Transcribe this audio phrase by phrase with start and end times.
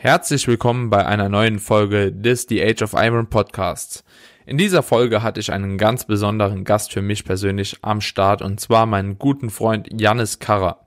[0.00, 4.04] Herzlich willkommen bei einer neuen Folge des The Age of Iron Podcasts.
[4.46, 8.60] In dieser Folge hatte ich einen ganz besonderen Gast für mich persönlich am Start und
[8.60, 10.86] zwar meinen guten Freund Jannis Karrer.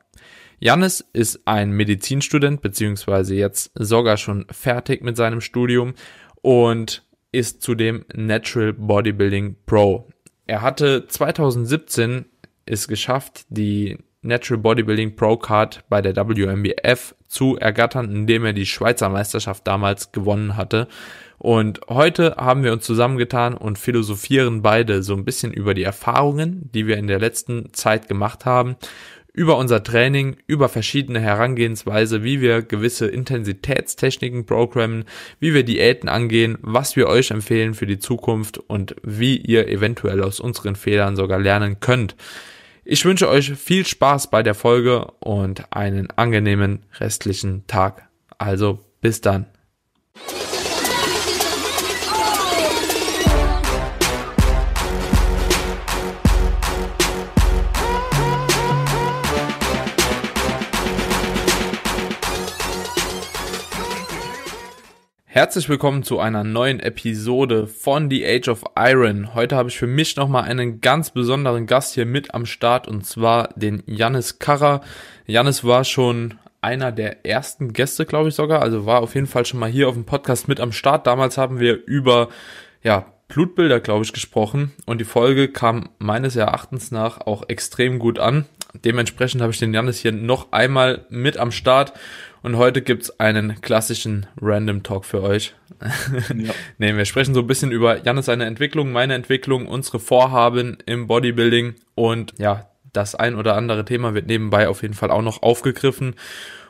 [0.60, 5.94] Jannis ist ein Medizinstudent beziehungsweise jetzt sogar schon fertig mit seinem Studium
[6.42, 10.08] und ist zudem Natural Bodybuilding Pro.
[10.48, 12.28] Er hatte 2017
[12.66, 18.68] es geschafft, die Natural Bodybuilding Pro Card bei der WMBF zu ergattern, indem er die
[18.68, 20.88] Schweizer Meisterschaft damals gewonnen hatte.
[21.40, 26.70] Und heute haben wir uns zusammengetan und philosophieren beide so ein bisschen über die Erfahrungen,
[26.72, 28.76] die wir in der letzten Zeit gemacht haben,
[29.34, 35.06] über unser Training, über verschiedene Herangehensweise, wie wir gewisse Intensitätstechniken programmen,
[35.40, 40.22] wie wir Diäten angehen, was wir euch empfehlen für die Zukunft und wie ihr eventuell
[40.22, 42.16] aus unseren Fehlern sogar lernen könnt.
[42.84, 48.10] Ich wünsche euch viel Spaß bei der Folge und einen angenehmen restlichen Tag.
[48.38, 49.46] Also bis dann.
[65.34, 69.34] Herzlich willkommen zu einer neuen Episode von The Age of Iron.
[69.34, 73.06] Heute habe ich für mich nochmal einen ganz besonderen Gast hier mit am Start und
[73.06, 74.82] zwar den Jannis Karrer.
[75.26, 79.46] Jannis war schon einer der ersten Gäste, glaube ich sogar, also war auf jeden Fall
[79.46, 81.08] schon mal hier auf dem Podcast mit am Start.
[81.08, 82.28] Damals haben wir über,
[82.84, 88.20] ja, Blutbilder, glaube ich, gesprochen und die Folge kam meines Erachtens nach auch extrem gut
[88.20, 88.48] an.
[88.84, 91.94] Dementsprechend habe ich den Jannis hier noch einmal mit am Start
[92.44, 95.54] und heute gibt's einen klassischen Random Talk für euch.
[96.36, 96.54] Ja.
[96.78, 101.08] nee, wir sprechen so ein bisschen über Jannis seine Entwicklung, meine Entwicklung, unsere Vorhaben im
[101.08, 105.42] Bodybuilding und ja, das ein oder andere Thema wird nebenbei auf jeden Fall auch noch
[105.42, 106.16] aufgegriffen.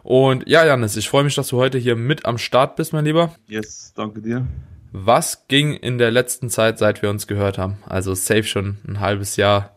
[0.04, 3.06] Und ja, Janis, ich freue mich, dass du heute hier mit am Start bist, mein
[3.06, 3.36] Lieber.
[3.48, 4.48] Yes, danke dir.
[4.92, 7.78] Was ging in der letzten Zeit, seit wir uns gehört haben?
[7.88, 9.74] Also safe schon ein halbes Jahr,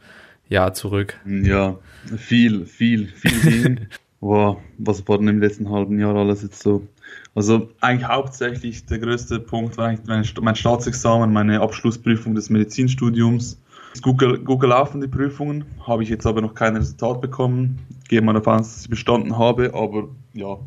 [0.48, 1.14] Jahr zurück.
[1.24, 1.78] Ja,
[2.16, 3.88] viel, viel, viel.
[4.24, 6.86] wow, was war denn im letzten halben Jahr alles jetzt so?
[7.34, 13.60] Also eigentlich hauptsächlich der größte Punkt war eigentlich mein Staatsexamen, meine Abschlussprüfung des Medizinstudiums.
[14.02, 17.78] Gut, gut gelaufen, die Prüfungen, habe ich jetzt aber noch kein Resultat bekommen.
[18.08, 20.58] Gehe mal davon aus, dass ich bestanden habe, aber ja,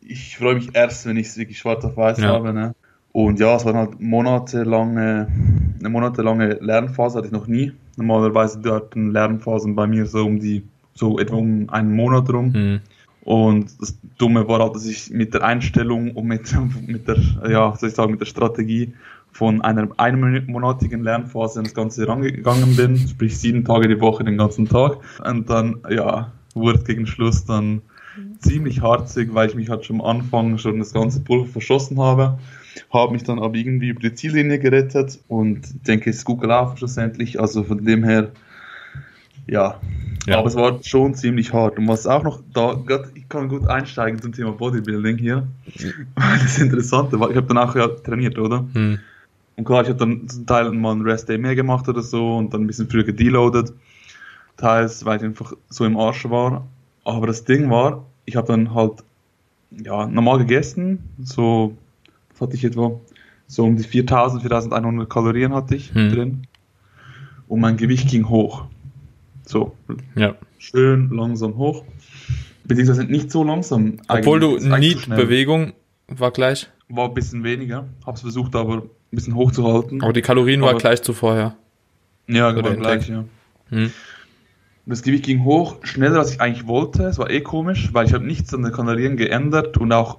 [0.00, 2.28] ich freue mich erst, wenn ich es wirklich schwarz auf weiß ja.
[2.28, 2.54] habe.
[2.54, 2.74] Ne?
[3.12, 5.28] Und ja, es war halt monatelange,
[5.78, 7.72] eine monatelange Lernphase, hatte ich noch nie.
[7.96, 10.62] Normalerweise dort Lernphasen bei mir so um die
[10.98, 12.52] so etwa um einen Monat rum.
[12.52, 12.80] Mhm.
[13.22, 16.54] Und das Dumme war halt, dass ich mit der Einstellung und mit,
[16.86, 18.94] mit der, ja, soll ich sagen, mit der Strategie
[19.32, 24.68] von einer einmonatigen Lernphase das Ganze rangegangen bin, sprich sieben Tage die Woche den ganzen
[24.68, 24.98] Tag.
[25.24, 27.82] Und dann, ja, wurde gegen Schluss dann
[28.40, 32.38] ziemlich harzig, weil ich mich halt schon am Anfang schon das ganze Pulver verschossen habe.
[32.92, 36.76] Habe mich dann aber irgendwie über die Ziellinie gerettet und denke, es ist gut gelaufen
[36.78, 37.40] schlussendlich.
[37.40, 38.30] Also von dem her,
[39.46, 39.80] ja,
[40.28, 40.38] ja.
[40.38, 41.78] Aber es war schon ziemlich hart.
[41.78, 45.46] Und was auch noch da, grad, ich kann gut einsteigen zum Thema Bodybuilding hier.
[46.14, 48.66] Weil das Interessante war, ich habe dann auch ja trainiert, oder?
[48.72, 48.98] Hm.
[49.56, 52.36] Und klar, ich habe dann zum Teil mal einen Rest Day mehr gemacht oder so
[52.36, 53.72] und dann ein bisschen früher gedeloadet.
[54.56, 56.66] Teils, weil ich einfach so im Arsch war.
[57.04, 59.02] Aber das Ding war, ich habe dann halt
[59.70, 61.76] ja, normal gegessen, so,
[62.30, 62.98] was hatte ich etwa?
[63.46, 66.10] So um die 4000, 4100 Kalorien hatte ich hm.
[66.10, 66.46] drin.
[67.48, 68.66] Und mein Gewicht ging hoch.
[69.48, 69.74] So.
[70.14, 70.34] Ja.
[70.58, 71.84] Schön langsam hoch.
[72.64, 73.96] Beziehungsweise nicht so langsam.
[74.08, 75.72] Obwohl du Need-Bewegung
[76.06, 76.68] war gleich.
[76.90, 77.88] War ein bisschen weniger.
[78.04, 80.02] Hab's versucht, aber ein bisschen hochzuhalten.
[80.02, 81.56] Aber die Kalorien aber, war gleich zu vorher.
[82.26, 83.24] Ja, genau gleich, ja.
[83.70, 83.90] Hm.
[84.84, 87.04] Das Gewicht ging hoch, schneller als ich eigentlich wollte.
[87.04, 90.18] Es war eh komisch, weil ich habe nichts an den Kalorien geändert und auch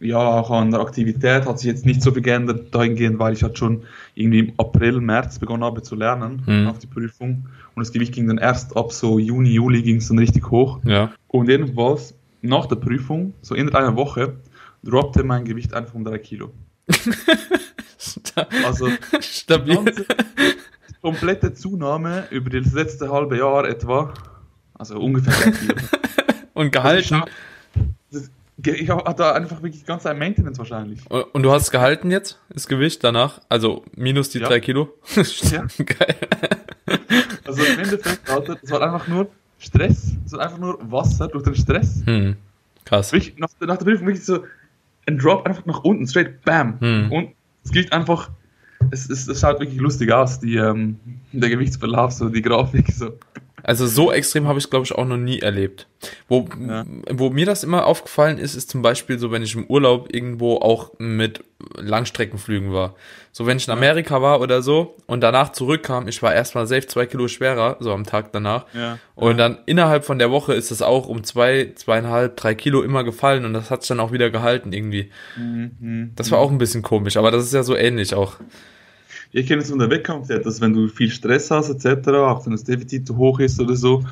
[0.00, 3.42] ja, auch an der Aktivität hat sich jetzt nicht so viel geändert dahingehend, weil ich
[3.42, 6.68] halt schon irgendwie im April, März begonnen habe zu lernen mhm.
[6.68, 7.48] auf die Prüfung.
[7.74, 10.80] Und das Gewicht ging dann erst ab so Juni, Juli ging es dann richtig hoch.
[10.84, 11.12] Ja.
[11.26, 14.36] Und jedenfalls nach der Prüfung, so in einer Woche,
[14.82, 16.52] droppte mein Gewicht einfach um drei Kilo.
[18.64, 18.88] also
[19.20, 19.84] stabil.
[19.84, 24.14] Die komplette Zunahme über das letzte halbe Jahr etwa,
[24.74, 25.74] also ungefähr drei Kilo.
[26.54, 27.14] Und gehalten?
[27.14, 27.26] Also
[28.64, 31.00] ich hatte einfach wirklich ganz ein Maintenance wahrscheinlich.
[31.10, 33.40] Und du hast es gehalten jetzt, das Gewicht danach?
[33.48, 34.48] Also minus die ja.
[34.48, 34.94] drei Kilo?
[35.14, 35.66] ja.
[35.78, 36.16] Geil.
[37.44, 40.16] Also im Endeffekt, Alter, es war einfach nur Stress.
[40.26, 42.02] Es war einfach nur Wasser durch den Stress.
[42.04, 42.36] Hm.
[42.84, 43.12] Krass.
[43.12, 44.44] Wirklich, nach, nach, der Prüfung wirklich so
[45.06, 46.80] ein Drop einfach nach unten, straight, bam.
[46.80, 47.12] Hm.
[47.12, 47.28] Und
[47.64, 48.30] es gilt einfach,
[48.90, 50.98] es, es, es schaut wirklich lustig aus, die, ähm,
[51.32, 53.18] der Gewichtsverlauf, so die Grafik, so.
[53.68, 55.86] Also so extrem habe ich glaube ich auch noch nie erlebt.
[56.26, 56.86] Wo, Ja.
[57.10, 60.56] wo mir das immer aufgefallen ist, ist zum Beispiel so, wenn ich im Urlaub irgendwo
[60.56, 61.44] auch mit
[61.76, 62.94] Langstreckenflügen war.
[63.30, 66.86] So wenn ich in Amerika war oder so und danach zurückkam, ich war erstmal safe
[66.86, 68.64] zwei Kilo schwerer, so am Tag danach.
[68.72, 68.98] Ja.
[69.14, 73.04] Und dann innerhalb von der Woche ist es auch um zwei, zweieinhalb, drei Kilo immer
[73.04, 75.10] gefallen und das hat sich dann auch wieder gehalten irgendwie.
[75.36, 76.12] Mhm.
[76.16, 78.36] Das war auch ein bisschen komisch, aber das ist ja so ähnlich auch.
[79.32, 82.52] Ich kenne es von der Wettkampf, dass wenn du viel Stress hast, etc., auch wenn
[82.52, 84.02] das Defizit zu hoch ist oder so,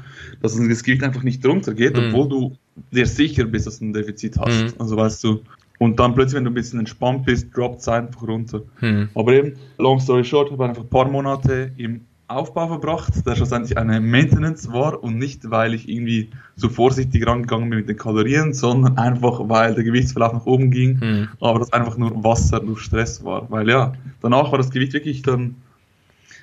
[0.42, 2.08] dass das Gewicht einfach nicht runtergeht, Mhm.
[2.14, 2.56] obwohl du
[2.92, 4.62] dir sicher bist, dass du ein Defizit hast.
[4.62, 4.72] Mhm.
[4.78, 5.40] Also weißt du.
[5.78, 8.62] Und dann plötzlich, wenn du ein bisschen entspannt bist, droppt es einfach runter.
[8.78, 9.10] Hm.
[9.14, 13.78] Aber eben, long story short, habe einfach ein paar Monate im Aufbau verbracht, der schlussendlich
[13.78, 18.52] eine Maintenance war und nicht, weil ich irgendwie so vorsichtig rangegangen bin mit den Kalorien,
[18.52, 21.28] sondern einfach, weil der Gewichtsverlauf nach oben ging, Hm.
[21.40, 23.48] aber das einfach nur Wasser durch Stress war.
[23.50, 25.54] Weil ja, danach war das Gewicht wirklich dann,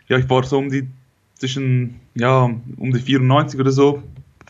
[0.07, 0.87] ja, ich war so um die,
[1.35, 4.01] zwischen, ja, um die 94 oder so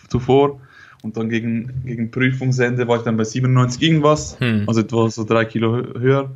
[0.09, 0.59] zuvor
[1.01, 4.65] und dann gegen, gegen Prüfungsende war ich dann bei 97 irgendwas, Hm.
[4.68, 6.31] also etwa so drei Kilo hö- höher.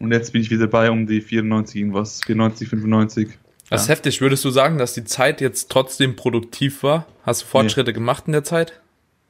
[0.00, 3.28] Und jetzt bin ich wieder bei um die 94 irgendwas, 94, 95.
[3.70, 4.20] Das ist heftig.
[4.20, 7.06] Würdest du sagen, dass die Zeit jetzt trotzdem produktiv war?
[7.24, 8.80] Hast du Fortschritte gemacht in der Zeit?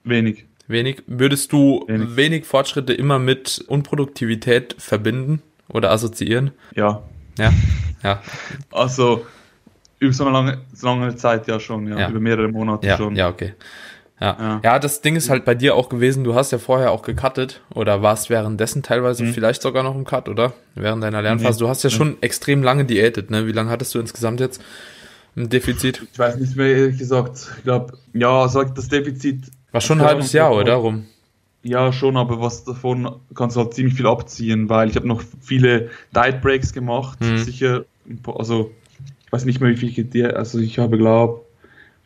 [0.03, 0.45] Wenig.
[0.67, 1.03] Wenig.
[1.07, 2.17] Würdest du Wenig.
[2.17, 2.45] wenig.
[2.47, 6.51] Fortschritte immer mit Unproduktivität verbinden oder assoziieren?
[6.75, 7.03] Ja.
[7.39, 7.53] Ja.
[8.03, 8.23] Ja.
[8.73, 9.25] Also
[9.99, 11.99] über so eine lange, so lange Zeit ja schon, ja.
[12.01, 12.09] Ja.
[12.11, 13.17] Über mehrere Monate Ja, schon.
[13.17, 13.55] ja, okay.
[14.25, 14.37] Ja.
[14.41, 14.61] Ja.
[14.65, 17.61] ja, das Ding ist halt bei dir auch gewesen, du hast ja vorher auch gecuttet
[17.75, 20.55] oder warst währenddessen teilweise vielleicht sogar noch im Cut, oder?
[20.75, 21.59] Während deiner Lernphase.
[21.59, 21.65] Nee.
[21.65, 23.47] Du hast ja schon extrem lange diätet, ne?
[23.47, 24.63] Wie lange hattest du insgesamt jetzt
[25.37, 26.07] ein Defizit?
[26.11, 27.49] Ich weiß nicht mehr, ehrlich gesagt.
[27.59, 30.75] Ich glaube, ja, sag das Defizit War schon ein halbes Jahr, oder?
[30.75, 31.05] Rum.
[31.63, 35.23] Ja, schon, aber was davon kannst du halt ziemlich viel abziehen, weil ich habe noch
[35.43, 37.21] viele Diet Breaks gemacht.
[37.21, 37.39] Mhm.
[37.39, 37.85] Sicher,
[38.25, 38.71] also
[39.27, 41.44] ich weiß nicht mehr, wie viel ich also ich habe glaube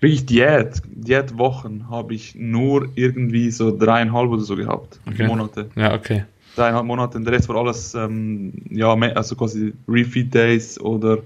[0.01, 5.01] wirklich Diät, Diätwochen habe ich nur irgendwie so dreieinhalb oder so gehabt.
[5.07, 5.27] Okay.
[5.27, 5.71] Monate.
[5.77, 6.25] Ja, okay.
[6.57, 11.19] Dreieinhalb Monate und der Rest war alles, ähm, ja, also quasi Refeed Days oder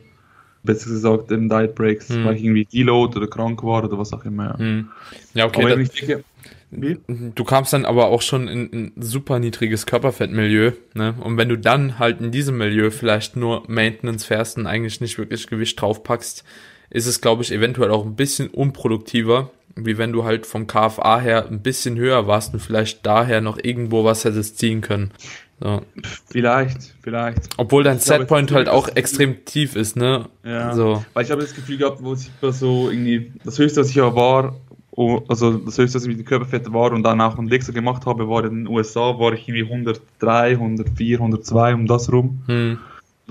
[0.62, 2.24] besser gesagt eben Diet Breaks, Mhm.
[2.24, 4.50] weil ich irgendwie deload oder krank war oder was auch immer.
[4.50, 4.58] Ja.
[4.58, 4.88] Hm.
[5.34, 5.64] Ja, okay.
[5.64, 6.24] aber ich denke,
[6.70, 6.98] wie?
[7.34, 11.14] Du kamst dann aber auch schon in ein super niedriges Körperfettmilieu, ne?
[11.20, 15.18] Und wenn du dann halt in diesem Milieu vielleicht nur Maintenance fährst und eigentlich nicht
[15.18, 16.44] wirklich Gewicht draufpackst,
[16.92, 21.18] ist es, glaube ich, eventuell auch ein bisschen unproduktiver, wie wenn du halt vom KFA
[21.18, 25.10] her ein bisschen höher warst und vielleicht daher noch irgendwo was hättest ziehen können.
[25.58, 25.80] So.
[26.28, 27.48] Vielleicht, vielleicht.
[27.56, 30.28] Obwohl dein Setpoint halt auch extrem tief ist, ne?
[30.44, 30.74] Ja.
[30.74, 31.04] So.
[31.14, 34.14] Weil ich habe das Gefühl gehabt, wo ich so irgendwie, das höchste, was ich ja
[34.14, 34.56] war,
[34.90, 37.72] oh, also das höchste, was ich mit den Körperfetten war und dann auch einen Lexer
[37.72, 42.42] gemacht habe, war in den USA, war ich irgendwie 103, 104, 102 um das rum.
[42.46, 42.78] Hm.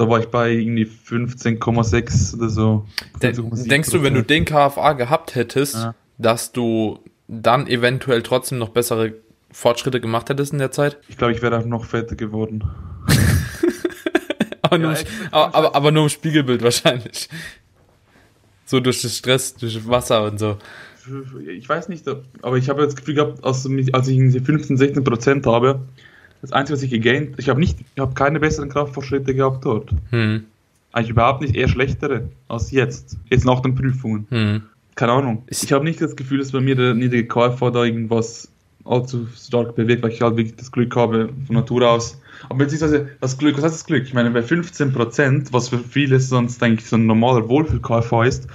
[0.01, 2.86] Da war ich bei irgendwie 15,6 oder so.
[3.21, 3.68] De 15,7%.
[3.69, 5.94] denkst du, wenn du den KFA gehabt hättest, Ja.
[6.18, 9.13] dass du dann eventuell trotzdem noch bessere
[9.51, 10.98] Fortschritte gemacht hättest in der Zeit?
[11.07, 12.63] Ich glaube, ich wäre auch noch fetter geworden.
[14.63, 17.30] Aber, nur, Ja, im- ich- aber, aber, aber nur im Spiegelbild wahrscheinlich.
[18.65, 20.57] So durch den Stress, durch Wasser und so.
[21.56, 22.07] Ich weiß nicht,
[22.42, 25.81] aber ich habe das Gefühl gehabt, als, ich irgendwie 15, 16 Prozent habe,
[26.42, 29.92] das Einzige, was ich gegaint, ich habe nicht, ich habe keine besseren Kraftfortschritte gehabt dort.
[30.10, 30.44] Hm,
[30.94, 33.18] Eigentlich überhaupt nicht, eher schlechtere als jetzt.
[33.30, 34.26] Jetzt nach den Prüfungen.
[34.30, 34.62] hm.
[34.96, 35.44] Keine Ahnung.
[35.48, 38.50] Ich habe nicht das Gefühl, dass bei mir der niedrige KFV da irgendwas
[38.84, 42.20] allzu stark bewegt, weil ich halt wirklich das Glück habe von Natur aus.
[42.50, 44.04] Aber beziehungsweise das Glück, was heißt das Glück?
[44.04, 48.48] Ich meine, bei 15%, was für viele sonst, denke ich, so ein normaler Wohlfühl-KFV ist,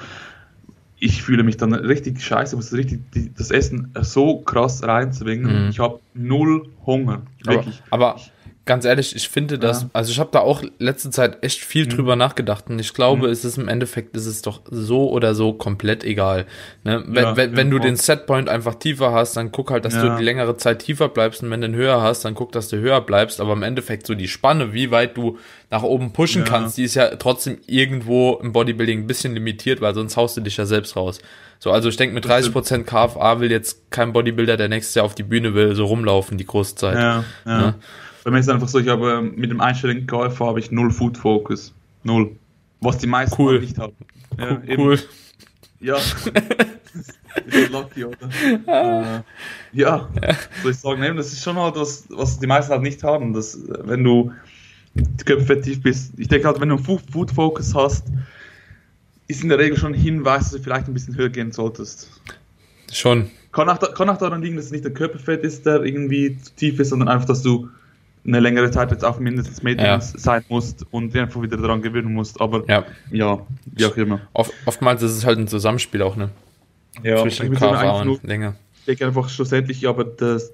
[1.07, 5.65] ich fühle mich dann richtig scheiße, muss richtig die, das Essen so krass reinzwingen.
[5.65, 5.71] Mhm.
[5.71, 7.23] Ich habe null Hunger.
[7.45, 7.83] Aber, Wirklich.
[7.91, 8.21] aber
[8.67, 9.85] ganz ehrlich, ich finde das, Ja.
[9.85, 9.91] Mhm.
[9.95, 13.45] also ich habe da auch letzte Zeit echt viel drüber nachgedacht und ich glaube, es
[13.45, 16.47] ist im Endeffekt, ist es doch so oder so komplett egal.
[16.85, 17.03] Ne?
[17.07, 20.07] Wenn, Ja, wenn, wenn du den Setpoint einfach tiefer hast, dann guck halt, dass du
[20.07, 20.17] Ja.
[20.19, 22.77] die längere Zeit tiefer bleibst und wenn du den höher hast, dann guck, dass du
[22.79, 25.39] höher bleibst, aber im Endeffekt so die Spanne, wie weit du
[25.71, 29.95] nach oben pushen kannst, die ist ja trotzdem irgendwo im Bodybuilding ein bisschen limitiert, weil
[29.95, 31.19] sonst haust du dich ja selbst raus.
[31.59, 35.15] So, also ich denke, mit 30% KFA will jetzt kein Bodybuilder, der nächstes Jahr auf
[35.15, 36.97] die Bühne will, so rumlaufen, die große Zeit.
[37.47, 37.75] Ja.
[38.27, 40.73] Bei mir ist es einfach so, ich habe ähm, mit dem einstelligen KFV habe ich
[40.73, 41.73] null Food Focus.
[42.03, 42.35] Null.
[42.81, 43.53] Was die meisten Cool.
[43.53, 43.95] halt nicht haben.
[44.37, 44.77] Ja.
[44.77, 44.99] Cool.
[45.79, 45.97] Ja.
[47.47, 48.17] ist lucky, oder?
[48.67, 49.23] äh,
[49.73, 50.09] ja,
[50.61, 53.33] soll ich sagen, eben, das ist schon halt was, was die meisten halt nicht haben.
[53.33, 54.33] Dass, äh, wenn du
[55.25, 58.09] körperfettiv bist, ich denke halt, wenn du einen Food Focus hast,
[59.29, 62.21] ist in der Regel schon ein Hinweis, dass du vielleicht ein bisschen höher gehen solltest.
[62.91, 63.31] Schon.
[63.53, 66.57] Kann auch, kann auch daran liegen, dass es nicht der Körperfett ist, der irgendwie zu
[66.57, 67.69] tief ist, sondern einfach, dass du
[68.27, 72.13] eine längere Zeit jetzt auch mindestens Maintenance sein musst und dir einfach wieder daran gewöhnen
[72.13, 72.41] musst.
[72.41, 72.85] Aber Ja.
[73.11, 74.21] ja, wie auch immer.
[74.33, 76.31] Oft, oftmals ist es halt ein Zusammenspiel auch, ne?
[77.03, 78.57] Ja, zwischen eigentlich und nur- Länge.
[78.81, 80.53] Ich denke einfach schlussendlich, aber das,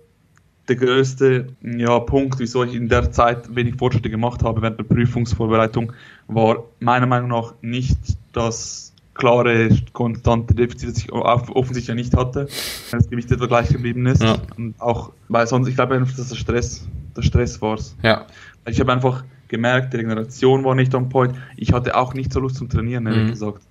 [0.68, 4.84] der größte ja, Punkt, wieso ich in der Zeit wenig Fortschritte gemacht habe während der
[4.84, 5.92] Prüfungsvorbereitung,
[6.28, 7.98] war meiner Meinung nach nicht
[8.32, 12.48] das klare, konstante Defizit, das ich offensichtlich nicht hatte,
[12.90, 14.22] wenn das Gewicht etwa gleich geblieben ist.
[14.22, 14.36] Ja.
[14.56, 18.26] Und auch, weil sonst, ich glaube einfach, dass der Stress, der Stress war Ja,
[18.66, 21.34] Ich habe einfach gemerkt, die Regeneration war nicht on point.
[21.56, 23.30] Ich hatte auch nicht so Lust zum Trainieren, ehrlich Mhm.
[23.30, 23.62] gesagt.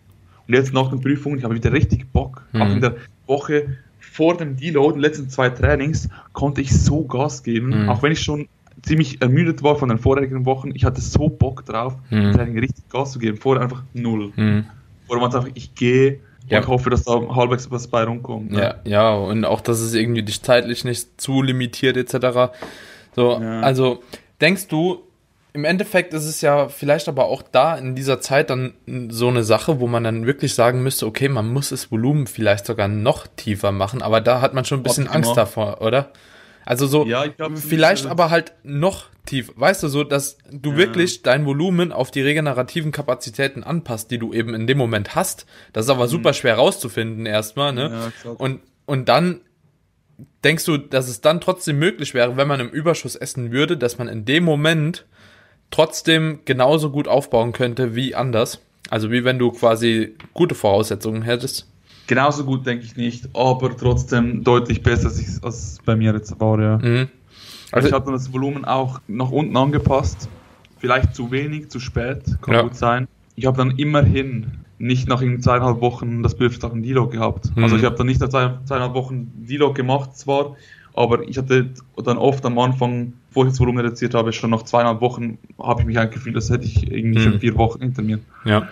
[0.48, 2.44] Und jetzt nach den Prüfungen, ich habe wieder richtig Bock.
[2.52, 2.62] Mhm.
[2.62, 2.96] Auch in der
[3.26, 7.84] Woche vor dem Deload, den letzten zwei Trainings, konnte ich so Gas geben.
[7.84, 7.90] Mhm.
[7.90, 8.48] Auch wenn ich schon
[8.84, 10.72] ziemlich ermüdet war von den vorherigen Wochen.
[10.74, 12.34] Ich hatte so Bock drauf, Mhm.
[12.34, 13.38] Training richtig Gas zu geben.
[13.38, 14.32] Vorher einfach null.
[15.20, 16.60] War es einfach, ich gehe Ja.
[16.60, 18.54] und hoffe, dass da halbwegs was bei rumkommt.
[18.54, 22.52] Ja, ja, und auch, dass es irgendwie dich zeitlich nicht zu limitiert etc.
[23.16, 23.62] So, Ja.
[23.62, 24.02] also
[24.40, 25.04] denkst du,
[25.54, 28.74] im Endeffekt ist es ja vielleicht aber auch da in dieser Zeit dann
[29.10, 32.66] so eine Sache, wo man dann wirklich sagen müsste, okay, man muss das Volumen vielleicht
[32.66, 35.26] sogar noch tiefer machen, aber da hat man schon ein bisschen Optimal.
[35.28, 36.10] Angst davor, oder?
[36.72, 40.78] Also so, Ja, glaub, vielleicht aber halt noch tief, weißt du, so, dass du Ja.
[40.78, 45.46] wirklich dein Volumen auf die regenerativen Kapazitäten anpasst, die du eben in dem Moment hast.
[45.74, 47.90] Das ist aber super schwer rauszufinden erstmal, ne?
[47.90, 48.14] Mhm.
[48.24, 48.32] Ja.
[48.38, 49.42] Und, und dann
[50.46, 53.98] denkst du, dass es dann trotzdem möglich wäre, wenn man im Überschuss essen würde, dass
[53.98, 55.06] man in dem Moment
[55.72, 58.62] trotzdem genauso gut aufbauen könnte wie anders?
[58.90, 61.68] Also wie wenn du quasi gute Voraussetzungen hättest.
[62.12, 66.38] Genauso gut denke ich nicht, aber trotzdem deutlich besser als, ich, als bei mir jetzt
[66.42, 66.78] war, ja.
[66.78, 66.84] Mhm.
[66.84, 70.28] Also ich Also, habe dann das Volumen auch nach unten angepasst.
[70.78, 72.64] Vielleicht zu wenig, zu spät, kann Ja.
[72.64, 73.08] gut sein.
[73.38, 77.56] Ich habe dann immerhin nicht nach zweieinhalb Wochen das Bedürfnis nach einem Deload gehabt.
[77.56, 77.64] Mhm.
[77.64, 80.58] Also ich habe dann nicht nach zwei, zweieinhalb Wochen Deload gemacht zwar,
[80.94, 81.70] aber ich hatte
[82.04, 85.80] dann oft am Anfang, bevor ich das Volumen reduziert habe, schon nach zweieinhalb Wochen habe
[85.80, 87.24] ich mich eigentlich gefühlt, als hätte ich irgendwie Mhm.
[87.24, 88.20] schon vier Wochen hinter mir.
[88.44, 88.68] ja.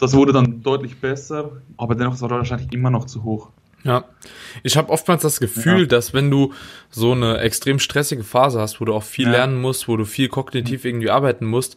[0.00, 3.50] Das wurde dann deutlich besser, aber dennoch war das wahrscheinlich immer noch zu hoch.
[3.84, 4.04] Ja,
[4.62, 5.86] ich habe oftmals das Gefühl, Ja.
[5.86, 6.52] dass wenn du
[6.90, 9.32] so eine extrem stressige Phase hast, wo du auch viel Ja.
[9.32, 11.76] lernen musst, wo du viel kognitiv irgendwie arbeiten musst,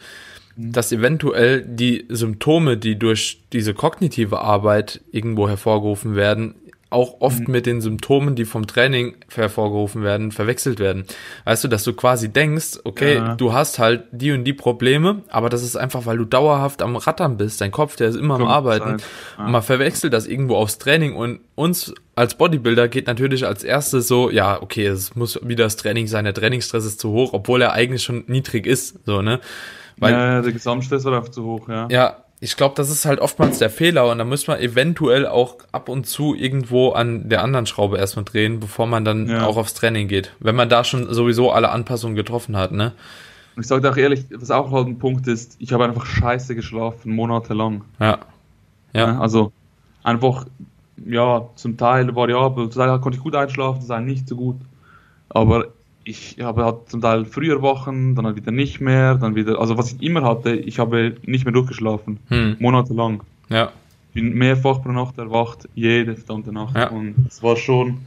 [0.55, 6.55] dass eventuell die Symptome, die durch diese kognitive Arbeit irgendwo hervorgerufen werden,
[6.89, 11.05] auch oft mit den Symptomen, die vom Training hervorgerufen werden, verwechselt werden.
[11.43, 13.35] Weißt du, dass du quasi denkst, okay, Ja.
[13.35, 16.95] du hast halt die und die Probleme, aber das ist einfach, weil du dauerhaft am
[16.95, 17.59] Rattern bist.
[17.59, 18.85] Dein Kopf, der ist immer am Kommt Arbeiten.
[18.99, 19.01] sein.
[19.37, 19.45] Ja.
[19.45, 24.07] Und man verwechselt das irgendwo aufs Training und uns als Bodybuilder geht natürlich als erstes
[24.07, 27.61] so, ja, okay, es muss wieder das Training sein, der Trainingsstress ist zu hoch, obwohl
[27.61, 29.39] er eigentlich schon niedrig ist, so, ne?
[29.97, 31.87] Weil, ja, ja, der Gesamtstress war zu hoch, ja.
[32.39, 35.89] Ich glaube, das ist halt oftmals der Fehler und da muss man eventuell auch ab
[35.89, 39.45] und zu irgendwo an der anderen Schraube erstmal drehen, bevor man dann Ja.
[39.45, 40.33] auch aufs Training geht.
[40.39, 42.93] Wenn man da schon sowieso alle Anpassungen getroffen hat, ne?
[43.55, 46.05] Und ich sage dir auch ehrlich, was auch halt ein Punkt ist, ich habe einfach
[46.05, 47.83] scheiße geschlafen, monatelang.
[47.99, 48.19] Ja.
[48.93, 49.07] Ja.
[49.07, 49.19] Ja.
[49.19, 49.51] Also
[50.03, 50.45] einfach,
[51.05, 54.57] ja, zum Teil variabel, zum Teil konnte ich gut einschlafen, zum Teil nicht so gut.
[55.29, 55.69] Aber
[56.07, 59.77] ich habe halt zum Teil früher Wochen, dann halt wieder nicht mehr, dann wieder, also
[59.77, 62.55] was ich immer hatte, ich habe nicht mehr durchgeschlafen, Hm.
[62.59, 63.23] monatelang.
[63.49, 63.71] Ja.
[64.13, 66.75] bin mehrfach pro Nacht erwacht, jede verdammte Nacht.
[66.75, 66.89] Ja.
[66.89, 67.99] Und es war schon.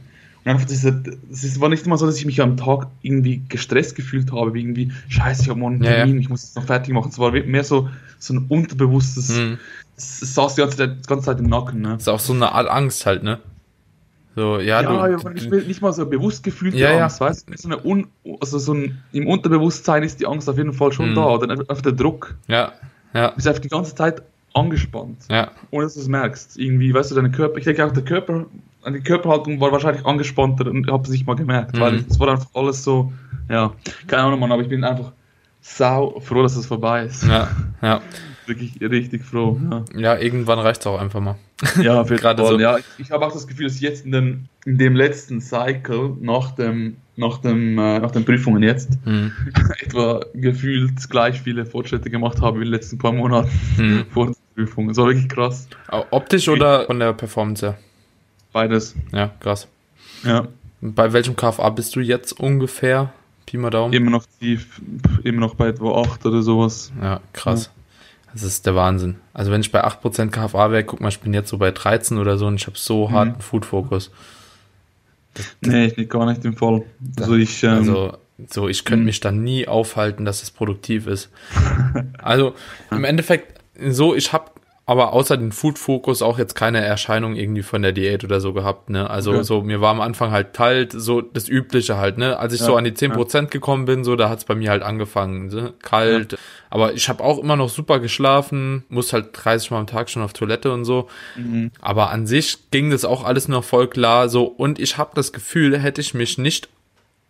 [0.43, 4.31] Einfach diese, es war nicht immer so, dass ich mich am Tag irgendwie gestresst gefühlt
[4.31, 5.97] habe, wie irgendwie, scheiße, ich habe morgen einen Ja, ja.
[5.97, 7.09] Termin, ich muss es noch fertig machen.
[7.11, 9.57] Es war mehr so, so ein unterbewusstes, Hm.
[9.95, 11.81] es, es saß die ganze, Zeit, die ganze Zeit im Nacken.
[11.81, 11.93] Ne?
[11.95, 13.37] Ist auch so eine Art Angst halt, ne?
[14.35, 17.03] So, ja, Ja, du, aber nicht, nicht mal so bewusst gefühlte Ja, ja.
[17.03, 17.57] Angst, weißt du?
[17.57, 18.07] So eine Un,
[18.39, 21.15] also so ein, Im Unterbewusstsein ist die Angst auf jeden Fall schon Mhm.
[21.15, 22.35] da, oder einfach der Druck.
[22.47, 22.71] ja,
[23.13, 24.21] ja, Du bist einfach die ganze Zeit
[24.53, 25.17] angespannt.
[25.29, 26.57] ja, ohne dass du es merkst.
[26.57, 28.45] Irgendwie, weißt du, deine Körper, ich denke auch, der Körper,
[28.89, 31.79] die Körperhaltung war wahrscheinlich angespannter und habe es nicht mal gemerkt, Mhm.
[31.81, 33.11] weil es war einfach alles so,
[33.49, 33.73] ja,
[34.07, 35.11] keine Ahnung, Mann, aber ich bin einfach
[35.61, 37.23] sau froh, dass es vorbei ist.
[37.27, 37.49] ja,
[37.81, 38.01] ja.
[38.47, 39.83] Wirklich richtig froh, ja.
[39.95, 41.35] Ja, irgendwann reicht's auch einfach mal.
[41.81, 42.59] Ja, Gerade so.
[42.59, 46.15] Ja, ich, habe auch das Gefühl, dass ich jetzt in dem, in dem letzten Cycle
[46.19, 49.31] nach dem, nach dem, äh, nach den Prüfungen jetzt Hm.
[49.79, 54.05] etwa gefühlt gleich viele Fortschritte gemacht habe wie in den letzten paar Monaten Hm.
[54.13, 54.89] vor den Prüfungen.
[54.89, 55.67] Das war wirklich krass.
[56.11, 57.77] Optisch oder von der Performance her?
[58.53, 58.95] Beides.
[59.11, 59.67] Ja, krass.
[60.23, 60.47] Ja.
[60.81, 63.13] Bei welchem KFA bist du jetzt ungefähr?
[63.45, 63.93] Pi mal Daumen?
[63.93, 64.81] Immer noch tief,
[65.23, 66.91] immer noch bei etwa 8 oder sowas.
[67.01, 67.69] Ja, krass.
[68.33, 69.15] Das ist der Wahnsinn.
[69.33, 72.17] Also wenn ich bei 8% KFA wäre, guck mal, ich bin jetzt so bei 13
[72.17, 73.13] oder so und ich habe so Mhm.
[73.13, 74.11] harten Food-Fokus.
[75.61, 76.83] Nee, ich nicht, gar nicht im Fall.
[77.19, 78.17] Also ich, ähm, Also,
[78.49, 79.05] so, ich könnte Mhm.
[79.05, 81.29] mich dann nie aufhalten, dass es produktiv ist.
[82.17, 82.55] Also,
[82.91, 83.59] im Endeffekt,
[83.89, 84.51] so, ich habe
[84.85, 88.89] aber außer den Food-Fokus auch jetzt keine Erscheinung irgendwie von der Diät oder so gehabt,
[88.89, 89.09] ne?
[89.09, 89.43] Also, Okay.
[89.43, 92.37] so, mir war am Anfang halt kalt, so das Übliche halt, ne?
[92.37, 94.83] Als ich Ja, so an die 10% gekommen bin, so, da hat's bei mir halt
[94.83, 95.73] angefangen, ne?
[95.81, 96.37] Kalt,
[96.69, 100.23] Aber ich habe auch immer noch super geschlafen, muss halt 30 Mal am Tag schon
[100.23, 101.07] auf Toilette und so.
[101.35, 101.71] Mhm.
[101.79, 104.29] Aber an sich ging das auch alles noch voll klar.
[104.29, 106.69] So, und ich habe das Gefühl, hätte ich mich nicht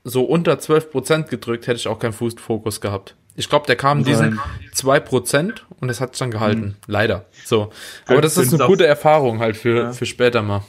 [0.03, 3.15] so unter 12% gedrückt, hätte ich auch keinen Fußfokus gehabt.
[3.35, 4.39] Ich glaube, der kam diesen
[4.75, 6.75] 2% und es hat sich dann gehalten.
[6.87, 7.25] Leider.
[7.45, 7.71] So.
[8.05, 9.91] Aber das ist eine gute Erfahrung halt für, Ja.
[9.93, 10.63] für später mal.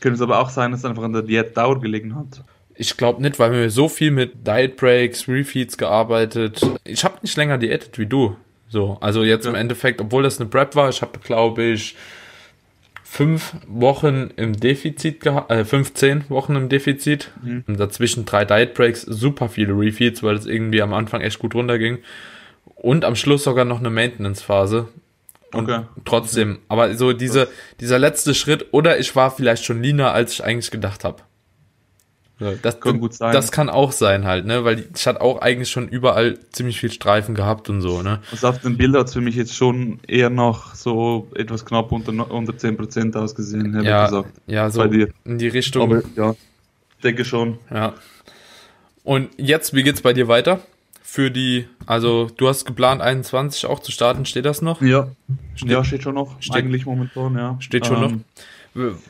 [0.00, 2.44] Könnte es aber auch sein, dass es einfach an der Diätdauer gelegen hat.
[2.74, 6.60] Ich glaube nicht, weil wir so viel mit Diet Breaks, Refeeds gearbeitet.
[6.84, 8.36] Ich habe nicht länger diätet wie du.
[8.68, 9.60] So, also jetzt im Ja.
[9.60, 11.96] Endeffekt, obwohl das eine Prep war, ich habe glaube ich
[13.08, 17.30] fünf Wochen im Defizit gehabt, äh, 15 Wochen im Defizit.
[17.42, 17.64] Mhm.
[17.66, 21.54] Und dazwischen drei Diet Breaks, super viele Refeeds, weil es irgendwie am Anfang echt gut
[21.54, 21.98] runterging.
[22.74, 24.88] Und am Schluss sogar noch eine Maintenance-Phase.
[25.52, 25.84] Und Okay.
[26.04, 27.48] trotzdem, aber so diese,
[27.80, 31.22] dieser letzte Schritt, oder ich war vielleicht schon leaner, als ich eigentlich gedacht habe.
[32.62, 33.32] Das Kann gut sein.
[33.32, 36.92] Das kann auch sein halt, ne, weil ich hatte auch eigentlich schon überall ziemlich viel
[36.92, 38.20] Streifen gehabt und so, ne.
[38.30, 41.92] Also auf dem Bild hat es für mich jetzt schon eher noch so etwas knapp
[41.92, 44.28] unter, unter 10% ausgesehen, hätte ich Ja, gesagt.
[44.46, 45.08] ja, so Bei dir.
[45.24, 45.82] in die Richtung.
[45.90, 46.34] Aber ja,
[47.02, 47.58] denke schon.
[47.72, 47.94] Ja.
[49.02, 50.60] Und jetzt, wie geht's bei dir weiter?
[51.02, 54.82] Für die, also du hast geplant 21 auch zu starten, steht das noch?
[54.82, 55.08] Ja,
[55.54, 56.42] Steht- ja steht schon noch.
[56.42, 57.56] steht- eigentlich momentan, ja.
[57.60, 58.12] Steht schon Ähm, noch.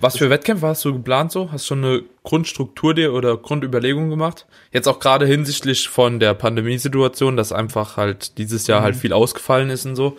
[0.00, 1.50] Was für Wettkämpfe hast du geplant so?
[1.50, 4.46] Hast du schon eine Grundstruktur dir oder Grundüberlegung gemacht?
[4.72, 9.70] Jetzt auch gerade hinsichtlich von der Pandemiesituation, dass einfach halt dieses Jahr halt viel ausgefallen
[9.70, 10.16] ist und so.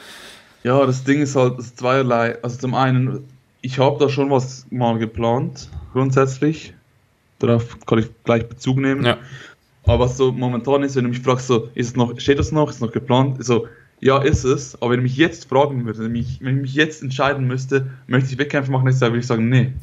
[0.64, 2.38] Ja, das Ding ist halt ist zweierlei.
[2.44, 3.24] Also zum einen,
[3.62, 6.74] ich habe da schon was mal geplant, grundsätzlich.
[7.40, 9.06] Darauf kann ich gleich Bezug nehmen.
[9.06, 9.18] Ja.
[9.86, 12.52] Aber was so momentan ist, wenn du mich fragst, so, ist es noch, steht das
[12.52, 13.44] noch, ist es noch geplant?
[13.46, 13.68] So,
[14.00, 14.80] ja, ist es.
[14.82, 17.90] Aber wenn du mich jetzt fragen würde, wenn, mich, wenn ich mich jetzt entscheiden müsste,
[18.08, 19.74] möchte ich Wettkämpfe machen, nächstes Jahr, würde ich sagen, nee.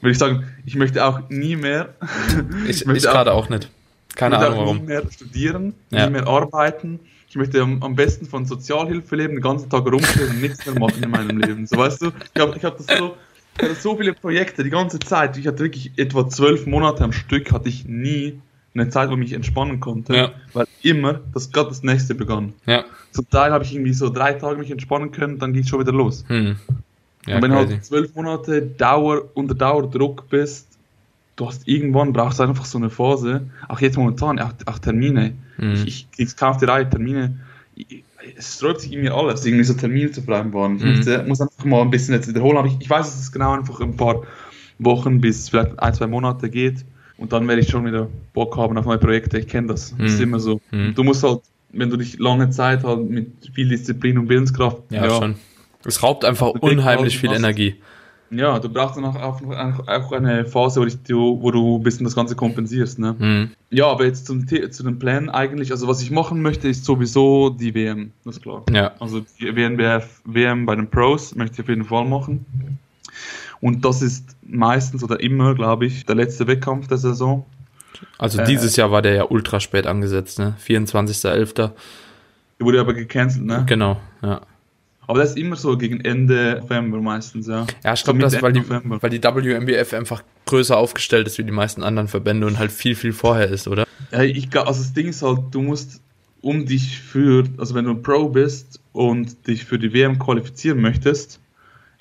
[0.00, 1.94] Würde ich sagen, ich möchte auch nie mehr.
[2.66, 3.70] Ich, ich möchte auch- gerade auch nicht.
[4.14, 4.76] Keine ich möchte Ahnung auch warum.
[4.82, 6.06] Nie mehr studieren, Ja.
[6.06, 7.00] nie mehr arbeiten.
[7.28, 10.78] Ich möchte am, am besten von Sozialhilfe leben, den ganzen Tag rumstehen und nichts mehr
[10.78, 11.66] machen in meinem Leben.
[11.66, 13.16] So, weißt du, ich habe ich hab das so,
[13.56, 15.38] ich hatte so viele Projekte die ganze Zeit.
[15.38, 18.38] Ich hatte wirklich etwa zwölf Monate am Stück, hatte ich nie
[18.74, 20.30] eine Zeit, wo ich mich entspannen konnte, Ja.
[20.54, 22.54] weil immer das gerade das nächste begann.
[22.66, 22.84] Ja.
[23.10, 25.80] Zum Teil habe ich irgendwie so drei Tage mich entspannen können, dann ging es schon
[25.80, 26.24] wieder los.
[26.28, 26.56] Hm.
[27.26, 27.72] Ja, und wenn du crazy.
[27.74, 30.66] halt zwölf Monate Dauer, unter Dauerdruck bist,
[31.36, 35.34] du hast irgendwann brauchst du einfach so eine Phase, auch jetzt momentan, auch, auch Termine.
[35.56, 35.74] Hm.
[35.74, 37.38] Ich, ich krieg's kaum auf die Reihe, Termine.
[37.74, 38.04] Ich-
[38.38, 40.76] Es sträubt sich in mir alles, irgendwie so Termine zu vereinbaren.
[40.76, 40.90] Ich Mhm.
[40.94, 43.52] möchte, muss einfach mal ein bisschen jetzt wiederholen, aber ich, ich weiß, dass es genau
[43.52, 44.22] einfach ein paar
[44.78, 46.84] Wochen bis vielleicht ein, zwei Monate geht.
[47.22, 49.38] Und dann werde ich schon wieder Bock haben auf neue Projekte.
[49.38, 49.94] Ich kenne das.
[49.96, 50.24] Das ist Mhm.
[50.24, 50.60] immer so.
[50.72, 50.92] Mhm.
[50.96, 51.38] Du musst halt,
[51.72, 55.36] wenn du dich lange Zeit halt mit viel Disziplin und Willenskraft, Ja, schon.
[55.84, 57.76] Es raubt einfach unheimlich viel was- Energie.
[58.30, 59.14] ja, du brauchst dann auch,
[59.86, 62.98] auch, eine Phase, wo, dich, du, wo du ein bisschen das Ganze kompensierst.
[62.98, 63.14] Ne?
[63.16, 63.50] Hm.
[63.70, 67.50] Ja, aber jetzt zum, zu den Plänen eigentlich, also was ich machen möchte, ist sowieso
[67.50, 68.64] die WM, das ist klar.
[68.72, 68.92] Ja.
[68.98, 72.44] Also die WNBF, WM bei den Pros möchte ich auf jeden Fall machen.
[73.60, 77.44] Und das ist meistens oder immer, glaube ich, der letzte Wettkampf der Saison.
[78.18, 80.54] Also Äh, dieses Jahr war der ja ultra spät angesetzt, ne?
[80.66, 81.54] 24.11.
[81.54, 81.72] Der
[82.60, 83.64] wurde aber gecancelt, ne?
[83.66, 84.40] Genau, ja.
[85.06, 87.66] Aber das ist immer so gegen Ende November meistens, ja.
[87.84, 89.10] Ja, ich So glaube, Mitte, das, weil die, weil
[89.42, 93.12] die WMBF einfach größer aufgestellt ist wie die meisten anderen Verbände und halt viel, viel
[93.12, 93.84] vorher ist, oder?
[94.10, 96.00] Ja, ich glaub, also das Ding ist halt, du musst
[96.40, 100.80] um dich für, also wenn du ein Pro bist und dich für die WM qualifizieren
[100.80, 101.40] möchtest,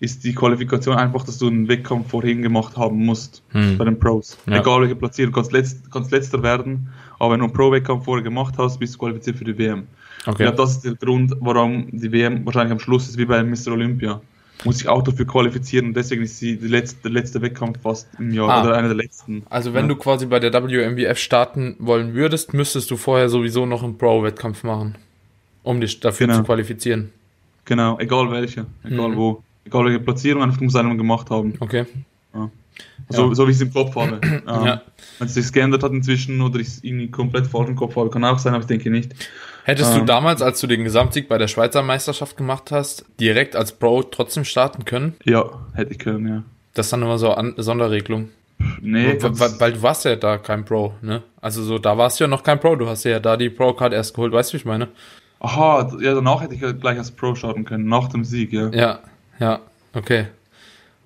[0.01, 3.77] ist die Qualifikation einfach, dass du einen Wettkampf vorhin gemacht haben musst Hm.
[3.77, 4.37] bei den Pros.
[4.47, 4.59] Ja.
[4.59, 8.23] Egal welche Platzierung, du kannst, letzt, kannst letzter werden, aber wenn du einen Pro-Wettkampf vorher
[8.23, 9.83] gemacht hast, bist du qualifiziert für die WM.
[10.21, 10.43] Ich Okay.
[10.43, 13.71] glaube, das ist der Grund, warum die WM wahrscheinlich am Schluss ist wie bei Mr.
[13.71, 14.21] Olympia.
[14.63, 18.07] Muss sich auch dafür qualifizieren und deswegen ist sie die letzte, der letzte Wettkampf fast
[18.19, 18.61] im Jahr Ah.
[18.63, 19.43] oder einer der letzten.
[19.49, 19.89] Also wenn ja.
[19.89, 24.63] du quasi bei der WMBF starten wollen würdest, müsstest du vorher sowieso noch einen Pro-Wettkampf
[24.63, 24.95] machen,
[25.63, 26.39] um dich dafür Genau.
[26.39, 27.09] zu qualifizieren.
[27.65, 29.15] Genau, egal welche, egal Mhm.
[29.17, 31.53] wo, egal Platzierung, einfach du musst einen gemacht haben.
[31.59, 31.85] Okay.
[33.09, 33.35] So, Ja.
[33.35, 34.19] so wie ich es im Kopf habe.
[34.23, 34.81] ähm, Ja.
[35.19, 38.09] Wenn es sich geändert hat inzwischen oder ich es irgendwie komplett falsch im Kopf habe,
[38.09, 39.11] kann auch sein, aber ich denke nicht.
[39.63, 40.05] Hättest du Ähm.
[40.05, 44.45] damals, als du den Gesamtsieg bei der Schweizer Meisterschaft gemacht hast, direkt als Pro trotzdem
[44.45, 45.15] starten können?
[45.25, 46.43] Ja, hätte ich können, ja.
[46.73, 48.29] Das ist dann immer so eine Sonderregelung.
[48.79, 51.23] Nee, weil, weil, weil du warst ja da kein Pro, ne?
[51.41, 53.91] Also so, da warst du ja noch kein Pro, du hast ja da die Pro-Card
[53.91, 54.87] erst geholt, weißt du, wie ich meine?
[55.39, 58.69] aha, ja, danach hätte ich ja gleich als Pro starten können, nach dem Sieg, ja.
[58.69, 58.99] Ja,
[59.41, 59.59] ja,
[59.93, 60.27] okay.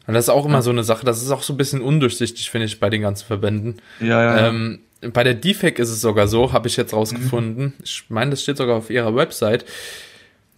[0.08, 2.52] Und das ist auch immer so eine Sache, das ist auch so ein bisschen undurchsichtig,
[2.52, 3.82] finde ich, bei den ganzen Verbänden.
[4.00, 4.48] Ja, ja.
[4.50, 4.82] Ähm,
[5.14, 6.98] bei der DFAC ist es sogar so, habe ich jetzt Mhm.
[7.00, 7.74] rausgefunden.
[7.84, 9.66] Ich meine, das steht sogar auf ihrer Website.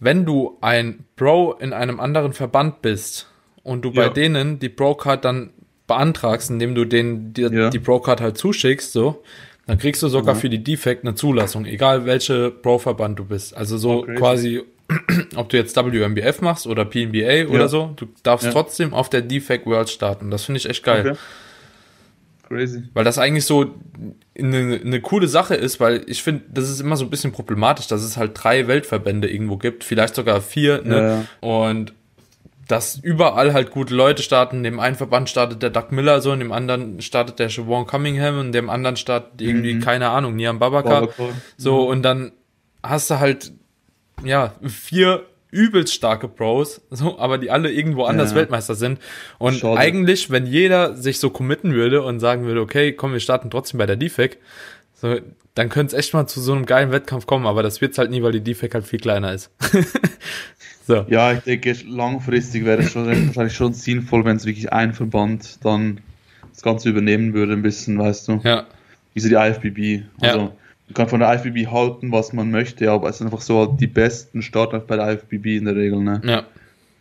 [0.00, 3.26] Wenn du ein Pro in einem anderen Verband bist
[3.62, 4.08] und du bei Ja.
[4.10, 5.50] denen die Pro-Card dann
[5.86, 7.70] beantragst, indem du denen die, Ja.
[7.70, 9.22] die Pro-Card halt zuschickst, so,
[9.68, 13.54] Dann kriegst du sogar für die Defect eine Zulassung, egal welche Pro-Verband du bist.
[13.54, 14.14] Also so Okay.
[14.14, 14.62] quasi,
[15.36, 18.52] ob du jetzt WMBF machst oder PNBA oder so, du darfst Ja.
[18.52, 20.30] trotzdem auf der Defect World starten.
[20.30, 21.10] Das finde ich echt geil.
[21.10, 21.18] Okay.
[22.48, 22.84] Crazy.
[22.94, 23.74] Weil das eigentlich so
[24.38, 27.88] eine, eine coole Sache ist, weil ich finde, das ist immer so ein bisschen problematisch,
[27.88, 31.26] dass es halt drei Weltverbände irgendwo gibt, vielleicht sogar vier, ne?
[31.42, 31.92] Und
[32.68, 34.58] dass überall halt gute Leute starten.
[34.58, 37.86] In dem einen Verband startet der Doug Miller so, in dem anderen startet der Siobhan
[37.86, 41.00] Cunningham und in dem anderen startet irgendwie, keine Ahnung, Niam Babaka.
[41.00, 41.24] Babaka.
[41.56, 42.32] So, und dann
[42.82, 43.52] hast du halt,
[44.22, 48.36] ja, vier übelst starke Pros, so, aber die alle irgendwo anders Ja.
[48.36, 49.00] Weltmeister sind.
[49.38, 49.78] Und Schade.
[49.80, 53.78] eigentlich, wenn jeder sich so committen würde und sagen würde, okay, komm, wir starten trotzdem
[53.78, 54.38] bei der DFEC,
[54.92, 55.16] so,
[55.54, 58.10] dann könnte es echt mal zu so einem geilen Wettkampf kommen, aber das wird's halt
[58.10, 59.50] nie, weil die DFEC halt viel kleiner ist.
[60.88, 61.04] so.
[61.08, 65.62] Ja, ich denke, langfristig wäre es schon wahrscheinlich schon sinnvoll, wenn es wirklich ein Verband
[65.64, 66.00] dann
[66.52, 68.40] das Ganze übernehmen würde, ein bisschen, weißt du.
[68.42, 68.64] Ja,
[69.14, 70.04] Wie so die IFBB.
[70.20, 70.44] Also, Ja.
[70.44, 73.80] man kann von der IFBB halten, was man möchte, aber es sind einfach so halt
[73.80, 76.20] die besten starten auch bei der IFBB in der Regel, ne?
[76.24, 76.44] ja.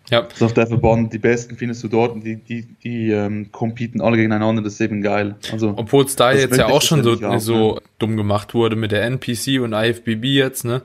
[0.10, 3.52] Ja, Also auf der Verband, die besten findest du dort und die, die, die ähm,
[3.52, 5.36] competen alle gegeneinander, das ist eben geil.
[5.52, 8.92] Also, obwohl es da jetzt ja auch schon so, auch, so dumm gemacht wurde mit
[8.94, 10.82] der NPC und IFBB jetzt, ne?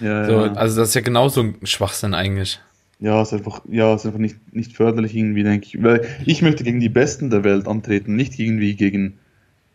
[0.00, 0.52] ja, So, ja.
[0.52, 2.60] Also das ist ja genauso ein Schwachsinn eigentlich.
[2.98, 5.82] Ja, ist einfach, ja, ist einfach nicht, nicht förderlich irgendwie, denke ich.
[5.82, 9.18] Weil ich möchte gegen die Besten der Welt antreten, nicht irgendwie gegen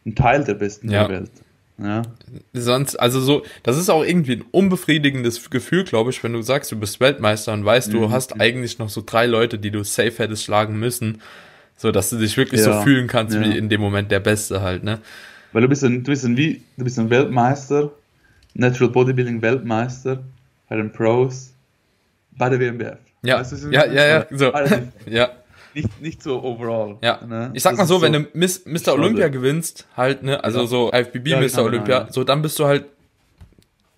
[0.06, 1.08] einen Teil der Besten Ja.
[1.08, 1.32] der Welt.
[1.84, 2.04] Ja,
[2.54, 6.72] Sonst, also so, das ist auch irgendwie ein unbefriedigendes Gefühl, glaube ich, wenn du sagst,
[6.72, 8.12] du bist Weltmeister und weißt, du Mhm.
[8.12, 11.22] hast eigentlich noch so drei Leute, die du safe hättest schlagen müssen,
[11.78, 13.42] so dass du dich wirklich so Ja, fühlen kannst, ja.
[13.42, 15.00] wie in dem Moment der Beste halt, ne?
[15.54, 17.92] weil du bist ein, du bist ein, wie, du bist ein Weltmeister,
[18.54, 20.24] Natural Bodybuilding Weltmeister
[20.70, 21.54] bei den Pros,
[22.38, 22.98] bei der WMBF.
[23.24, 24.54] Ja, Weißt du, ja, ja, ja, so.
[25.08, 25.30] Ja,
[25.76, 26.98] nicht, nicht so overall.
[27.02, 27.20] ja.
[27.26, 27.52] ne?
[27.54, 28.80] Ich sag Das mal so, wenn du Miss, Mr.
[28.80, 28.92] Schade.
[29.00, 30.68] Olympia gewinnst, halt, ne, also Ja.
[30.68, 31.48] so IFBB Ja, Mr.
[31.48, 32.14] genau, Olympia, genau, ja.
[32.14, 32.86] so dann bist du halt,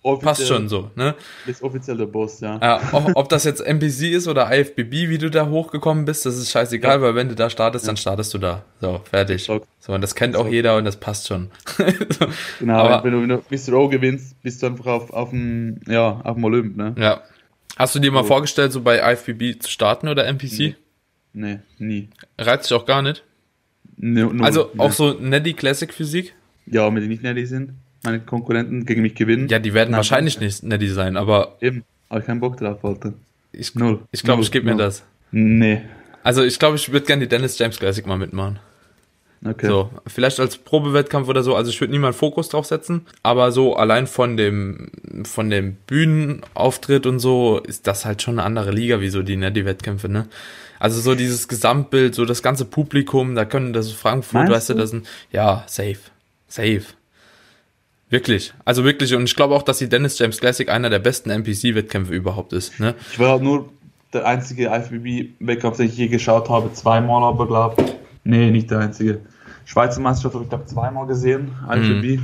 [0.02, 1.14] offiziell, passt schon so, ne?
[1.46, 2.58] Bist offiziell der Boss, ja.
[2.62, 6.36] Ja, ob, ob das jetzt NPC ist oder IFBB, wie du da hochgekommen bist, das
[6.36, 7.02] ist scheißegal, Ja.
[7.02, 8.64] weil wenn du da startest, dann startest du da.
[8.82, 9.44] So, fertig.
[9.44, 9.62] So.
[9.80, 10.50] So, und das kennt auch So.
[10.52, 11.50] jeder und das passt schon.
[11.78, 12.26] so,
[12.60, 13.78] Genau, aber- wenn, du, wenn du Mr.
[13.78, 16.94] O gewinnst, bist du einfach auf, auf dem, ja, auf dem Olymp, ne?
[16.98, 17.22] ja.
[17.76, 18.28] Hast du dir mal So.
[18.28, 20.58] vorgestellt, so bei IFBB zu starten oder NPC?
[20.58, 20.76] Nee,
[21.34, 22.08] nie.
[22.38, 23.22] Reizt dich auch gar nicht.
[23.96, 26.34] Nur, nur, Also auch so Neddy Classic Physik?
[26.66, 29.48] Ja, wenn die nicht Nelly sind, meine Konkurrenten gegen mich gewinnen.
[29.48, 32.84] Ja, die werden Nein, wahrscheinlich nicht Neddy sein, aber Eben, habe ich keinen Bock drauf,
[32.84, 33.12] Alter.
[33.52, 34.00] ich, Null.
[34.10, 35.04] ich glaube, ich gebe mir das.
[35.30, 35.82] Nee.
[36.22, 38.58] Also ich glaube, ich würde gerne die Dennis James Classic mal mitmachen.
[39.46, 39.66] Okay.
[39.66, 41.54] So, vielleicht als Probewettkampf oder so.
[41.54, 44.90] Also ich würde nie mal einen Fokus drauf setzen, aber so allein von dem
[45.24, 49.36] von dem Bühnenauftritt und so ist das halt schon eine andere Liga wie so die
[49.36, 50.26] Netty-Wettkämpfe, ne?
[50.78, 54.74] Also so dieses Gesamtbild, so das ganze Publikum, da können das Frankfurt, Meinst weißt du,
[54.74, 55.98] das sind ja safe,
[56.48, 56.82] safe.
[58.10, 61.30] Wirklich, also wirklich und ich glaube auch, dass die Dennis James Classic einer der besten
[61.30, 62.94] NPC-Wettkämpfe überhaupt ist, ne?
[63.12, 63.68] Ich war halt nur
[64.12, 66.72] der einzige IFBB-Wettkampf, den ich je geschaut habe.
[66.72, 67.84] Zweimal aber, glaube
[68.22, 69.20] Nee, nicht der einzige.
[69.66, 72.22] Schweizer Meisterschaft habe ich, glaube zweimal gesehen, IFBB.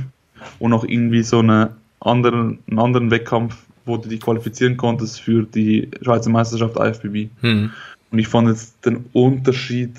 [0.57, 5.43] Und noch irgendwie so eine anderen, einen anderen Wettkampf, wo du dich qualifizieren konntest für
[5.43, 7.29] die Schweizer Meisterschaft IFBB.
[7.41, 7.71] Hm.
[8.11, 9.91] Und ich fand jetzt den Unterschied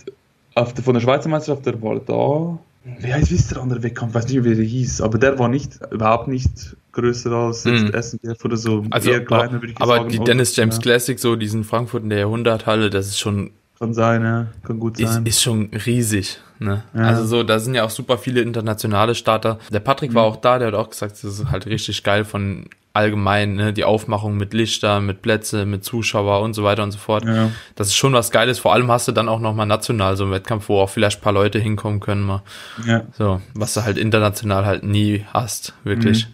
[0.55, 2.59] auf der, von der Schweizer Meisterschaft, der war da.
[3.01, 4.11] Wie heißt wie ist der andere Wettkampf?
[4.11, 7.85] Ich weiß nicht, wie der hieß, aber der war nicht, überhaupt nicht größer als jetzt
[7.85, 8.03] Mhm.
[8.03, 8.85] SNBF oder so.
[8.91, 10.09] Also, Eher kleiner, würde ich aber sagen.
[10.11, 10.25] die oder?
[10.27, 14.23] Dennis James Ja, Classic, so diesen Frankfurt in der Jahrhunderthalle, das ist schon Kann sein,
[14.23, 14.47] ja.
[14.65, 15.25] Kann gut ist, sein.
[15.27, 16.39] ist schon riesig.
[16.65, 16.83] Ne?
[16.95, 17.03] Ja.
[17.03, 19.59] Also so, da sind ja auch super viele internationale Starter.
[19.73, 20.15] Der Patrick Mhm.
[20.15, 23.73] war auch da, der hat auch gesagt, das ist halt richtig geil von allgemein, ne?
[23.73, 27.25] die Aufmachung mit Lichter, mit Plätze, mit Zuschauer und so weiter und so fort.
[27.25, 27.51] ja.
[27.75, 28.59] Das ist schon was Geiles.
[28.59, 31.23] Vor allem hast du dann auch nochmal national so einen Wettkampf, wo auch vielleicht ein
[31.23, 32.43] paar Leute hinkommen können mal.
[32.87, 33.03] ja.
[33.17, 36.29] So, was du halt international halt nie hast, wirklich.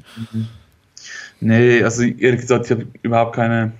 [1.41, 3.73] Nee, also ehrlich gesagt, ich habe überhaupt keine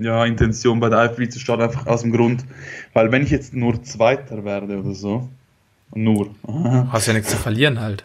[0.00, 2.44] ja, Intention bei der IFB zu starten, einfach aus dem Grund,
[2.92, 5.28] weil wenn ich jetzt nur Zweiter werde oder so,
[5.94, 6.34] nur,
[6.90, 8.04] Hast ja nichts zu verlieren halt.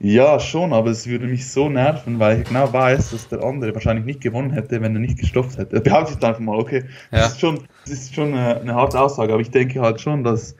[0.00, 3.72] ja schon, aber es würde mich so nerven, weil ich genau weiß, dass der andere
[3.74, 5.80] wahrscheinlich nicht gewonnen hätte, wenn er nicht gestopft hätte.
[5.80, 7.20] Behaupte ich einfach mal, okay, Ja.
[7.20, 10.24] das ist schon, das ist schon eine, eine harte Aussage, aber ich denke halt schon,
[10.24, 10.56] dass,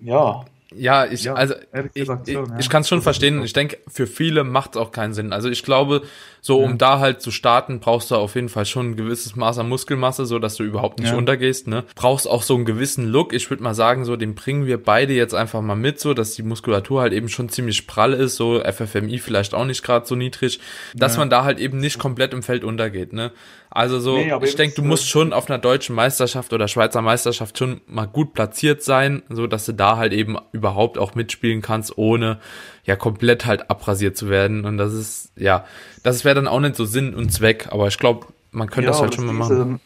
[0.00, 1.54] ja, Ja, ich, Ja, also
[1.94, 2.44] ich, ich, ja.
[2.58, 3.42] ich kann es schon verstehen.
[3.42, 5.32] Ich denke, für viele macht es auch keinen Sinn.
[5.32, 6.02] Also ich glaube,
[6.40, 9.58] so um da halt zu starten, brauchst du auf jeden Fall schon ein gewisses Maß
[9.58, 11.16] an Muskelmasse, so dass du überhaupt nicht Ja.
[11.18, 11.66] untergehst.
[11.66, 11.84] Ne?
[11.94, 13.32] Brauchst auch so einen gewissen Look.
[13.32, 16.34] Ich würde mal sagen, so den bringen wir beide jetzt einfach mal mit, so dass
[16.34, 20.14] die Muskulatur halt eben schon ziemlich prall ist, so FFMI vielleicht auch nicht gerade so
[20.16, 20.60] niedrig,
[20.94, 21.20] dass Ja.
[21.20, 23.12] man da halt eben nicht komplett im Feld untergeht.
[23.12, 23.32] Ne?
[23.72, 27.56] Also so, Nee, ich denke, du musst schon auf einer deutschen Meisterschaft oder Schweizer Meisterschaft
[27.56, 31.96] schon mal gut platziert sein, so dass du da halt eben überhaupt auch mitspielen kannst,
[31.96, 32.40] ohne
[32.84, 34.64] ja komplett halt abrasiert zu werden.
[34.64, 35.64] Und das ist, ja,
[36.02, 38.92] das wäre dann auch nicht so Sinn und Zweck, aber ich glaube, man könnte ja,
[38.92, 39.80] das halt schon mal machen.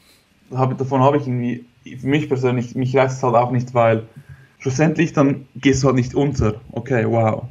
[0.51, 1.65] Dann, hab, davon habe ich irgendwie,
[1.99, 4.05] für mich persönlich, mich reißt es halt auch nicht, weil
[4.59, 6.61] schlussendlich dann gehst du halt nicht unter.
[6.73, 7.45] Okay, wow.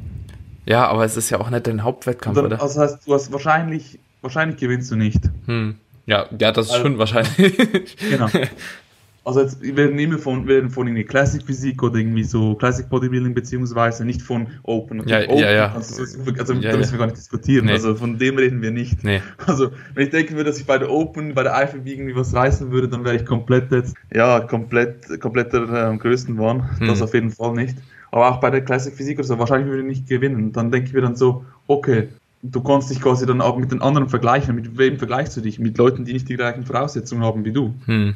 [0.66, 2.62] Ja, aber es ist ja auch nicht dein Hauptwettkampf, dann, oder?
[2.62, 5.20] Also heißt, du hast wahrscheinlich, wahrscheinlich gewinnst du nicht.
[5.46, 5.76] Hm.
[6.06, 7.98] Ja, ja, das ist also, schon wahrscheinlich.
[8.10, 8.28] Genau.
[9.26, 12.90] Also jetzt wir werden immer von, werden von irgendwie Classic Physik oder irgendwie so Classic
[12.90, 15.00] Bodybuilding beziehungsweise nicht von Open.
[15.00, 15.74] Und ja, Open, ja, ja.
[15.74, 17.68] Also, also ja, da müssen wir gar nicht diskutieren.
[17.68, 17.72] Nee.
[17.72, 19.04] Also von dem reden wir nicht.
[19.04, 19.22] Nee.
[19.46, 22.34] Also wenn ich denken würde, dass ich bei der Open, bei der IFB irgendwie was
[22.34, 26.70] reißen würde, dann wäre ich komplett jetzt, ja, komplett, komplett der äh, größten One.
[26.80, 26.88] Hm.
[26.88, 27.78] Das auf jeden Fall nicht.
[28.12, 30.52] Aber auch bei der Classic Physik oder so, wahrscheinlich würde ich nicht gewinnen.
[30.52, 32.10] Dann denke ich mir dann so, okay,
[32.44, 34.54] du kannst dich quasi dann auch mit den anderen vergleichen.
[34.54, 35.60] Mit wem vergleichst du dich?
[35.60, 37.74] Mit Leuten, die nicht die gleichen Voraussetzungen haben wie du.
[37.86, 38.16] Hm.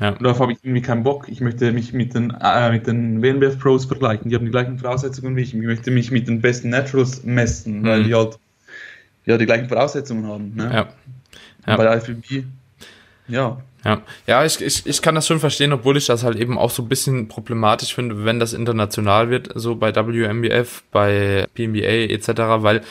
[0.00, 0.10] Ja.
[0.10, 1.28] Und darauf habe ich irgendwie keinen Bock.
[1.28, 4.30] Ich möchte mich mit den, äh, mit den WNBF Pros vergleichen.
[4.30, 5.54] Die haben die gleichen Voraussetzungen wie ich.
[5.54, 7.86] Ich möchte mich mit den besten Naturals messen, mhm.
[7.86, 8.38] weil die halt
[9.26, 10.54] ja, die gleichen Voraussetzungen haben.
[10.56, 10.70] Ne?
[10.72, 10.88] Ja.
[11.66, 11.76] ja.
[11.76, 12.44] Bei der IFBB,
[13.28, 13.60] ja.
[13.84, 16.70] Ja, ja ich, ich, ich kann das schon verstehen, obwohl ich das halt eben auch
[16.70, 22.28] so ein bisschen problematisch finde, wenn das international wird, so bei WMBF, bei PNBA etc.,
[22.62, 22.82] weil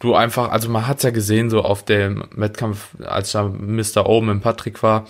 [0.00, 4.06] du einfach, also man hat's ja gesehen, so auf dem Wettkampf, als da Mr.
[4.06, 5.06] O mit Patrick war,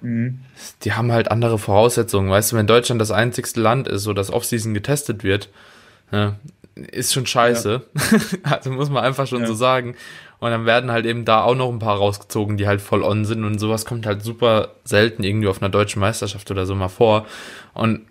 [0.00, 0.40] Mhm.
[0.82, 2.30] Die haben halt andere Voraussetzungen.
[2.30, 5.48] Weißt du, wenn Deutschland das einzigste Land ist, wo das Offseason getestet wird,
[6.12, 6.36] ja,
[6.74, 7.82] ist schon scheiße.
[7.94, 8.18] Ja.
[8.50, 9.46] also muss man einfach schon ja.
[9.46, 9.94] so sagen.
[10.40, 13.24] Und dann werden halt eben da auch noch ein paar rausgezogen, die halt voll on
[13.24, 16.88] sind und sowas kommt halt super selten irgendwie auf einer deutschen Meisterschaft oder so mal
[16.88, 17.26] vor.
[17.74, 18.02] Und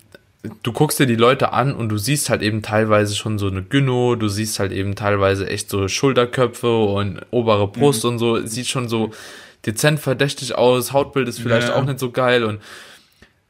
[0.63, 3.63] du guckst dir die Leute an und du siehst halt eben teilweise schon so eine
[3.63, 8.09] Gynno, du siehst halt eben teilweise echt so Schulterköpfe und obere Brust mhm.
[8.09, 9.11] und so, sieht schon so,
[9.67, 11.75] dezent verdächtig aus, Hautbild ist vielleicht ja.
[11.75, 12.61] auch nicht so geil und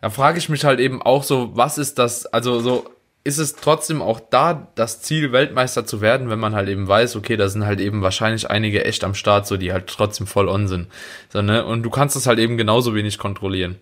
[0.01, 2.89] da frage ich mich halt eben auch so, was ist das, also so,
[3.23, 7.17] ist es trotzdem auch da das Ziel, Weltmeister zu werden, wenn man halt eben weiß,
[7.17, 10.47] okay, da sind halt eben wahrscheinlich einige echt am Start, so die halt trotzdem voll
[10.47, 10.87] on sind.
[11.27, 11.65] So, ne?
[11.65, 13.75] Und du kannst das halt eben genauso wenig kontrollieren.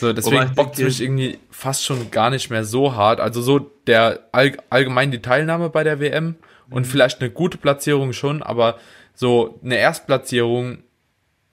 [0.00, 3.20] So, deswegen bockt es mich irgendwie fast schon gar nicht mehr so hart.
[3.20, 6.34] Also so der all, allgemein die Teilnahme bei der WM
[6.68, 6.90] und mhm.
[6.90, 8.78] vielleicht eine gute Platzierung schon, aber
[9.14, 10.78] so eine Erstplatzierung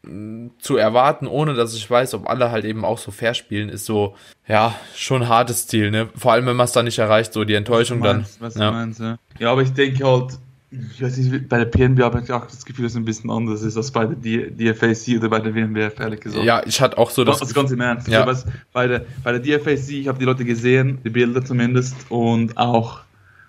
[0.04, 3.86] zu erwarten, ohne dass ich weiß, ob alle halt eben auch so fair spielen, ist
[3.86, 4.16] so,
[4.48, 6.10] ja, schon ein hartes Ziel, ne?
[6.16, 8.52] Vor allem, wenn man es dann nicht erreicht, so die Enttäuschung meinst, dann.
[8.56, 8.72] Ja.
[8.72, 9.18] Meinst, ja.
[9.38, 10.40] ja, aber ich denke halt,
[10.72, 13.30] ich weiß nicht, bei der PNB habe ich auch das Gefühl, dass es ein bisschen
[13.30, 16.46] anders ist als bei der DFAC oder bei der WMWF, ehrlich gesagt.
[16.46, 17.42] Ja, ich hatte auch so das.
[17.42, 18.08] Also ganz im Ernst.
[18.08, 18.26] Ja.
[18.26, 22.58] Was, bei, der, bei der DFAC, ich habe die Leute gesehen, die Bilder zumindest, und
[22.58, 23.02] auch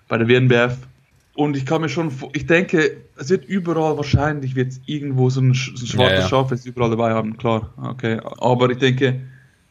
[0.07, 0.77] bei der WMWF
[1.35, 5.53] und ich kann mir schon, ich denke, es wird überall wahrscheinlich wird irgendwo so ein,
[5.53, 6.27] so ein schwarzes ja, ja.
[6.27, 8.19] Schaf jetzt überall dabei haben, klar, okay.
[8.39, 9.19] Aber ich denke,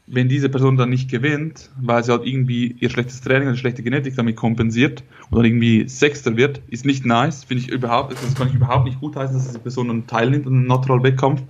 [0.07, 3.83] wenn diese Person dann nicht gewinnt, weil sie halt irgendwie ihr schlechtes Training oder schlechte
[3.83, 8.49] Genetik damit kompensiert oder irgendwie Sechster wird, ist nicht nice, finde ich überhaupt, das kann
[8.49, 11.43] ich überhaupt nicht gut heißen, dass diese Person dann teilnimmt an einem Natural-Wettkampf.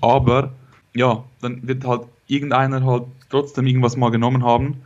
[0.00, 0.52] Aber
[0.94, 4.78] ja, dann wird halt irgendeiner halt trotzdem irgendwas mal genommen haben.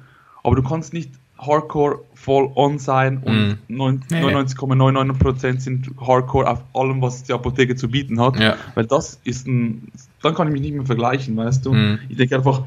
[0.42, 3.81] Aber du kannst nicht Hardcore voll on sein und mm.
[3.81, 8.38] 99,99% sind Hardcore auf allem, was die Apotheke zu bieten hat.
[8.40, 8.57] Ja.
[8.75, 11.75] Weil das ist ein, dann kann ich mich nicht mehr vergleichen, weißt du.
[11.75, 11.99] Mm.
[12.09, 12.62] Ich denke einfach,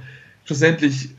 [0.46, 1.10] schlussendlich äh,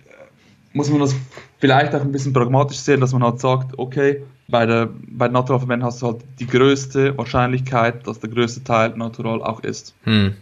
[0.72, 1.14] muss man das
[1.58, 5.58] vielleicht auch ein bisschen pragmatisch sehen, dass man halt sagt, okay, bei der bei Natural
[5.60, 9.94] Verbänden hast du halt die größte Wahrscheinlichkeit, dass der größte Teil Natural auch ist.
[10.04, 10.34] Hm.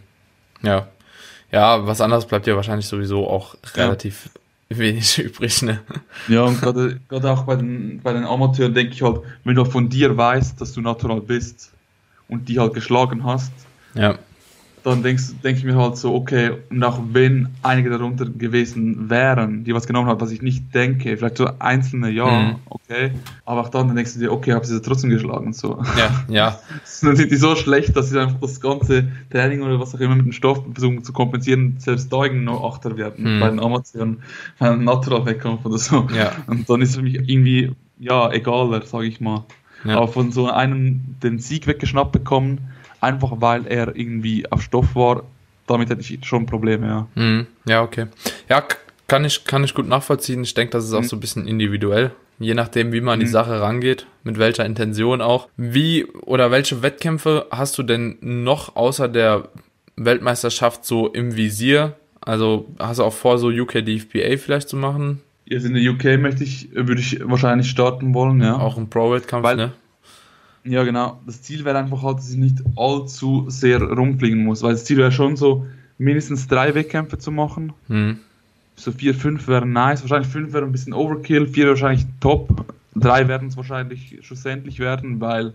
[0.61, 0.87] Ja.
[1.51, 4.29] Ja, was anderes bleibt ja wahrscheinlich sowieso auch relativ
[4.69, 5.81] wenig übrig, ne?
[6.27, 9.65] Ja, und gerade, gerade auch bei den, bei den Amateuren denke ich halt, wenn du
[9.65, 11.71] von dir weißt, dass du natural bist
[12.27, 13.51] und die halt geschlagen hast,
[13.95, 14.17] ja
[14.89, 19.63] dann denke denk ich mir halt so, okay, und auch wenn einige darunter gewesen wären,
[19.63, 22.55] die was genommen haben, was ich nicht denke, vielleicht so einzelne, ja, mhm.
[22.69, 23.11] okay,
[23.45, 25.81] aber auch dann, dann denkst du dir, okay, habe sie trotzdem geschlagen, so.
[25.97, 26.59] Ja, ja.
[27.01, 30.15] dann sind die so schlecht, dass sie einfach das ganze Training oder was auch immer
[30.15, 33.39] mit dem Stoff versuchen zu kompensieren, selbst da irgendwie noch Achter werden, mhm.
[33.39, 34.17] bei den Amazon,
[34.59, 36.07] bei einem Natural-Wettkampf oder so.
[36.15, 36.31] Ja.
[36.47, 39.45] Und dann ist es für mich irgendwie, ja, egaler, sage ich mal.
[39.85, 39.97] Ja.
[39.97, 42.59] Aber von so einem den Sieg weggeschnappt bekommen,
[43.01, 45.23] einfach weil er irgendwie auf Stoff war,
[45.67, 47.07] damit hätte ich schon Probleme, ja.
[47.15, 47.47] Mhm.
[47.65, 48.07] Ja, okay.
[48.49, 48.63] Ja,
[49.07, 50.43] kann ich, kann ich gut nachvollziehen.
[50.43, 51.07] Ich denke, das ist auch mhm.
[51.07, 52.11] so ein bisschen individuell.
[52.39, 53.31] Je nachdem, wie man an die mhm.
[53.31, 55.49] Sache rangeht, mit welcher Intention auch.
[55.57, 59.49] Wie oder welche Wettkämpfe hast du denn noch außer der
[59.97, 61.95] Weltmeisterschaft so im Visier?
[62.21, 65.21] Also hast du auch vor, so UK DFPA vielleicht zu machen?
[65.45, 68.57] Jetzt in der UK möchte ich, würde ich wahrscheinlich starten wollen, ja.
[68.57, 69.73] Auch im Pro-Wettkampf, ne?
[70.63, 71.19] Ja, genau.
[71.25, 74.97] Das Ziel wäre einfach halt, dass ich nicht allzu sehr rumfliegen muss, weil das Ziel
[74.97, 75.65] wäre schon so,
[75.97, 77.73] mindestens drei Wettkämpfe zu machen.
[77.87, 78.17] Hm.
[78.75, 80.01] So vier, fünf wären nice.
[80.01, 82.65] Wahrscheinlich fünf wäre ein bisschen Overkill, vier wahrscheinlich top.
[82.95, 85.53] drei werden es wahrscheinlich schlussendlich werden, weil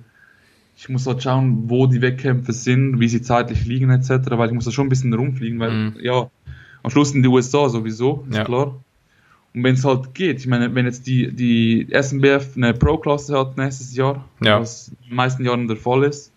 [0.77, 4.55] ich muss halt schauen, wo die Wettkämpfe sind, wie sie zeitlich liegen etc., weil ich
[4.55, 5.97] muss da schon ein bisschen rumfliegen, weil Mhm.
[6.01, 6.29] ja,
[6.83, 8.45] am Schluss in die USA sowieso, ist Ja.
[8.45, 8.75] klar.
[9.55, 13.57] Und wenn es halt geht, ich meine, wenn jetzt die, die SNBF eine Pro-Klasse hat
[13.57, 14.61] nächstes Jahr, Ja.
[14.61, 16.33] was in den meisten Jahren der Fall ist,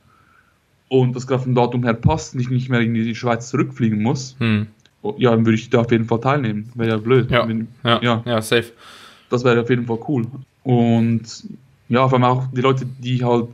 [0.89, 4.35] und das gerade vom Datum her passt, nicht, nicht mehr in die Schweiz zurückfliegen muss,
[4.39, 4.67] Hm.
[5.01, 6.69] oh, ja, dann würde ich da auf jeden Fall teilnehmen.
[6.75, 7.29] Wäre ja blöd.
[7.31, 7.47] Ja.
[7.47, 8.23] Wenn, Ja, Ja.
[8.25, 8.71] ja, safe.
[9.29, 10.25] das wäre auf jeden Fall cool.
[10.63, 11.23] Und
[11.89, 13.47] ja, vor allem auch die Leute, die halt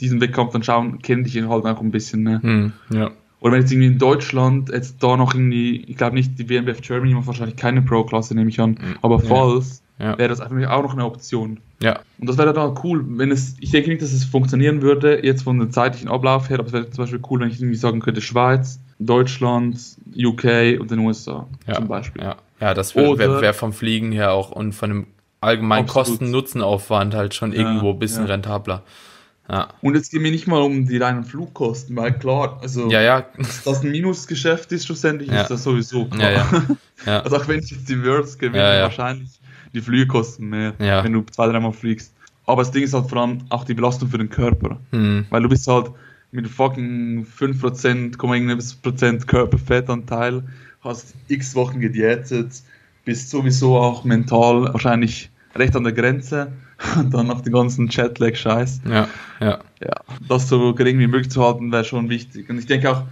[0.00, 2.22] diesen Wettkampf dann schauen, kennen dich halt auch ein bisschen.
[2.22, 2.40] Ne?
[2.42, 2.72] Hm.
[2.90, 3.10] Ja.
[3.40, 6.80] Oder wenn jetzt irgendwie in Deutschland jetzt da noch irgendwie, ich glaube nicht, die WMBF
[6.80, 9.28] Germany macht wahrscheinlich keine Pro-Klasse, nehme ich an, aber Ja.
[9.28, 10.18] falls, Ja.
[10.18, 11.58] wäre das einfach auch noch eine Option.
[11.80, 12.00] Ja.
[12.18, 15.42] Und das wäre dann cool, wenn es, ich denke nicht, dass es funktionieren würde, jetzt
[15.42, 18.00] von dem zeitlichen Ablauf her, aber es wäre zum Beispiel cool, wenn ich irgendwie sagen
[18.00, 19.78] könnte, Schweiz, Deutschland,
[20.16, 21.74] UK und den USA Ja.
[21.74, 22.22] zum Beispiel.
[22.22, 25.06] Ja, ja das wäre wär, wär vom Fliegen her auch und von dem
[25.40, 25.86] allgemeinen.
[25.86, 28.82] Kosten-Nutzen-Aufwand halt schon irgendwo ein bisschen rentabler.
[29.50, 33.00] Ja, Und jetzt geht mir nicht mal um die reinen Flugkosten, weil klar, also ja,
[33.00, 36.64] ja, dass das ein Minusgeschäft ist, schlussendlich ist das sowieso klar.
[37.04, 39.40] Also auch wenn ich jetzt die Worlds gewinne, wahrscheinlich
[39.72, 42.12] die Flüge kosten mehr, wenn du zwei, dreimal fliegst.
[42.44, 44.80] Aber das Ding ist halt vor allem auch die Belastung für den Körper.
[44.90, 45.26] Hm.
[45.30, 45.92] Weil du bist halt
[46.32, 50.42] mit fucking 5%, Komma irgendwas Prozent Körperfettanteil,
[50.80, 52.62] hast x Wochen gediätet,
[53.04, 56.52] bist sowieso auch mental wahrscheinlich recht an der Grenze
[56.96, 58.82] und dann noch den ganzen Jetlag-Scheiß.
[58.88, 59.08] ja,
[59.40, 59.92] ja, Ja,
[60.28, 62.48] das so gering wie möglich zu halten, wäre schon wichtig.
[62.50, 63.02] Und ich denke auch,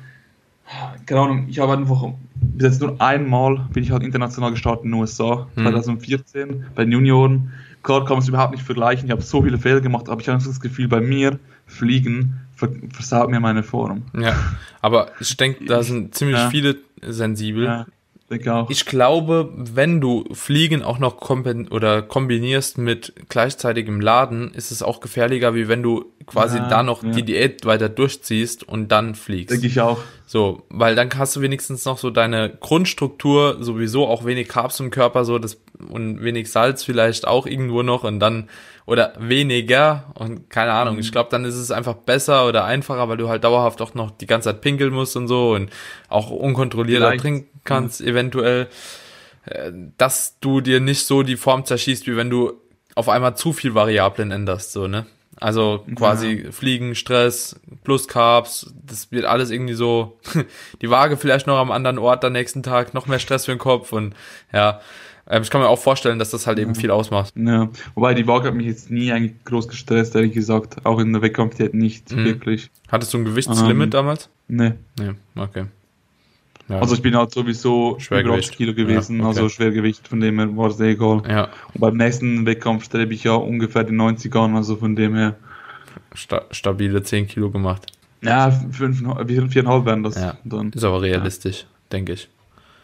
[1.06, 4.90] keine Ahnung, ich habe einfach bis jetzt nur einmal bin ich halt international gestartet in
[4.92, 5.64] den USA, Hm.
[5.64, 7.52] 2014, bei den Junioren.
[7.82, 10.28] Klar kann man es überhaupt nicht vergleichen, ich habe so viele Fehler gemacht, aber ich
[10.28, 14.02] habe das Gefühl, bei mir fliegen ver versaut mir meine Form.
[14.18, 14.34] ja.
[14.80, 16.50] Aber ich denke, da sind ziemlich Ja.
[16.50, 17.64] viele sensibel.
[17.64, 17.86] Ja,
[18.30, 18.70] denke auch.
[18.70, 24.82] Ich glaube, wenn du Fliegen auch noch kompen oder kombinierst mit gleichzeitigem Laden, ist es
[24.82, 27.10] auch gefährlicher, wie wenn du quasi Ja, da noch ja.
[27.10, 29.52] die Diät weiter durchziehst und dann fliegst.
[29.52, 30.00] denke ich auch.
[30.28, 34.90] So, weil dann hast du wenigstens noch so deine Grundstruktur, sowieso auch wenig Carbs im
[34.90, 38.48] Körper, so das und wenig Salz vielleicht auch irgendwo noch und dann
[38.86, 40.94] oder weniger und keine Ahnung.
[40.94, 41.00] Mhm.
[41.00, 44.10] Ich glaube, dann ist es einfach besser oder einfacher, weil du halt dauerhaft auch noch
[44.10, 45.70] die ganze Zeit pinkeln musst und so und
[46.08, 48.66] auch unkontrollierter Vielleicht, trinken kannst, eventuell,
[49.44, 52.54] äh, dass du dir nicht so die Form zerschießt, wie wenn du
[52.96, 55.06] auf einmal zu viel Variablen änderst, so, ne?
[55.38, 60.18] Also quasi Fliegen, Stress, plus Carbs, das wird alles irgendwie so,
[60.82, 63.58] die Waage vielleicht noch am anderen Ort am nächsten Tag, noch mehr Stress für den
[63.58, 64.14] Kopf und
[64.52, 64.80] ja,
[65.28, 67.34] ähm, ich kann mir auch vorstellen, dass das halt eben viel ausmacht.
[67.36, 67.68] Ja.
[67.94, 70.86] Wobei die Waage hat mich jetzt nie eigentlich groß gestresst, ehrlich gesagt.
[70.86, 72.24] Auch in der Wettkampfdiät nicht Mhm.
[72.24, 72.70] wirklich.
[72.88, 74.30] Hattest du ein Gewichtslimit Ähm, damals?
[74.48, 74.72] Nee.
[74.98, 75.64] Nee, okay.
[76.68, 78.44] Ja, Also ich bin halt sowieso über Schwergewicht.
[78.48, 79.36] 80 Kilo gewesen, Ja, okay.
[79.36, 81.22] also Schwergewicht, von dem her war es eh egal.
[81.28, 85.14] ja Und beim nächsten Wettkampf strebe ich ja ungefähr die 90 an, also von dem
[85.14, 85.36] her.
[86.14, 87.86] sta stabile 10 Kilo gemacht.
[88.22, 90.36] Ja, fünf, vier- viereinhalb werden das Ja.
[90.44, 90.70] dann.
[90.72, 92.28] Ist aber realistisch, denke ich.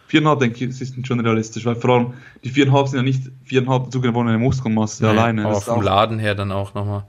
[0.07, 2.13] Viereinhalb, denke ich, ist schon realistisch, weil vor allem
[2.45, 5.47] die viereinhalb sind ja nicht viereinhalb zugewonnene Muskelmasse alleine.
[5.47, 7.05] Aber vom auch, Laden her dann auch nochmal.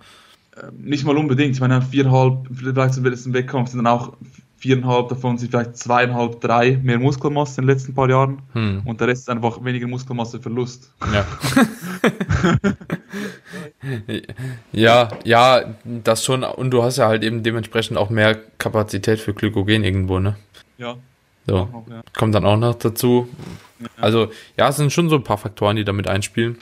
[0.56, 1.54] äh, nicht mal unbedingt.
[1.54, 4.14] Ich meine, viereinhalb, vielleicht zum letzten Wettkampf sind dann auch
[4.64, 8.42] viereinhalb davon sind vielleicht zweieinhalb, drei mehr Muskelmasse in den letzten paar Jahren.
[8.54, 8.82] Hm.
[8.86, 10.90] Und der Rest ist einfach weniger Muskelmasseverlust.
[11.14, 11.26] Ja.
[14.72, 16.44] ja, ja, das schon.
[16.46, 20.38] Und du hast ja halt eben dementsprechend auch mehr Kapazität für Glykogen irgendwo, ne?
[20.78, 20.96] Ja,
[21.46, 21.58] So.
[21.58, 22.02] auch ja.
[22.18, 23.28] Kommt dann auch noch dazu.
[23.98, 26.58] Also, ja, es sind schon so ein paar Faktoren, die damit einspielen.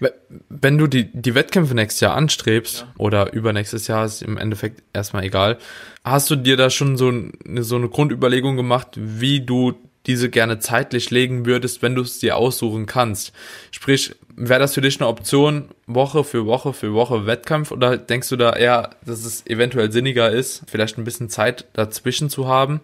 [0.00, 0.14] We-
[0.48, 2.94] Wenn du die, die Wettkämpfe nächstes Jahr anstrebst Ja.
[2.98, 5.58] oder übernächstes Jahr ist im Endeffekt erstmal egal,
[6.04, 7.12] hast du dir da schon so,
[7.60, 9.74] so eine Grundüberlegung gemacht, wie du
[10.06, 13.32] diese gerne zeitlich legen würdest, wenn du es dir aussuchen kannst?
[13.70, 18.28] Sprich, wäre das für dich eine Option, Woche für Woche für Woche Wettkampf oder denkst
[18.30, 22.80] du da eher, dass es eventuell sinniger ist, vielleicht ein bisschen Zeit dazwischen zu haben?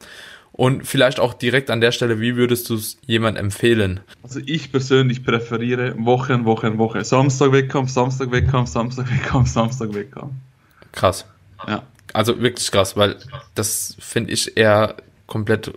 [0.59, 4.01] Und vielleicht auch direkt an der Stelle, wie würdest du es jemand empfehlen?
[4.25, 7.05] Also ich persönlich präferiere Woche an Woche an Woche.
[7.05, 10.33] Samstag Wettkampf, Samstag Wettkampf, Samstag Wettkampf, Samstag Wettkampf.
[10.91, 11.27] Krass.
[11.69, 11.85] Ja.
[12.13, 13.19] Also wirklich krass, weil
[13.55, 14.97] das finde ich eher
[15.29, 15.73] komplett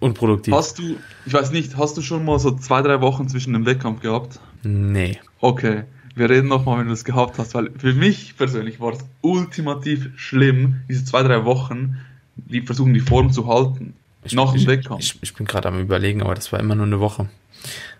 [0.00, 0.52] unproduktiv.
[0.52, 3.64] Hast du, ich weiß nicht, hast du schon mal so zwei, drei Wochen zwischen dem
[3.64, 4.40] Wettkampf gehabt?
[4.62, 5.18] Nee.
[5.40, 8.98] Okay, wir reden nochmal, wenn du es gehabt hast, weil für mich persönlich war es
[9.22, 11.96] ultimativ schlimm, diese zwei, drei Wochen,
[12.36, 13.94] die versuchen, die Form zu halten.
[14.24, 15.00] Ich, nach dem ich, Wettkampf.
[15.00, 17.28] ich, ich bin gerade am überlegen, aber das war immer nur eine Woche.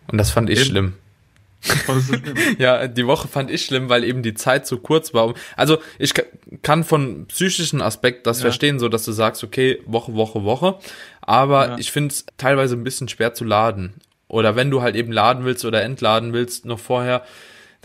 [0.08, 0.66] Und das fand ich Eben.
[0.68, 0.92] schlimm.
[1.86, 2.22] Du schlimm?
[2.58, 5.34] Ja, die Woche fand ich schlimm, weil eben die Zeit so kurz war.
[5.56, 6.22] Also ich ka-
[6.62, 8.42] kann von psychischen Aspekt das Ja.
[8.42, 10.76] verstehen, so dass du sagst, okay, Woche, Woche, Woche.
[11.22, 11.78] Aber Ja.
[11.78, 13.94] ich finde es teilweise ein bisschen schwer zu laden.
[14.28, 17.24] Oder wenn du halt eben laden willst oder entladen willst noch vorher,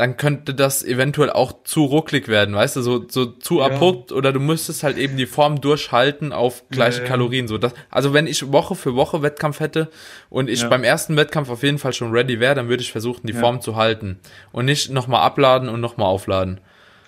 [0.02, 3.66] dann könnte das eventuell auch zu rucklig werden, weißt du, so, so zu Ja.
[3.68, 7.08] abrupt oder du müsstest halt eben die Form durchhalten auf gleiche Ja.
[7.08, 7.48] Kalorien.
[7.48, 9.92] So, das, also wenn ich Woche für Woche Wettkampf hätte
[10.32, 10.70] und ich Ja.
[10.70, 13.34] beim ersten Wettkampf auf jeden Fall schon ready wäre, dann würde ich versuchen, die.
[13.34, 14.18] Form zu halten
[14.52, 16.60] und nicht nochmal abladen und nochmal aufladen.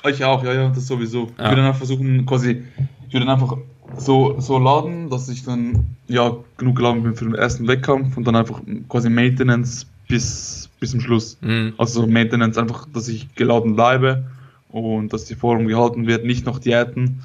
[0.07, 1.31] Ich auch, ja, ja, das sowieso.
[1.31, 2.63] Ich würde dann einfach versuchen, quasi,
[3.07, 3.57] ich würde dann einfach
[3.97, 8.27] so, so laden, dass ich dann, ja, genug geladen bin für den ersten Wettkampf und
[8.27, 11.37] dann einfach quasi Maintenance bis, bis zum Schluss.
[11.41, 11.73] Mhm.
[11.79, 14.23] Also so Maintenance einfach, dass ich geladen bleibe
[14.69, 17.23] und dass die Form gehalten wird, nicht noch Diäten.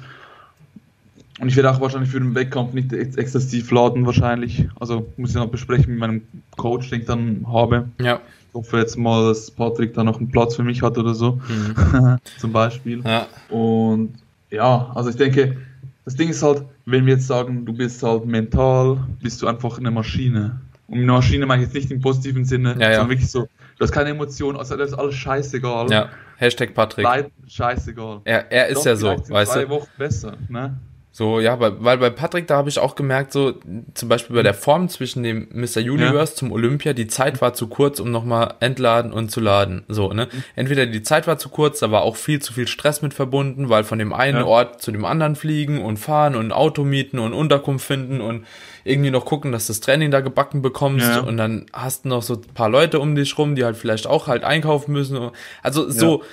[1.39, 4.67] Und ich werde auch wahrscheinlich für den Wettkampf nicht ex exzessiv laden, wahrscheinlich.
[4.79, 6.21] Also muss ich noch besprechen mit meinem
[6.57, 7.87] Coach, den ich dann habe.
[8.01, 8.21] Ja.
[8.47, 11.39] Ich hoffe jetzt mal, dass Patrick da noch einen Platz für mich hat oder so,
[11.47, 12.17] Mhm.
[12.39, 13.03] zum Beispiel.
[13.05, 13.27] Ja.
[13.49, 14.15] Und
[14.49, 15.57] ja, also ich denke,
[16.05, 19.77] das Ding ist halt, wenn wir jetzt sagen, du bist halt mental, bist du einfach
[19.77, 20.59] eine Maschine.
[20.89, 22.91] Und eine Maschine meine ich jetzt nicht im positiven Sinne, Ja, ja.
[22.95, 23.47] sondern wirklich so, du
[23.83, 25.91] hast keine Emotionen, also das ist alles scheißegal.
[25.91, 26.09] ja.
[26.37, 27.03] Hashtag Patrick.
[27.03, 28.21] Leid, scheißegal.
[28.23, 29.69] Er, er ist Doch, ja so, weißt zwei du.
[29.71, 30.77] Wochen besser, ne?
[31.11, 33.55] So, ja, weil, weil bei Patrick, da habe ich auch gemerkt, so
[33.93, 35.79] zum Beispiel bei der Form zwischen dem Mr.
[35.81, 39.83] Universe zum Olympia, die Zeit war zu kurz, um nochmal entladen und zu laden.
[39.89, 40.29] So, ne?
[40.55, 43.67] Entweder die Zeit war zu kurz, da war auch viel zu viel Stress mit verbunden,
[43.67, 44.45] weil von dem einen Ja.
[44.45, 48.45] Ort zu dem anderen fliegen und fahren und Auto mieten und Unterkunft finden und
[48.89, 51.19] irgendwie noch gucken, dass das Training da gebacken bekommst Ja.
[51.21, 54.07] und dann hast du noch so ein paar Leute um dich rum, die halt vielleicht
[54.07, 55.31] auch halt einkaufen müssen.
[55.63, 56.23] Also so,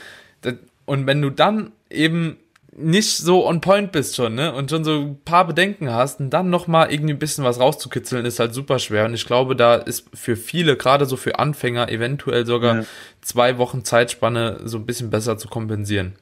[0.43, 0.55] das-
[0.87, 2.37] und wenn du dann eben
[2.79, 4.53] nicht so on point bist schon, ne?
[4.55, 8.27] Und schon so ein paar Bedenken hast und dann nochmal irgendwie ein bisschen was rauszukitzeln,
[8.27, 9.07] ist halt super schwer.
[9.07, 12.85] Und ich glaube, da ist für viele, gerade so für Anfänger, eventuell sogar Ja.
[13.23, 16.17] zwei Wochen Zeitspanne so ein bisschen besser zu kompensieren.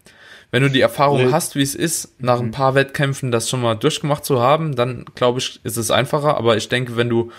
[0.54, 1.32] Wenn du die Erfahrung Ja.
[1.32, 5.04] hast, wie es ist, nach ein paar Wettkämpfen das schon mal durchgemacht zu haben, dann
[5.16, 6.36] glaube ich, ist es einfacher.
[6.36, 7.32] Aber ich denke, wenn du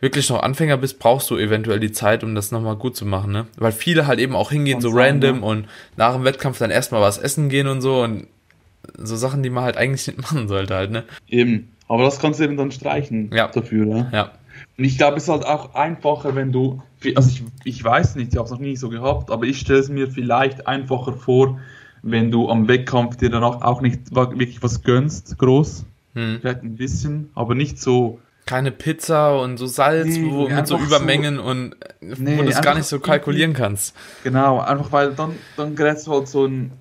[0.00, 3.32] wirklich noch Anfänger bist, brauchst du eventuell die Zeit, um das nochmal gut zu machen,
[3.32, 3.46] ne?
[3.56, 5.42] Weil viele halt eben auch hingehen, Kann so sein, random ja.
[5.46, 8.26] und nach dem Wettkampf dann erstmal was essen gehen und so und
[8.98, 11.04] so Sachen, die man halt eigentlich nicht machen sollte halt, ne?
[11.28, 11.70] Eben.
[11.88, 13.48] Aber das kannst du eben dann streichen Ja.
[13.48, 14.08] dafür, ja.
[14.12, 14.30] Ja.
[14.76, 16.82] Und ich glaube, es ist halt auch einfacher, wenn du,
[17.14, 19.78] also ich, ich weiß nicht, ich habe es noch nie so gehabt, aber ich stelle
[19.78, 21.58] es mir vielleicht einfacher vor,
[22.02, 25.84] wenn du am Wettkampf dir danach auch nicht wirklich was gönnst, groß,
[26.14, 26.38] Hm.
[26.40, 30.76] vielleicht ein bisschen, aber nicht so, Keine Pizza und so Salz Nee, wo, mit so
[30.76, 33.94] Übermengen und äh, wo Nee, du es gar nicht so kalkulieren kannst.
[34.24, 36.72] genau, einfach weil dann, dann gerätst du halt so ein,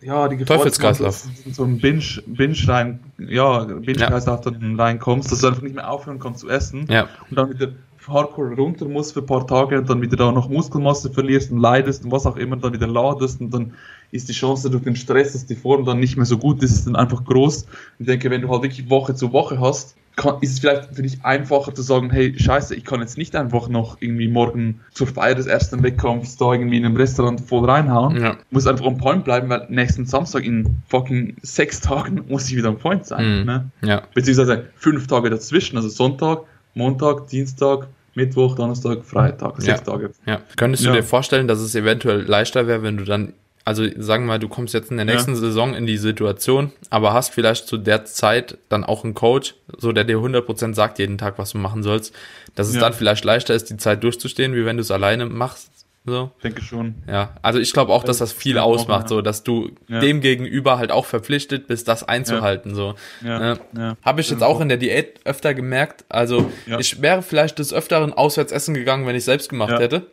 [0.00, 1.22] ja, die Gefahr, Teufelskreislauf.
[1.22, 4.10] dass du in so ein Binge, Binge rein, ja, Binge Ja.
[4.20, 6.86] Dann reinkommst, dass du einfach nicht mehr aufhören kannst zu essen.
[6.88, 7.08] Ja.
[7.30, 7.72] und dann wieder
[8.06, 11.58] hardcore runter musst für ein paar Tage und dann wieder da noch Muskelmasse verlierst und
[11.58, 13.74] leidest und was auch immer, dann wieder ladest und dann
[14.10, 16.86] ist die Chance durch den Stress, dass die Form dann nicht mehr so gut ist,
[16.86, 17.66] dann einfach groß.
[17.98, 21.02] Ich denke, wenn du halt wirklich Woche zu Woche hast, kann, ist es vielleicht für
[21.02, 25.06] dich einfacher zu sagen, hey, scheiße, ich kann jetzt nicht einfach noch irgendwie morgen zur
[25.06, 28.20] Feier des ersten Wettkampfs da irgendwie in einem Restaurant voll reinhauen.
[28.20, 28.36] Ja.
[28.50, 32.70] Muss einfach on point bleiben, weil nächsten Samstag in fucking sechs Tagen muss ich wieder
[32.70, 33.40] on point sein.
[33.40, 33.46] Mhm.
[33.46, 33.70] Ne?
[33.82, 34.02] Ja.
[34.14, 36.40] beziehungsweise fünf Tage dazwischen, also Sonntag,
[36.74, 39.92] Montag, Dienstag, Mittwoch, Donnerstag, Freitag, sechs Ja.
[39.92, 40.10] Tage.
[40.26, 40.40] Ja.
[40.56, 40.96] Könntest du Ja.
[40.96, 43.34] dir vorstellen, dass es eventuell leichter wäre, wenn du dann,
[43.68, 45.12] also sagen wir mal, du kommst jetzt in der Ja.
[45.12, 49.54] nächsten Saison in die Situation, aber hast vielleicht zu der Zeit dann auch einen Coach,
[49.76, 52.14] so der dir 100% sagt jeden Tag, was du machen sollst,
[52.54, 52.80] dass es Ja.
[52.80, 55.70] dann vielleicht leichter ist, die Zeit durchzustehen, wie wenn du es alleine machst.
[56.06, 56.30] So.
[56.38, 56.94] Ich denke schon.
[57.06, 59.08] Ja, also ich glaube auch, dass das viel ausmacht, ja.
[59.08, 60.00] so dass du Ja.
[60.00, 62.74] dem gegenüber halt auch verpflichtet bist, das einzuhalten.
[62.74, 62.94] So.
[63.22, 63.58] Ja, Ja.
[63.76, 63.96] ja.
[64.02, 66.06] Habe ich jetzt auch in der Diät öfter gemerkt.
[66.08, 66.78] Also Ja.
[66.78, 69.80] ich wäre vielleicht des Öfteren auswärts essen gegangen, wenn ich selbst gemacht Ja.
[69.80, 70.06] hätte.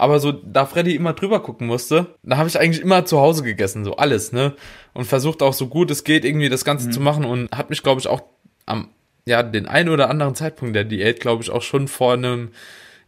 [0.00, 3.42] Aber so, da Freddy immer drüber gucken musste, da habe ich eigentlich immer zu Hause
[3.42, 4.54] gegessen, so alles, ne?
[4.94, 6.92] Und versucht auch so gut es geht, irgendwie das Ganze Mhm.
[6.92, 8.22] zu machen und hat mich, glaube ich, auch
[8.66, 8.88] am,
[9.26, 12.48] ja, den einen oder anderen Zeitpunkt der Diät, glaube ich, auch schon vor einem,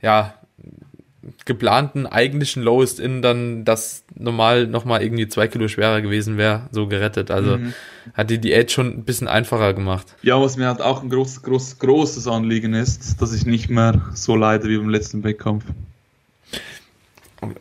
[0.01, 0.35] ja,
[1.45, 6.89] geplanten eigentlichen Lowest In dann das normal nochmal irgendwie zwei Kilo schwerer gewesen wäre, so
[6.89, 7.31] gerettet.
[7.31, 7.75] Also Mhm.
[8.15, 10.17] hat die Diät schon ein bisschen einfacher gemacht.
[10.23, 14.03] Ja, was mir halt auch ein groß, groß, großes Anliegen ist, dass ich nicht mehr
[14.15, 15.65] so leide wie beim letzten Wettkampf.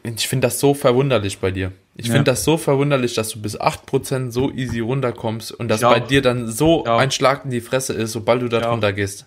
[0.03, 1.71] Ich finde das so verwunderlich bei dir.
[1.95, 2.13] Ich Ja.
[2.13, 6.21] finde das so verwunderlich, dass du bis 8% so easy runterkommst und dass bei dir
[6.21, 9.25] dann so ein Schlag in die Fresse ist, sobald du da drunter gehst.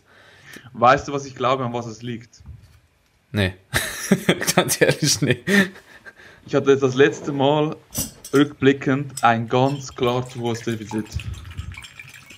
[0.73, 2.43] Weißt du, was ich glaube, an was es liegt?
[3.33, 3.55] Nee.
[4.55, 5.39] Ganz ehrlich, nee.
[6.47, 7.75] Ich hatte jetzt das letzte Mal
[8.33, 11.07] rückblickend ein ganz klar zu hohes Defizit.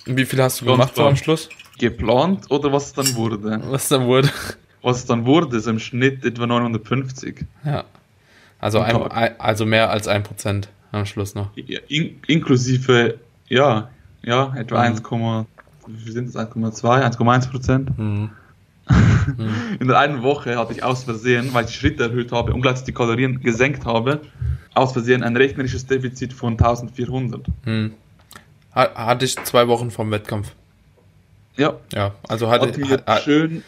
[0.07, 1.07] Und wie viel hast du Ganz gemacht klar.
[1.09, 1.49] am Schluss?
[1.77, 3.61] Geplant oder was es dann wurde?
[3.69, 4.29] Was dann wurde?
[4.81, 7.45] Was es dann wurde, ist im Schnitt etwa 950.
[7.65, 7.83] Ja.
[8.59, 8.95] Also, ein,
[9.39, 11.49] also mehr als 1% am Schluss noch.
[11.55, 13.89] In, inklusive, ja,
[14.23, 14.95] ja, etwa Mhm.
[14.97, 15.47] 1,
[15.87, 16.35] wie viel sind das?
[16.35, 17.89] 1,2, 1,1 Prozent.
[17.97, 18.29] Mhm.
[19.81, 22.93] In der einen Woche hatte ich aus Versehen, weil ich Schritte erhöht habe und gleichzeitig
[22.93, 24.21] die Kalorien gesenkt habe,
[24.73, 27.45] aus Versehen ein rechnerisches Defizit von 1400.
[27.65, 27.91] Hm.
[28.73, 30.53] Ha- Hatte ich zwei Wochen vom Wettkampf.
[31.57, 33.63] Ja, Ja, also hatte hat, hat, schön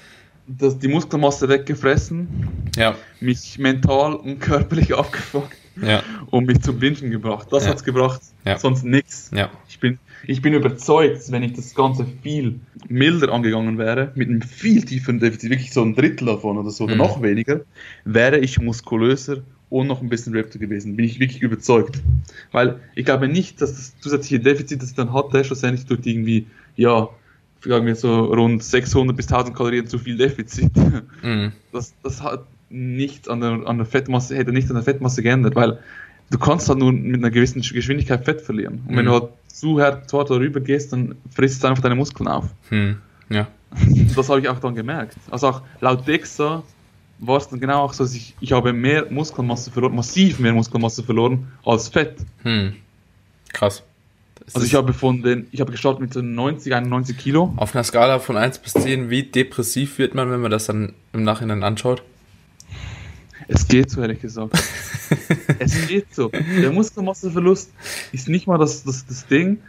[0.57, 2.27] das, die Muskelmasse weggefressen,
[2.75, 7.47] ja, mich mental und körperlich abgefuckt ja, und mich zum Bingen gebracht.
[7.51, 7.71] Das Ja.
[7.71, 8.57] hat's gebracht, Ja.
[8.57, 9.31] sonst nichts.
[9.33, 9.49] ja.
[9.69, 14.41] Ich bin, ich bin überzeugt, wenn ich das Ganze viel milder angegangen wäre, mit einem
[14.41, 16.99] viel tieferen Defizit, wirklich so ein Drittel davon oder so, oder Mhm.
[16.99, 17.61] noch weniger,
[18.03, 20.95] wäre ich muskulöser und noch ein bisschen Raptor gewesen.
[20.95, 22.01] Bin ich wirklich überzeugt.
[22.51, 26.11] Weil ich glaube nicht, dass das zusätzliche Defizit, das ich dann hatte, schlussendlich durch die
[26.13, 27.07] irgendwie, ja,
[27.63, 30.71] sagen wir so rund 600 bis 1000 Kalorien zu viel Defizit,
[31.23, 31.51] Mhm.
[31.71, 35.55] das, das hat nichts an der, an der Fettmasse, hätte nichts an der Fettmasse geändert,
[35.55, 35.79] weil
[36.29, 38.83] du kannst halt nur mit einer gewissen Geschwindigkeit Fett verlieren.
[38.87, 39.09] Und wenn Mhm.
[39.09, 42.45] du halt zu hart, zu hart darüber gehst, dann frisst es einfach deine Muskeln auf.
[42.69, 42.97] Hm.
[43.29, 43.47] Ja.
[44.15, 45.15] Das habe ich auch dann gemerkt.
[45.31, 46.63] Also auch laut DEXA
[47.19, 50.53] war es dann genau auch so, dass ich, ich habe mehr Muskelmasse verloren, massiv mehr
[50.53, 52.15] Muskelmasse verloren als Fett.
[52.43, 52.75] Hm.
[53.51, 53.83] Krass.
[54.53, 57.53] Also ich habe von den, ich habe gestartet mit so 90, 91 Kilo.
[57.57, 60.93] auf einer Skala von 1 bis 10, wie depressiv wird man, wenn man das dann
[61.13, 62.03] im Nachhinein anschaut?
[63.47, 64.53] Es geht so, ehrlich gesagt.
[65.59, 66.29] es geht so.
[66.29, 67.71] Der Muskelmasseverlust
[68.11, 69.59] ist nicht mal das, das, das Ding,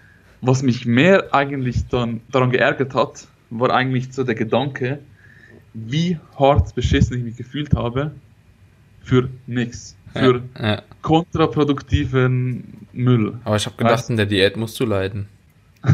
[0.40, 5.00] was mich mehr eigentlich dann daran geärgert hat, war eigentlich so der Gedanke,
[5.74, 8.12] wie hart beschissen ich mich gefühlt habe
[9.02, 9.96] für nichts.
[10.12, 10.82] Für ja, ja.
[11.02, 13.38] Kontraproduktiven Müll.
[13.44, 15.28] Aber ich habe gedacht, Weißt- in der Diät musst du leiden.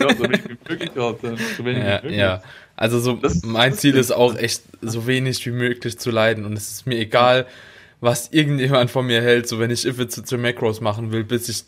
[0.00, 1.36] Ja, so wenig wie möglich, Alter.
[1.56, 2.18] So wenig Ja, wie möglich.
[2.18, 2.42] ja.
[2.76, 6.52] Also so Das mein Ziel ist- auch echt so wenig wie möglich zu leiden und
[6.54, 7.46] es ist mir egal,
[8.00, 11.62] was irgendjemand von mir hält, so wenn ich If zu Macros machen will, bis ich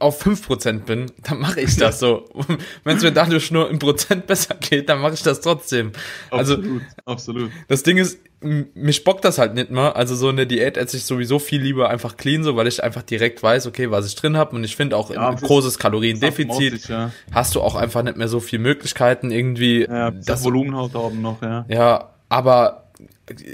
[0.00, 2.24] auf 5% bin, dann mache ich das so.
[2.84, 5.92] Wenn es mir dadurch nur im Prozent besser geht, dann mache ich das trotzdem.
[6.30, 7.50] Also Absolut, absolut.
[7.68, 9.94] das Ding ist, mich bockt das halt nicht mehr.
[9.96, 13.02] Also so eine Diät esse ich sowieso viel lieber einfach clean, so weil ich einfach
[13.02, 14.56] direkt weiß, okay, was ich drin habe.
[14.56, 18.16] Und ich finde auch Ja, ein großes Kaloriendefizit Automatisch, Ja, hast du auch einfach nicht
[18.16, 19.82] mehr so viele Möglichkeiten irgendwie.
[19.88, 21.64] ja das Volumen halt haben noch, ja.
[21.68, 22.90] ja, aber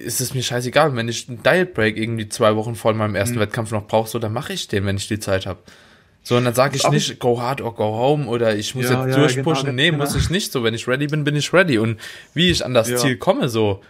[0.07, 3.16] es ist mir scheißegal, wenn ich einen Diet Break irgendwie zwei Wochen vor meinem Mhm.
[3.16, 5.61] ersten Wettkampf noch brauche, so dann mache ich den, wenn ich die Zeit habe.
[6.24, 9.04] So, und dann sage ich nicht, go hard or go home oder ich muss Ja,
[9.06, 9.66] jetzt ja, durchpushen.
[9.66, 10.04] genau, nee, genau.
[10.04, 10.52] muss ich nicht.
[10.52, 11.78] So, wenn ich ready bin, bin ich ready.
[11.78, 11.98] Und
[12.34, 12.96] wie ich an das Ja.
[12.96, 13.80] Ziel komme, so,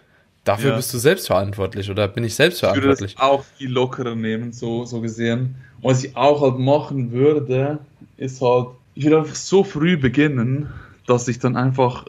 [0.44, 3.18] dafür bist du selbst verantwortlich oder bin ich selbst Ich würde das verantwortlich.
[3.18, 5.56] auch viel lockerer nehmen, so, so gesehen.
[5.82, 7.78] Und was ich auch halt machen würde,
[8.16, 10.68] ist halt, ich würde einfach so früh beginnen,
[11.06, 12.06] dass ich dann einfach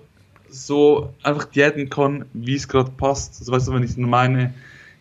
[0.49, 3.37] so einfach diäten kann, wie es gerade passt.
[3.39, 4.53] Also weißt du, wenn ich meine,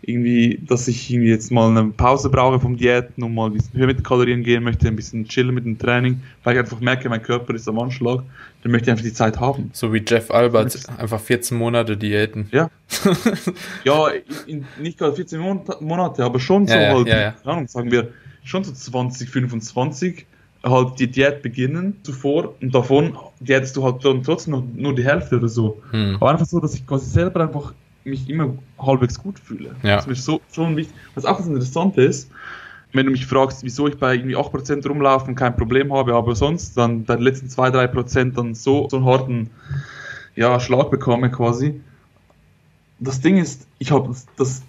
[0.03, 3.79] irgendwie, dass ich irgendwie jetzt mal eine Pause brauche vom Diäten und mal ein bisschen
[3.79, 6.81] höher mit den Kalorien gehen möchte, ein bisschen chillen mit dem Training, weil ich einfach
[6.81, 8.23] merke, mein Körper ist am Anschlag,
[8.63, 9.71] dann möchte ich einfach die Zeit haben.
[9.73, 12.49] So wie Jeff Albert, einfach 14 Monate Diäten.
[12.51, 12.69] Ja.
[13.85, 14.09] ja,
[14.47, 17.91] in, nicht gerade 14 Monat- Monate, aber schon so Ja, ja, halt, ja, Ahnung, sagen
[17.91, 18.09] wir,
[18.45, 20.27] schon so 20, 25
[20.65, 25.05] halt die Diät beginnen zuvor und davon diätest du halt dann trotzdem noch nur die
[25.05, 25.83] Hälfte oder so.
[25.91, 26.17] Hm.
[26.17, 27.75] Aber einfach so, dass ich quasi selber einfach
[28.05, 29.77] mich immer halbwegs gut fühle.
[29.83, 29.97] Ja.
[29.97, 30.95] Das ist mir so, schon wichtig.
[31.15, 32.31] Was auch das Interessante ist,
[32.93, 36.35] wenn du mich fragst, wieso ich bei irgendwie 8% rumlaufe und kein Problem habe, aber
[36.35, 39.51] sonst dann bei den letzten 2-3% dann so, so einen harten
[40.35, 41.81] ja, Schlag bekomme quasi.
[42.99, 44.63] Das Ding ist, ich habe das, das,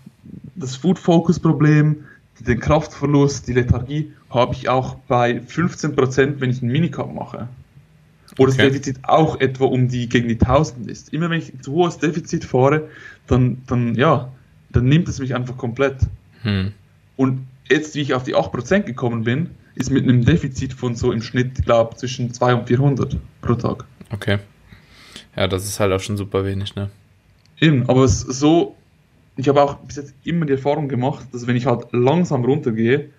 [0.55, 2.05] das Food-Focus-Problem,
[2.39, 7.47] den Kraftverlust, die Lethargie, habe ich auch bei 15%, wenn ich einen Minicup mache.
[8.35, 8.69] Wo das Okay.
[8.69, 11.13] Defizit auch etwa um die gegen die 1000 ist.
[11.13, 12.89] Immer wenn ich ein zu hohes Defizit fahre,
[13.27, 14.31] dann, dann, ja,
[14.71, 15.97] dann nimmt es mich einfach komplett.
[16.41, 16.73] Hm.
[17.15, 21.11] Und jetzt, wie ich auf die 8% gekommen bin, ist mit einem Defizit von so
[21.11, 23.85] im Schnitt, glaube zwischen 200 und 400 pro Tag.
[24.11, 24.39] Okay.
[25.35, 26.89] Ja, das ist halt auch schon super wenig, ne?
[27.59, 28.75] Eben, aber es ist so,
[29.35, 33.09] ich habe auch bis jetzt immer die Erfahrung gemacht, dass wenn ich halt langsam runtergehe,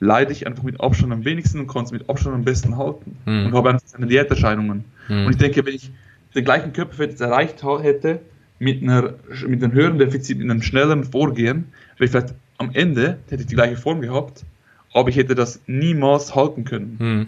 [0.00, 3.16] leide ich einfach mit Abstand am wenigsten und kann es mit Abstand am besten halten.
[3.24, 3.46] Hm.
[3.46, 4.84] Und habe einfach keine Diäterscheinungen.
[5.08, 5.26] Hm.
[5.26, 5.90] Und ich denke, wenn ich
[6.34, 8.20] den gleichen Körperfett jetzt erreicht hätte,
[8.60, 9.14] mit, einer,
[9.46, 13.48] mit einem höheren Defizit, mit einem schnelleren Vorgehen, wäre ich vielleicht am Ende, hätte ich
[13.48, 14.44] die gleiche Form gehabt,
[14.92, 16.96] aber ich hätte das niemals halten können.
[16.98, 17.26] Hm.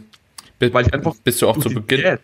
[0.58, 2.18] Bi- Weil ich einfach bist du auch zu Beginn,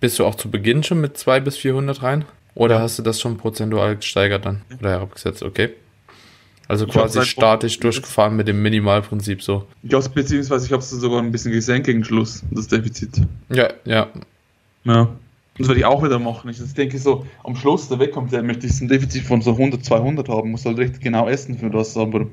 [0.00, 2.24] bist du auch zu Beginn schon mit 200 bis 400 rein?
[2.54, 4.62] Oder hast du das schon prozentual gesteigert dann?
[4.80, 5.70] Oder herabgesetzt, okay.
[6.68, 9.66] Also quasi statisch durchgefahren mit dem Minimalprinzip so.
[9.84, 13.22] Ja, beziehungsweise ich habe es sogar ein bisschen gesenkt gegen Schluss, das Defizit.
[13.50, 14.08] Ja, ja.
[14.84, 15.08] Ja.
[15.58, 16.50] Das werde ich auch wieder machen.
[16.50, 19.84] Ich denke so, am Schluss der Wettkampf, der möchte ich ein Defizit von so 100,
[19.84, 22.26] 200 haben, muss halt recht genau essen für das, aber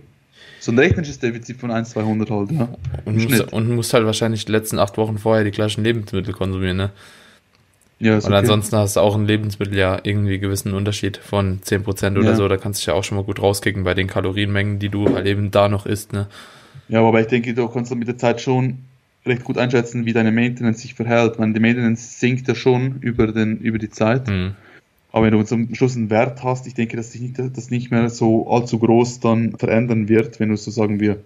[0.59, 2.69] so ein rechnerisches Defizit von 1, 200 halt, ja.
[3.05, 3.53] Und Im musst, Schnitt.
[3.53, 6.89] und musst halt wahrscheinlich die letzten acht Wochen vorher die gleichen Lebensmittel konsumieren, ne?
[8.03, 8.35] Ja, Und okay.
[8.35, 12.35] ansonsten hast du auch ein Lebensmittel ja irgendwie gewissen Unterschied von 10% oder Ja.
[12.35, 12.47] so.
[12.47, 15.07] Da kannst du dich ja auch schon mal gut rauskicken bei den Kalorienmengen, die du
[15.13, 16.11] halt eben da noch isst.
[16.11, 16.27] Ne?
[16.89, 18.79] Ja, aber ich denke, du kannst dann mit der Zeit schon
[19.25, 21.39] recht gut einschätzen, wie deine Maintenance sich verhält.
[21.39, 24.27] Man, die Maintenance sinkt ja schon über, den, über die Zeit.
[24.27, 24.55] Hm.
[25.13, 28.09] Aber wenn du zum Schluss einen Wert hast, ich denke, dass sich das nicht mehr
[28.09, 31.19] so allzu groß dann verändern wird, wenn du so sagen wir,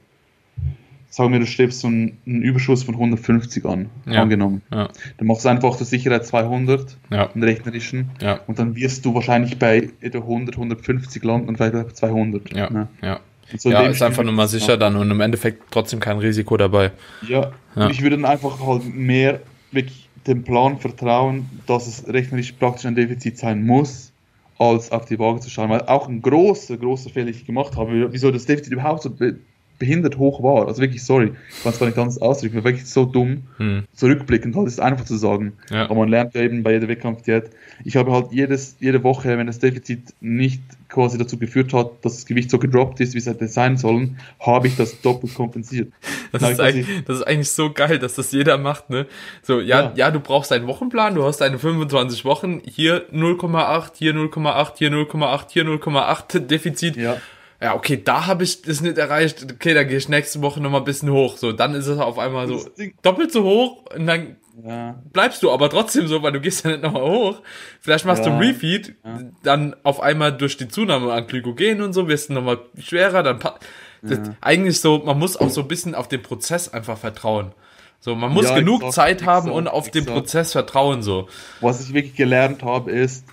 [1.09, 4.21] sagen wir, du strebst so einen, einen Überschuss von 150 an, Ja.
[4.21, 4.61] angenommen.
[4.71, 9.05] Ja, Dann machst du einfach zur Sicherheit 200, ja, einen rechnerischen, ja, und dann wirst
[9.05, 12.53] du wahrscheinlich bei etwa 100, 150 landen und vielleicht bei 200.
[12.55, 12.87] ja, ne?
[13.01, 13.19] ja.
[13.51, 16.57] Und so Ja, ist einfach nur mal sicher dann und im Endeffekt trotzdem kein Risiko
[16.57, 16.91] dabei.
[17.21, 17.89] Ja, Ja.
[17.89, 19.39] ich würde dann einfach halt mehr
[19.71, 24.11] wirklich dem Plan vertrauen, dass es rechnerisch praktisch ein Defizit sein muss,
[24.59, 25.69] als auf die Waage zu schauen.
[25.69, 29.11] Weil auch ein großer, großer Fehler, den ich gemacht habe, wieso das Defizit überhaupt so
[29.79, 30.67] behindert hoch war.
[30.67, 33.43] Also wirklich, sorry, ich kann es gar nicht anders ausdrücken, war wirklich so dumm.
[33.57, 33.83] Hm.
[33.93, 35.53] Zurückblickend halt ist einfach zu sagen.
[35.69, 35.83] Ja.
[35.85, 37.51] Aber man lernt ja eben bei jeder Wettkampfdiät.
[37.83, 42.15] Ich habe halt jedes, jede Woche, wenn das Defizit nicht quasi dazu geführt hat, dass
[42.15, 45.91] das Gewicht so gedroppt ist, wie es hätte sein sollen, habe ich das doppelt kompensiert.
[46.33, 49.05] Das ist, eigentlich, das ist eigentlich so geil, dass das jeder macht, ne?
[49.43, 50.11] So, ja, ja, Ja.
[50.11, 55.45] du brauchst einen Wochenplan, du hast deine 25 Wochen, hier 0,8, hier 0,8, hier 0,8,
[55.49, 56.97] hier 0,8 Defizit.
[56.97, 57.15] Ja.
[57.61, 59.45] Ja, okay, da habe ich das nicht erreicht.
[59.51, 61.37] Okay, dann gehe ich nächste Woche nochmal ein bisschen hoch.
[61.37, 62.69] So, dann ist es auf einmal so
[63.01, 64.95] doppelt so hoch und dann Ja.
[65.11, 67.41] bleibst du aber trotzdem so, weil du gehst ja nicht nochmal hoch.
[67.79, 68.35] Vielleicht machst du Ja.
[68.35, 68.95] ein Refeed,
[69.43, 73.39] dann auf einmal durch die Zunahme an Glykogen und so wirst du nochmal schwerer, dann
[74.03, 77.53] das, eigentlich so, man muss auch so ein bisschen auf den Prozess einfach vertrauen.
[77.99, 80.15] So, man muss Ja, genug exakt, Zeit haben exakt, und auf den exakt.
[80.15, 81.27] Prozess vertrauen, so.
[81.61, 83.25] Was ich wirklich gelernt habe, ist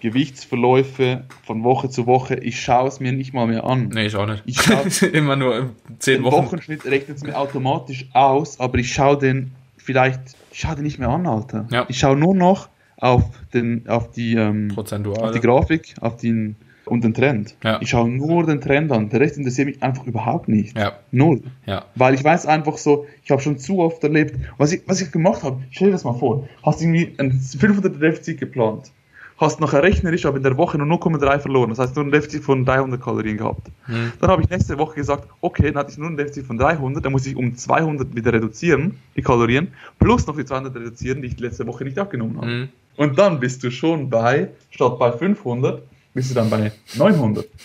[0.00, 2.36] Gewichtsverläufe von Woche zu Woche.
[2.36, 3.88] Ich schaue es mir nicht mal mehr an.
[3.92, 4.42] Nee, ich auch nicht.
[4.46, 6.44] Ich schau- Immer nur zehn Wochen.
[6.46, 10.20] Wochenschnitt rechnet es mir automatisch aus, aber ich schaue den vielleicht,
[10.52, 11.66] ich schaue den nicht mehr an, Alter.
[11.70, 11.86] Ja.
[11.88, 12.68] Ich schaue nur noch
[12.98, 13.24] auf
[13.54, 17.54] den, auf die, ähm, auf die Grafik, auf den und den Trend.
[17.62, 17.78] Ja.
[17.82, 19.10] Ich schaue nur den Trend an.
[19.10, 20.74] Der Rest interessiert mich einfach überhaupt nicht.
[20.76, 21.42] Ja, Null.
[21.66, 21.84] ja.
[21.96, 25.12] Weil ich weiß einfach so, ich habe schon zu oft erlebt, was ich, was ich
[25.12, 28.90] gemacht habe, stell dir das mal vor, hast irgendwie ein 500 Defizit geplant,
[29.38, 32.42] hast nachher rechnerisch aber in der Woche nur 0,3 verloren, das heißt nur ein Defizit
[32.42, 33.68] von 300 Kalorien gehabt.
[33.86, 34.12] Hm.
[34.20, 37.04] Dann habe ich nächste Woche gesagt, okay, dann hatte ich nur ein Defizit von 300,
[37.04, 41.28] dann muss ich um 200 wieder reduzieren, die Kalorien, plus noch die 200 reduzieren, die
[41.28, 42.46] ich letzte Woche nicht abgenommen habe.
[42.46, 42.68] Hm.
[42.96, 45.82] Und dann bist du schon bei, statt bei 500,
[46.14, 47.46] bist du dann bei 900.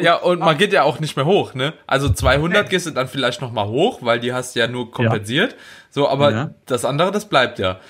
[0.00, 1.72] Ja, und man geht ja auch nicht mehr hoch, ne?
[1.86, 4.90] Also 200 gehst du dann vielleicht noch mal hoch, weil die hast du ja nur
[4.90, 5.56] kompensiert.
[5.90, 6.50] So, aber Ja.
[6.66, 7.80] das andere, das bleibt ja.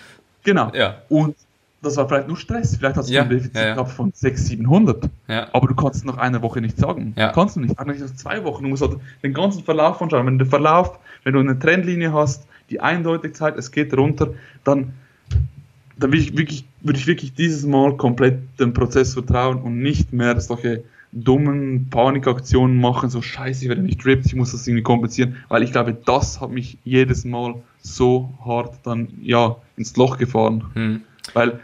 [0.45, 0.71] Genau.
[0.75, 1.03] Ja.
[1.09, 1.37] Und
[1.83, 2.77] das war vielleicht nur Stress.
[2.77, 3.75] Vielleicht hast du Ja, ein Defizit ja, ja.
[3.75, 5.11] gehabt von 600, 700.
[5.29, 5.49] Ja.
[5.53, 7.15] Aber du kannst es nach einer Woche nicht sagen.
[7.17, 7.33] Ja.
[7.33, 7.79] Kannst du nicht.
[7.79, 8.63] Eigentlich nach zwei Wochen.
[8.63, 10.27] Du musst halt den ganzen Verlauf anschauen.
[10.27, 14.29] Wenn du Verlauf, wenn du eine Trendlinie hast, die eindeutig zeigt, es geht runter,
[14.65, 14.93] dann,
[15.99, 20.13] dann würde ich, wirklich, würde ich wirklich dieses Mal komplett dem Prozess vertrauen und nicht
[20.13, 24.83] mehr solche dummen Panikaktionen machen, so scheiße, ich werde nicht drippt, ich muss das irgendwie
[24.83, 30.17] kompensieren, weil ich glaube, das hat mich jedes Mal so hart dann, ja, ins Loch
[30.17, 30.65] gefahren.
[30.73, 31.01] Hm.
[31.35, 31.61] Weil,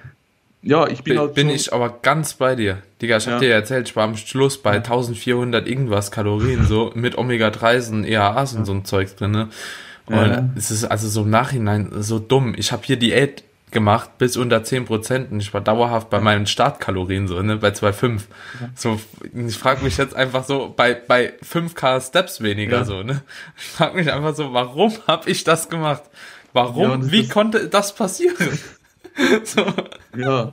[0.63, 2.83] ja, ich bin Bin, halt bin ich aber ganz bei dir.
[3.01, 3.39] Digga, ich hab Ja.
[3.41, 8.05] dir ja erzählt, ich war am Schluss bei 1400 irgendwas Kalorien, so mit Omega-3s und
[8.05, 9.49] EAAs und so ein Zeug drin, ne?
[10.07, 10.49] Und Ja.
[10.57, 12.55] es ist also so im Nachhinein so dumm.
[12.57, 17.29] Ich habe hier Diät gemacht bis unter 10% und ich war dauerhaft bei meinen Startkalorien
[17.29, 18.23] so, ne, bei 2,5.
[18.75, 18.99] So,
[19.35, 22.85] ich frage mich jetzt einfach so, bei, bei 5k Steps weniger Ja.
[22.87, 23.21] so, ne?
[23.59, 26.03] Ich frage mich einfach so, warum habe ich das gemacht?
[26.55, 26.83] Warum?
[26.91, 28.37] Ja, das Wie ist- konnte das passieren?
[29.45, 29.65] so.
[30.17, 30.53] Ja,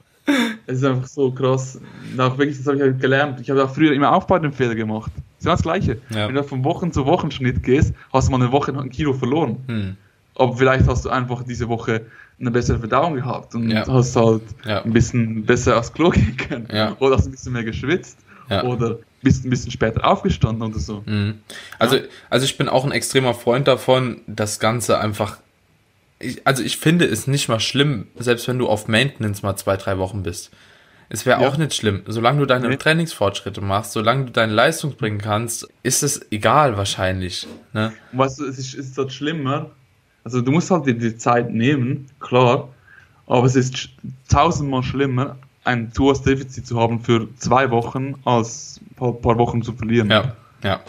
[0.65, 1.79] es ist einfach so krass.
[2.17, 3.39] Auch wirklich, das habe ich halt gelernt.
[3.39, 5.11] Ich habe auch früher immer auch bei den Fehler gemacht.
[5.15, 5.97] Das ist genau das Gleiche.
[6.09, 6.27] Ja.
[6.27, 9.13] Wenn du von Wochen zu Wochenschnitt gehst, hast du mal eine Woche noch ein Kilo
[9.13, 9.57] verloren.
[9.67, 9.97] Hm.
[10.35, 12.01] Aber vielleicht hast du einfach diese Woche
[12.39, 13.85] eine bessere Verdauung gehabt und Ja.
[13.87, 14.81] hast halt Ja.
[14.81, 16.67] ein bisschen besser aufs Klo gehen können.
[16.73, 16.95] Ja.
[16.99, 18.17] Oder hast ein bisschen mehr geschwitzt.
[18.49, 18.63] Ja.
[18.63, 21.01] Oder bist ein bisschen später aufgestanden oder so.
[21.05, 21.35] Mhm.
[21.79, 21.97] Also,
[22.29, 25.37] also ich bin auch ein extremer Freund davon, das Ganze einfach.
[26.19, 29.75] Ich, also ich finde es nicht mal schlimm, selbst wenn du auf Maintenance mal zwei,
[29.77, 30.51] drei Wochen bist.
[31.09, 31.47] Es wäre Ja.
[31.49, 32.01] auch nicht schlimm.
[32.07, 32.77] Solange du deine Nee.
[32.77, 37.47] Trainingsfortschritte machst, solange du deine Leistung bringen kannst, ist es egal wahrscheinlich.
[37.73, 37.93] Ne?
[38.13, 39.71] Weißt du, es ist, ist halt schlimmer.
[40.23, 42.69] Also du musst halt dir die Zeit nehmen, klar.
[43.27, 43.89] Aber es ist
[44.29, 49.37] tausendmal schlimmer, ein zu hohes Defizit zu haben für zwei Wochen, als ein paar, paar
[49.37, 50.09] Wochen zu verlieren.
[50.09, 50.79] Ja, ja,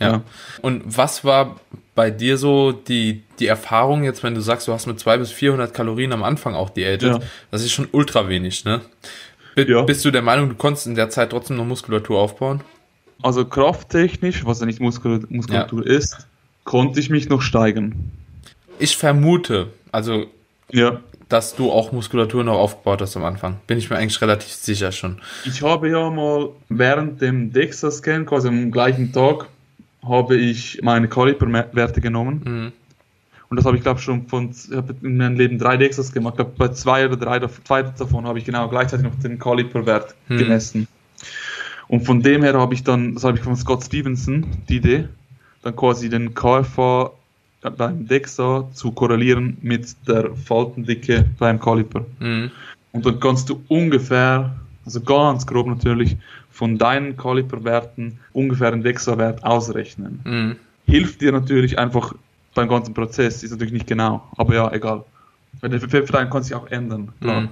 [0.00, 0.08] ja.
[0.12, 0.22] Ja.
[0.62, 1.60] Und was war
[1.94, 5.32] bei dir so die, die Erfahrung jetzt, wenn du sagst, du hast mit 200 bis
[5.32, 7.14] 400 Kalorien am Anfang auch diätet?
[7.14, 7.20] Ja.
[7.50, 8.80] Das ist schon ultra wenig, ne?
[9.54, 9.82] Bi- Ja.
[9.82, 12.62] Bist du der Meinung, du konntest in der Zeit trotzdem noch Muskulatur aufbauen?
[13.22, 16.26] Also krafttechnisch, was ja nicht Muskul Muskulatur ist,
[16.64, 18.10] konnte ich mich noch steigern.
[18.78, 20.24] Ich vermute, also
[20.72, 21.00] Ja.
[21.28, 23.58] dass du auch Muskulatur noch aufgebaut hast am Anfang.
[23.66, 25.20] Bin ich mir eigentlich relativ sicher schon.
[25.44, 29.48] Ich habe ja mal während dem DEXA-Scan, quasi am gleichen Tag,
[30.02, 32.42] habe ich meine Kaliberwerte genommen.
[32.44, 32.72] Mhm.
[33.48, 36.34] Und das habe ich, glaube ich, schon von, habe in meinem Leben drei DEXAs gemacht.
[36.34, 40.14] Ich glaube, bei zwei oder drei, zwei davon habe ich genau gleichzeitig noch den Kaliberwert
[40.28, 40.38] mhm.
[40.38, 40.88] gemessen.
[41.88, 45.08] Und von dem her habe ich dann, das habe ich von Scott Stevenson, die Idee,
[45.62, 47.10] dann quasi den KFA
[47.76, 52.06] beim DEXA zu korrelieren mit der Faltendicke beim Kaliper.
[52.20, 52.52] Mhm.
[52.92, 56.16] Und dann kannst du ungefähr, also ganz grob natürlich,
[56.60, 60.20] von deinen Kaliperwerten ungefähr einen DEXA-Wert ausrechnen.
[60.24, 60.56] Mhm.
[60.84, 62.14] Hilft dir natürlich einfach
[62.54, 65.06] beim ganzen Prozess, ist natürlich nicht genau, aber ja, egal.
[65.62, 67.40] Weil der Pfeffrein kann sich auch ändern, klar.
[67.40, 67.48] Mhm.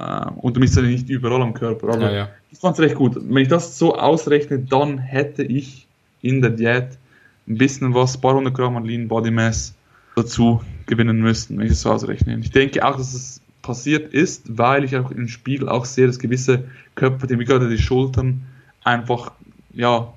[0.00, 1.88] Uh, und du bist ja nicht überall am Körper.
[1.88, 2.28] Aber ja, ja.
[2.50, 3.16] ich fand es recht gut.
[3.16, 5.86] Wenn ich das so ausrechne, dann hätte ich
[6.22, 6.98] in der Diät
[7.46, 9.74] ein bisschen was, ein paar hundert Gramm an Lean Body Mass
[10.16, 12.36] dazu gewinnen müssten, wenn ich es so ausrechne.
[12.40, 16.18] Ich denke auch, dass es passiert ist, weil ich auch im Spiegel auch sehe, dass
[16.18, 16.64] gewisse
[16.94, 18.46] Köpfe, wie gerade die Schultern,
[18.82, 19.32] einfach
[19.74, 20.10] ja,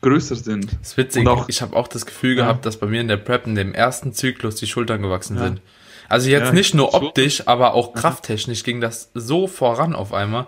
[0.00, 0.72] größer sind.
[0.80, 1.28] Das ist witzig.
[1.28, 2.44] Auch, ich habe auch das Gefühl ja.
[2.44, 5.44] gehabt, dass bei mir in der Prep in dem ersten Zyklus die Schultern gewachsen ja.
[5.44, 5.60] sind.
[6.08, 10.46] Also jetzt ja, nicht nur optisch, aber auch krafttechnisch ging das so voran auf einmal.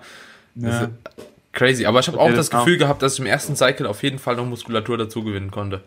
[1.53, 1.85] Crazy.
[1.85, 4.37] Aber ich habe auch das Gefühl gehabt, dass ich im ersten Cycle auf jeden Fall
[4.37, 5.83] noch Muskulatur dazu gewinnen konnte.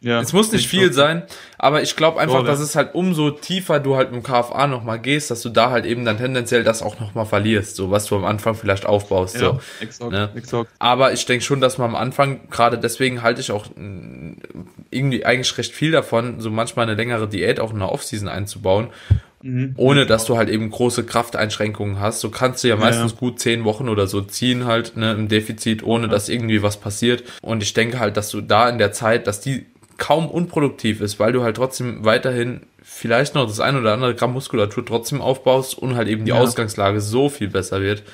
[0.00, 1.24] Ja, es muss nicht viel sein,
[1.58, 5.00] aber ich glaube einfach, oh, dass es halt umso tiefer du halt im KFA nochmal
[5.00, 8.14] gehst, dass du da halt eben dann tendenziell das auch nochmal verlierst, so was du
[8.14, 9.34] am Anfang vielleicht aufbaust.
[9.34, 10.28] Ja, so, exakt, ne?
[10.36, 10.70] exakt.
[10.78, 14.34] Aber ich denke schon, dass man am Anfang, gerade deswegen halte ich auch mm,
[14.90, 18.88] irgendwie eigentlich recht viel davon, so manchmal eine längere Diät auch in der Offseason einzubauen.
[19.42, 19.74] Mhm.
[19.76, 22.20] Ohne dass du halt eben große Krafteinschränkungen hast.
[22.20, 23.18] So kannst du ja meistens ja.
[23.18, 26.10] gut zehn Wochen oder so ziehen halt ne, im Defizit, ohne ja.
[26.10, 27.22] dass irgendwie was passiert.
[27.40, 29.66] Und ich denke halt, dass du da in der Zeit, dass die
[29.98, 34.32] kaum unproduktiv ist, weil du halt trotzdem weiterhin vielleicht noch das ein oder andere Gramm
[34.32, 36.38] Muskulatur trotzdem aufbaust und halt eben die ja.
[36.38, 38.04] Ausgangslage so viel besser wird.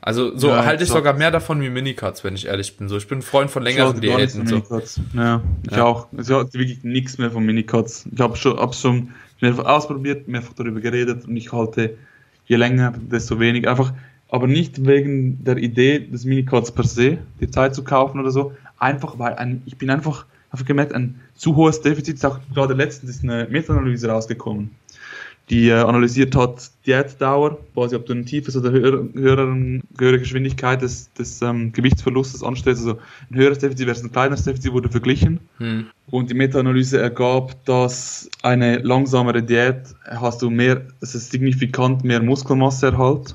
[0.00, 2.88] Also so ja, halte ich sogar mehr davon wie Minicuts, wenn ich ehrlich bin.
[2.88, 4.46] So, ich bin ein Freund von längeren Diäten.
[4.46, 4.62] So.
[5.14, 5.84] Ja, ich ja.
[5.84, 6.06] auch.
[6.12, 8.06] Ich habe wirklich nichts mehr von Minicuts.
[8.12, 9.10] Ich habe schon, hab's schon
[9.40, 11.96] mehrfach ausprobiert, mehrfach darüber geredet und ich halte
[12.46, 13.70] je länger, desto weniger.
[13.70, 13.92] Einfach,
[14.28, 18.52] aber nicht wegen der Idee des Minicuts per se, die Zeit zu kaufen oder so.
[18.78, 22.16] Einfach weil ein, ich bin einfach habe gemerkt, ein zu hohes Defizit.
[22.16, 24.70] Ist auch gerade letztens ist eine Meta-Analyse rausgekommen,
[25.50, 30.82] die äh, analysiert hat Diätdauer, quasi ob du ein tiefes oder höher, höhere, höhere Geschwindigkeit
[30.82, 32.86] des, des ähm, Gewichtsverlustes anstellst.
[32.86, 32.98] Also
[33.30, 35.40] ein höheres Defizit versus ein kleineres Defizit wurde verglichen.
[35.58, 35.86] Hm.
[36.10, 42.22] Und die Meta-Analyse ergab, dass eine langsamere Diät hast du mehr, es ist signifikant mehr
[42.22, 43.34] Muskelmasseerhalt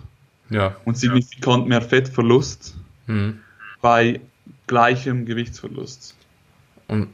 [0.49, 0.75] ja.
[0.85, 2.75] und signifikant mehr Fettverlust
[3.07, 3.39] hm.
[3.81, 4.19] bei
[4.67, 6.15] gleichem Gewichtsverlust.
[6.91, 7.07] Und,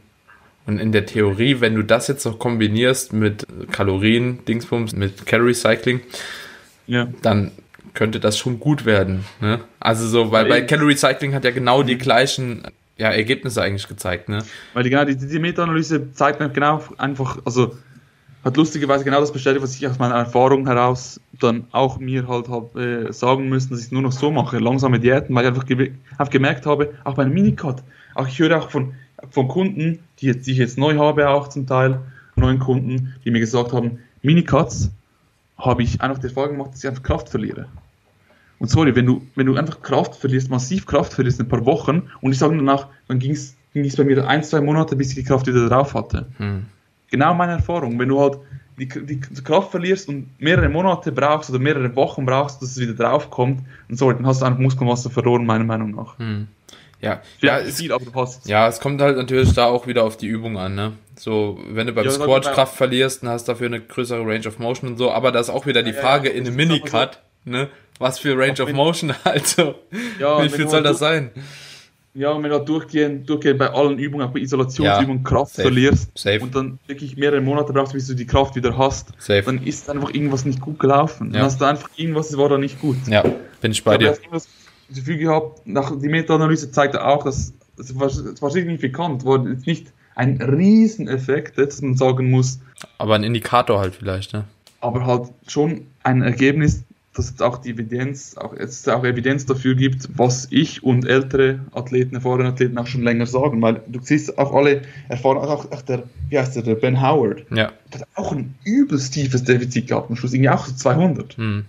[0.65, 5.53] und in der Theorie, wenn du das jetzt noch kombinierst mit Kalorien, Dingsbums, mit Calorie
[5.53, 6.01] Cycling,
[6.87, 7.07] ja.
[7.21, 7.51] dann
[7.93, 9.23] könnte das schon gut werden.
[9.39, 9.59] Ne?
[9.79, 12.63] Also so, weil bei Calorie Cycling hat ja genau die gleichen
[12.97, 14.29] ja, Ergebnisse eigentlich gezeigt.
[14.29, 14.43] Ne?
[14.73, 17.77] Weil die, genau, die, die Meta-Analyse zeigt mir genau einfach, also
[18.43, 22.49] hat lustigerweise genau das bestätigt, was ich aus meiner Erfahrung heraus dann auch mir halt
[22.49, 25.49] habe äh, sagen müssen, dass ich es nur noch so mache, langsame Diäten, weil ich
[25.49, 27.83] einfach, ge einfach gemerkt habe, auch bei einem Minicut,
[28.15, 28.93] auch ich höre auch von
[29.29, 31.99] von Kunden, die, jetzt, die ich jetzt neu habe, auch zum Teil,
[32.35, 34.91] neuen Kunden, die mir gesagt haben, Minicuts
[35.57, 37.67] habe ich einfach die Erfahrung gemacht, dass ich einfach Kraft verliere.
[38.59, 41.65] Und sorry, wenn du, wenn du einfach Kraft verlierst, massiv Kraft verlierst in ein paar
[41.65, 45.09] Wochen, und ich sage danach, dann ging es ging bei mir ein, zwei Monate, bis
[45.09, 46.27] ich die Kraft wieder drauf hatte.
[46.37, 46.65] Hm.
[47.09, 47.99] Genau meine Erfahrung.
[47.99, 48.39] Wenn du halt
[48.77, 52.93] die, die, Kraft verlierst und mehrere Monate brauchst oder mehrere Wochen brauchst, dass es wieder
[52.93, 56.17] drauf kommt, und sorry, dann hast du einfach Muskelmasse verloren, meiner Meinung nach.
[56.19, 56.47] Hm.
[56.99, 57.79] Ja, ja, es,
[58.45, 60.93] ja, es kommt halt natürlich da auch wieder auf die Übung an, ne?
[61.15, 64.47] So, wenn du beim ja, Squat Kraft verlierst, dann hast du dafür eine größere Range
[64.47, 66.55] of Motion und so, aber da ist auch wieder die ja, Frage ja, in einem
[66.55, 67.69] Minicut, so, ne?
[67.99, 71.31] Was für Range of Motion, also, wie viel soll das sein?
[72.15, 76.39] Ja, wenn du durchgehend, durchgehend bei allen Übungen, auch bei Isolationsübungen Kraft safe, verlierst safe.
[76.39, 79.43] und dann wirklich mehrere Monate brauchst, bis du die Kraft wieder hast, safe.
[79.43, 81.31] dann ist einfach irgendwas nicht gut gelaufen.
[81.31, 82.97] Dann hast du einfach irgendwas, das war da nicht gut.
[83.07, 83.23] Ja,
[83.61, 84.17] bin ich bei ich dir
[84.89, 89.45] das Gefühl gehabt, nach, die Meta-Analyse zeigte auch, dass es war, es war signifikant, war
[89.47, 92.59] jetzt nicht ein Rieseneffekt, dass man sagen muss.
[92.97, 94.45] Aber ein Indikator halt vielleicht, ne?
[94.81, 96.83] Aber halt schon ein Ergebnis,
[97.13, 101.59] dass es auch die Evidenz, auch jetzt auch Evidenz dafür gibt, was ich und ältere
[101.71, 105.81] Athleten, erfahrene Athleten auch schon länger sagen, weil du siehst auch alle erfahren, auch, auch
[105.81, 107.71] der, wie heißt der, der Ben Howard, ja.
[107.91, 111.37] der hat auch ein übelst tiefes Defizit gehabt am Schluss, irgendwie auch so 200.
[111.37, 111.65] Hm.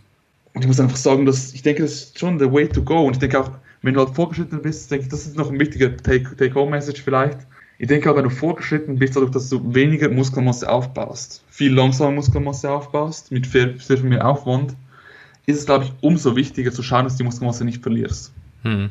[0.54, 3.04] Und ich muss einfach sagen, dass ich denke, das ist schon the way to go.
[3.04, 3.50] Und ich denke auch,
[3.82, 7.38] wenn du halt vorgeschritten bist, denke ich, das ist noch ein wichtiger Take-Home-Message vielleicht.
[7.78, 12.10] ich denke aber, wenn du fortgeschritten bist, dadurch, dass du weniger Muskelmasse aufbaust, viel langsamer
[12.10, 14.74] Muskelmasse aufbaust, mit sehr, sehr viel mehr Aufwand,
[15.46, 18.32] ist es, glaube ich, umso wichtiger zu schauen, dass du die Muskelmasse nicht verlierst.
[18.62, 18.90] Hm.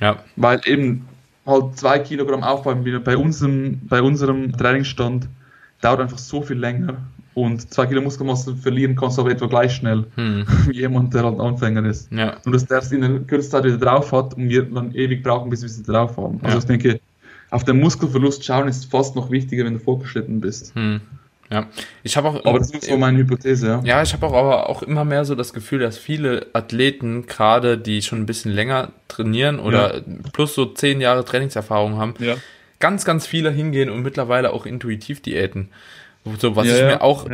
[0.00, 0.22] Ja.
[0.36, 1.06] Weil eben
[1.46, 5.28] halt zwei Kilogramm aufbauen bei unserem, bei unserem Trainingsstand
[5.80, 6.98] dauert einfach so viel länger
[7.34, 10.46] und zwei Kilo Muskelmasse verlieren kannst du aber etwa gleich schnell hm.
[10.66, 12.12] wie jemand, der halt Anfänger ist.
[12.12, 12.36] Ja.
[12.44, 15.22] Und dass der es in der kürzesten Zeit wieder drauf hat und wir dann ewig
[15.22, 16.40] brauchen, bis wir es drauf haben.
[16.42, 16.58] Also ja.
[16.58, 17.00] ich denke,
[17.50, 20.74] auf den Muskelverlust schauen ist fast noch wichtiger, wenn du vorgeschritten bist.
[20.74, 21.00] Hm.
[21.50, 21.66] Ja,
[22.02, 22.44] ich habe auch.
[22.46, 23.80] Aber das ist so meine Hypothese, ja.
[23.84, 27.76] Ja, ich habe auch aber auch immer mehr so das Gefühl, dass viele Athleten, gerade
[27.76, 30.02] die schon ein bisschen länger trainieren oder ja.
[30.32, 32.36] plus so zehn Jahre Trainingserfahrung haben, ja.
[32.78, 35.68] ganz, ganz viele hingehen und mittlerweile auch intuitiv Diäten.
[36.38, 37.26] So, was ja, ich mir auch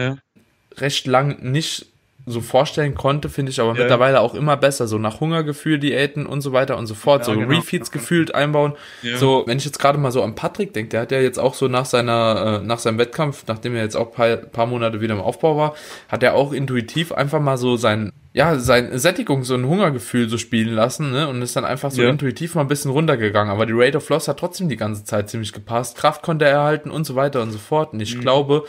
[0.76, 1.86] recht lang nicht
[2.30, 4.86] so vorstellen konnte, finde ich aber ja, mittlerweile auch immer besser.
[4.86, 7.20] So nach Hungergefühl, Diäten und so weiter und so fort.
[7.20, 7.48] Ja, so genau.
[7.48, 8.74] Refeeds gefühlt einbauen.
[9.02, 9.16] Ja.
[9.16, 11.54] So, wenn ich jetzt gerade mal so an Patrick denke, der hat ja jetzt auch
[11.54, 15.14] so nach seiner, äh, nach seinem Wettkampf, nachdem er jetzt auch paar, paar Monate wieder
[15.14, 15.74] im Aufbau war,
[16.08, 20.74] hat er auch intuitiv einfach mal so sein, ja, sein Sättigungs- und Hungergefühl so spielen
[20.74, 21.28] lassen, ne?
[21.28, 23.52] Und ist dann einfach so intuitiv mal ein bisschen runtergegangen.
[23.52, 25.96] Aber die Rate of Loss hat trotzdem die ganze Zeit ziemlich gepasst.
[25.96, 27.92] Kraft konnte er erhalten und so weiter und so fort.
[27.94, 28.20] Und ich mhm.
[28.20, 28.64] glaube,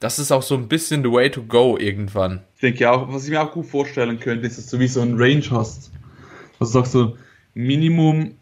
[0.00, 2.40] das ist auch so ein bisschen the way to go irgendwann.
[2.56, 5.00] Ich denke auch, was ich mir auch gut vorstellen könnte, ist, dass du wie so
[5.00, 5.90] ein Range hast.
[6.60, 7.16] Also sagst du,
[7.54, 8.32] Minimum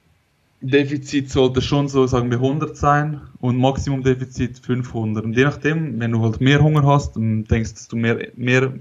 [0.60, 5.24] Defizit sollte schon so, sagen wir, 100 sein und Maximum Defizit 500.
[5.24, 8.72] Und je nachdem, wenn du halt mehr Hunger hast und denkst, dass du mehr, mehr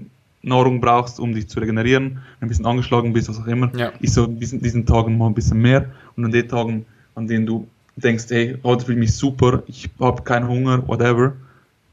[0.42, 3.92] Nahrung brauchst, um dich zu regenerieren, ein bisschen angeschlagen bist, was auch immer, ja.
[4.00, 5.90] ist so diesen, diesen Tagen mal ein bisschen mehr.
[6.16, 7.66] Und an den Tagen, an denen du
[7.96, 11.34] denkst, hey, heute fühle ich mich super, ich habe keinen Hunger, whatever,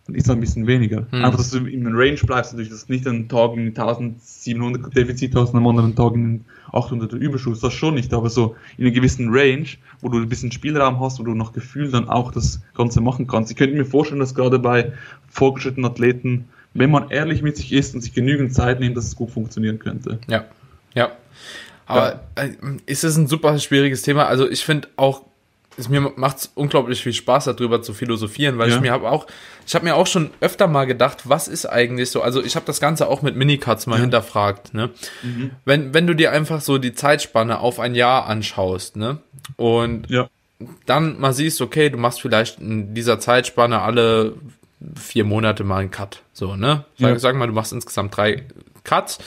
[0.05, 1.07] dann ist es ein bisschen weniger.
[1.11, 1.23] Hm.
[1.23, 4.95] Einfach, dass du in einem Range bleibst, natürlich, dass du nicht einen Tag in 1700
[4.95, 6.43] Defizit hast und am anderen Tag in
[6.73, 9.67] 800 Überschuss, das schon nicht, aber so in einer gewissen Range,
[10.01, 13.27] wo du ein bisschen Spielraum hast, wo du nach Gefühl dann auch das Ganze machen
[13.27, 13.51] kannst.
[13.51, 14.91] Ich könnte mir vorstellen, dass gerade bei
[15.29, 19.15] fortgeschrittenen Athleten, wenn man ehrlich mit sich ist und sich genügend Zeit nimmt, dass es
[19.15, 20.19] gut funktionieren könnte.
[20.27, 20.45] Ja,
[20.93, 21.11] ja.
[21.85, 22.43] Aber ja.
[22.43, 22.51] Äh,
[22.85, 24.25] ist es ein super schwieriges Thema?
[24.25, 25.23] Also ich finde auch
[25.77, 28.75] es mir macht unglaublich viel Spaß darüber zu philosophieren, weil ja.
[28.75, 29.27] ich mir habe auch
[29.65, 32.65] ich habe mir auch schon öfter mal gedacht, was ist eigentlich so, also ich habe
[32.65, 34.01] das ganze auch mit Minicuts mal ja.
[34.01, 34.89] hinterfragt, ne?
[35.21, 35.51] Mhm.
[35.65, 39.19] Wenn wenn du dir einfach so die Zeitspanne auf ein Jahr anschaust, ne?
[39.55, 40.27] Und ja.
[40.85, 44.35] dann mal siehst, okay, du machst vielleicht in dieser Zeitspanne alle
[44.95, 46.85] vier Monate mal einen Cut, so, ne?
[46.99, 48.43] Sag, sag mal, du machst insgesamt drei
[48.83, 49.19] Cuts,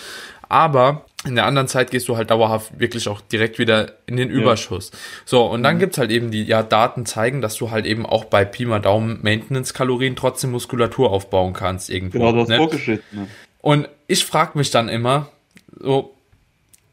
[0.49, 4.31] aber in der anderen Zeit gehst du halt dauerhaft wirklich auch direkt wieder in den
[4.31, 4.91] Überschuss.
[4.93, 4.99] Ja.
[5.25, 5.81] So, und dann mhm.
[5.81, 8.81] gibt's halt eben die, ja, Daten zeigen, dass du halt eben auch bei Pi mal
[8.81, 12.19] Daumen Maintenance-Kalorien trotzdem Muskulatur aufbauen kannst irgendwo.
[12.19, 12.57] Genau, das ne?
[12.59, 13.19] vorgeschritten.
[13.19, 13.29] Ne?
[13.61, 15.29] Und ich frag mich dann immer,
[15.81, 16.15] so,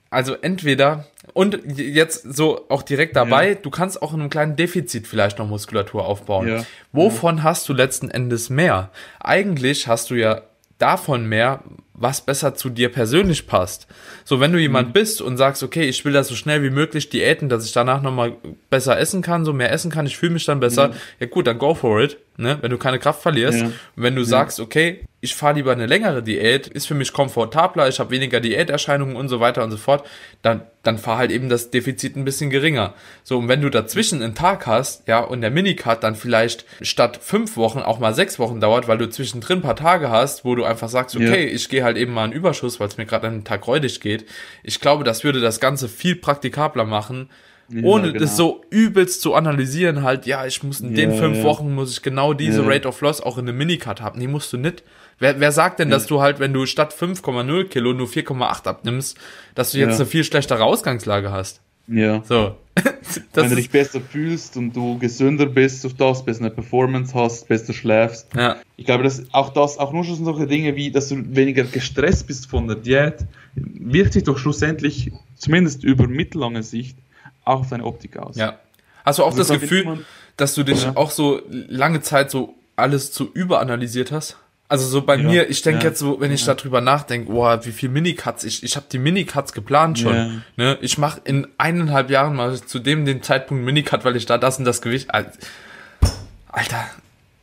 [0.10, 3.56] also entweder, und jetzt so auch direkt dabei, ja.
[3.56, 6.48] du kannst auch in einem kleinen Defizit vielleicht noch Muskulatur aufbauen.
[6.48, 6.66] Ja.
[6.92, 7.44] Wovon ja.
[7.44, 8.90] hast du letzten Endes mehr?
[9.20, 10.42] Eigentlich hast du ja
[10.78, 11.64] davon mehr,
[12.04, 13.88] was besser zu dir persönlich passt.
[14.26, 14.94] So, wenn du jemand mhm.
[14.94, 18.04] bist und sagst, okay, ich will das so schnell wie möglich diäten, dass ich danach
[18.04, 18.34] nochmal
[18.70, 20.94] besser essen kann, so mehr essen kann, ich fühle mich dann besser, mhm.
[21.20, 22.58] ja gut, dann go for it, ne?
[22.62, 23.62] Wenn du keine Kraft verlierst.
[23.62, 23.72] Ja.
[23.96, 24.28] Wenn du ja.
[24.28, 28.42] sagst, okay, ich fahre lieber eine längere Diät, ist für mich komfortabler, ich habe weniger
[28.42, 30.06] Diäterscheinungen und so weiter und so fort,
[30.42, 32.94] dann, dann fahr halt eben das Defizit ein bisschen geringer.
[33.24, 37.20] So, und wenn du dazwischen einen Tag hast, ja, und der Minicut dann vielleicht statt
[37.22, 40.56] fünf Wochen auch mal sechs Wochen dauert, weil du zwischendrin ein paar Tage hast, wo
[40.56, 41.54] du einfach sagst, okay, ja.
[41.54, 44.02] ich gehe halt eben mal einen Überschuss, weil es mir gerade an den Tag räudig
[44.02, 44.26] geht.
[44.62, 47.30] Ich glaube, das würde das Ganze viel praktikabler machen,
[47.70, 48.20] ja, ohne genau.
[48.20, 51.44] das so übelst zu analysieren, halt, ja, ich muss in ja, den fünf ja.
[51.44, 54.20] Wochen muss ich genau diese Rate of Loss auch in einem Minicut haben.
[54.20, 54.84] Nee, musst du nicht.
[55.20, 59.18] Wer, wer sagt denn, dass du halt, wenn du statt 5,0 Kilo nur 4,8 abnimmst,
[59.56, 61.62] dass du jetzt eine viel schlechtere Ausgangslage hast?
[61.88, 62.24] Ja.
[62.24, 62.56] So.
[63.34, 67.74] wenn du dich besser fühlst und du gesünder bist auf das, bessere Performance hast, besser
[67.74, 68.28] schläfst.
[68.36, 68.58] Ja.
[68.78, 72.26] Ich glaube, dass auch das, auch nur schon solche Dinge wie, dass du weniger gestresst
[72.28, 76.98] bist von der Diät, wirkt sich doch schlussendlich, zumindest über mittellange Sicht,
[77.46, 78.36] auch auf deine Optik aus.
[78.36, 78.60] Ja.
[79.06, 80.06] Hast du auch also das Gefühl,
[80.38, 80.96] dass du dich ja.
[80.96, 84.38] auch so lange Zeit so alles zu überanalysiert hast?
[84.70, 86.56] Also so bei ja, mir, ich denke ja, jetzt so, wenn ich ja.
[86.56, 90.44] darüber nachdenke, boah, wie viel Minicuts, ich, ich habe die Minicuts geplant schon.
[90.56, 90.78] Ne?
[90.82, 94.58] Ich mache in eineinhalb Jahren mal zu dem den Zeitpunkt Minicut, weil ich da das
[94.58, 95.10] und das Gewicht.
[95.12, 96.86] Alter,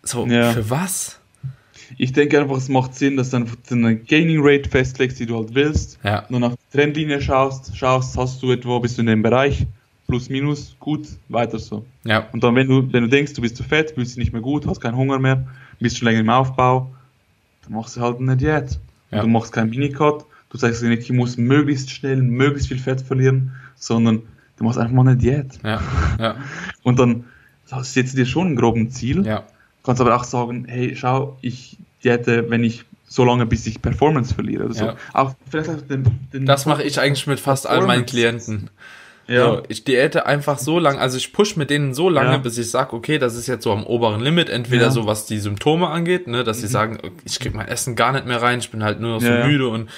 [0.03, 1.21] so für was?
[1.99, 5.37] Ich denke einfach, es macht Sinn, dass du einfach eine Gaining Rate festlegst, die du
[5.37, 5.99] halt willst.
[6.03, 6.25] Ja.
[6.29, 9.67] Nur nach Trendlinie schaust, schaust, hast du etwa, bist du in dem Bereich,
[10.11, 11.85] plus minus, gut, weiter so.
[12.05, 12.27] Ja.
[12.33, 14.43] Und dann, wenn du, wenn du denkst, du bist zu fett, fühlst dich nicht mehr
[14.43, 15.47] gut, hast keinen Hunger mehr,
[15.79, 16.93] bist schon länger im Aufbau,
[17.65, 18.79] dann machst du halt eine Diät.
[19.11, 19.23] Ja.
[19.23, 23.53] Du machst keinen Minicut, du sagst nicht, ich muss möglichst schnell, möglichst viel Fett verlieren,
[23.77, 24.23] sondern
[24.57, 25.59] du machst einfach mal eine Diät.
[25.65, 25.81] Ja.
[26.19, 26.37] Ja.
[26.83, 27.25] Und dann
[27.83, 29.25] setze dir schon einen groben Ziel.
[29.25, 29.45] Ja.
[29.85, 34.35] Kannst aber auch sagen, hey, schau, ich hätte, wenn ich so lange, bis ich Performance
[34.35, 34.85] verliere oder so.
[34.85, 34.97] Ja.
[35.13, 38.07] Auch vielleicht auch den, den Das mache ich eigentlich mit fast all meinen.
[38.07, 38.71] Klienten.
[39.31, 39.45] Ja.
[39.57, 42.37] So, ich diäte einfach so lang, also ich push mit denen so lange, Ja.
[42.39, 44.91] bis ich sage, okay, das ist jetzt so am oberen Limit, entweder Ja.
[44.91, 48.27] so was die Symptome angeht, ne, dass sie sagen, ich krieg mein Essen gar nicht
[48.27, 49.89] mehr rein, ich bin halt nur noch so Ja, müde und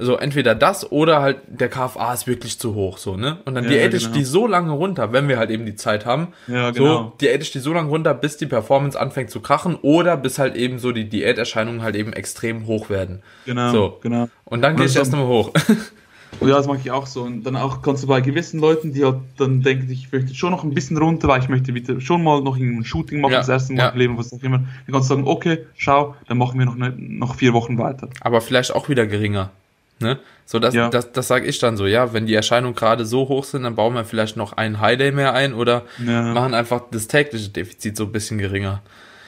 [0.00, 3.38] so entweder das oder halt der KFA ist wirklich zu hoch, so, ne?
[3.46, 4.14] Und dann Ja, diäte ich genau.
[4.16, 7.12] die so lange runter, wenn wir halt eben die Zeit haben, Ja, so genau.
[7.20, 10.54] diäte ich die so lange runter, bis die Performance anfängt zu krachen oder bis halt
[10.54, 13.22] eben so die Diäterscheinungen halt eben extrem hoch werden.
[13.44, 13.98] Genau, So.
[14.00, 14.28] genau.
[14.44, 15.50] Und dann gehe ich erst nochmal hoch.
[16.40, 17.22] Ja, das mache ich auch so.
[17.22, 20.50] Und dann auch kannst du bei gewissen Leuten, die halt dann denken, ich möchte schon
[20.52, 23.38] noch ein bisschen runter, weil ich möchte wieder schon mal noch ein Shooting machen, Ja,
[23.38, 23.88] das erste Mal ja.
[23.88, 24.58] im Leben, was auch immer.
[24.58, 28.08] Dann kannst du sagen, okay, schau, dann machen wir noch, ne, noch vier Wochen weiter.
[28.20, 29.50] aber vielleicht auch wieder geringer.
[30.00, 30.18] Ne?
[30.46, 30.90] So, das, Ja.
[30.90, 33.74] das, das sage ich dann so, ja, wenn die Erscheinungen gerade so hoch sind, dann
[33.74, 36.32] bauen wir vielleicht noch einen High Day mehr ein oder Ja.
[36.34, 38.80] machen einfach das tägliche Defizit so ein bisschen geringer.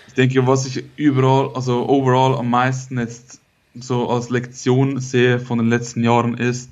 [0.07, 3.41] Ich denke, was ich überall, also overall am meisten jetzt
[3.75, 6.71] so als Lektion sehe von den letzten Jahren ist,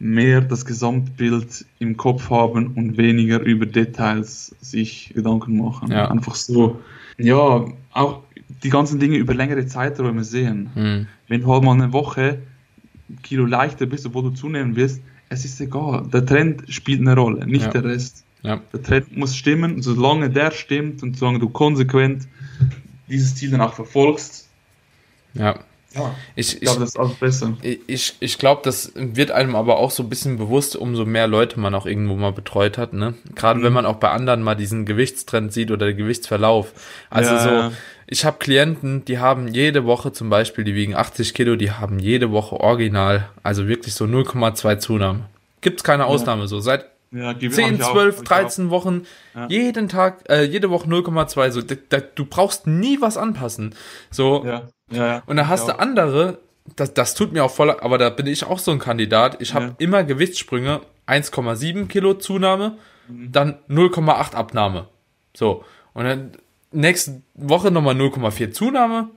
[0.00, 5.92] mehr das Gesamtbild im Kopf haben und weniger über Details sich Gedanken machen.
[5.92, 6.10] Ja.
[6.10, 6.80] Einfach so,
[7.18, 8.22] ja, auch
[8.64, 10.70] die ganzen Dinge über längere Zeiträume sehen.
[10.74, 11.06] Hm.
[11.28, 12.38] Wenn du halt mal eine Woche
[13.22, 16.08] Kilo leichter bist, obwohl du zunehmen wirst, es ist egal.
[16.12, 17.70] Der Trend spielt eine Rolle, nicht Ja.
[17.70, 18.24] der Rest.
[18.42, 18.60] Ja.
[18.72, 22.26] Der Trend muss stimmen, und solange der stimmt und solange du konsequent
[23.08, 24.48] dieses Ziel dann auch verfolgst,
[25.34, 25.58] Ja.
[25.94, 27.52] Ja, Ich, ich ich, glaube, das ist alles besser.
[27.62, 31.58] ich, ich glaube, das wird einem aber auch so ein bisschen bewusst, umso mehr Leute
[31.58, 33.14] man auch irgendwo mal betreut hat, ne?
[33.34, 33.64] Gerade Mhm.
[33.64, 36.72] wenn man auch bei anderen mal diesen Gewichtstrend sieht oder den Gewichtsverlauf.
[37.10, 37.72] Also Ja, so, ja.
[38.06, 41.98] ich habe Klienten, die haben jede Woche zum Beispiel, die wiegen 80 Kilo, die haben
[41.98, 45.26] jede Woche original, also wirklich so 0,2 Zunahme.
[45.60, 46.60] Gibt's keine Ausnahme so.
[46.60, 49.02] Seit Ja, gebe- hab 10, ich auch, 12, hab ich 13 Wochen,
[49.34, 49.48] Ja.
[49.48, 51.50] jeden Tag, äh, jede Woche 0,2.
[51.50, 53.74] So, da, da, du brauchst nie was anpassen.
[54.12, 54.44] So, Auch.
[54.44, 55.22] Ja, ja, ja.
[55.26, 56.38] und dann hast du andere,
[56.76, 59.40] das, das tut mir auch voll, aber da bin ich auch so ein Kandidat.
[59.40, 59.74] Ich habe Ja.
[59.78, 62.76] immer Gewichtssprünge, 1,7 Kilo Zunahme,
[63.08, 63.32] Mhm.
[63.32, 64.86] dann 0,8 Abnahme.
[65.36, 65.64] So.
[65.94, 66.32] Und dann
[66.72, 69.08] nächste Woche nochmal 0,4 Zunahme,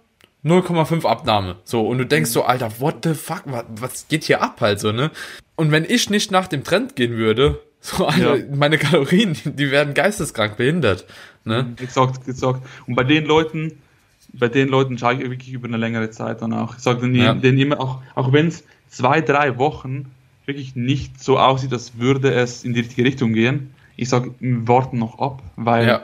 [0.44, 1.58] 0,5 Abnahme.
[1.64, 1.82] So.
[1.88, 4.92] Und du denkst so, Alter, what the fuck, was, was geht hier ab halt so,
[4.92, 5.12] ne?
[5.56, 8.46] Und wenn ich nicht nach dem Trend gehen würde, so, Alter, Ja.
[8.56, 11.06] meine Kalorien, die, die werden geisteskrank behindert,
[11.46, 11.74] ne?
[11.80, 12.62] Exakt, exakt.
[12.88, 13.80] Und bei den Leuten,
[14.34, 16.76] bei den Leuten schaue ich wirklich über eine längere Zeit dann auch.
[16.76, 17.34] Ich sage denen, Ja.
[17.34, 20.06] denen immer, auch, auch wenn es zwei, drei Wochen
[20.46, 24.98] wirklich nicht so aussieht, als würde es in die richtige Richtung gehen, ich sage, warten
[24.98, 26.02] noch ab, weil Ja.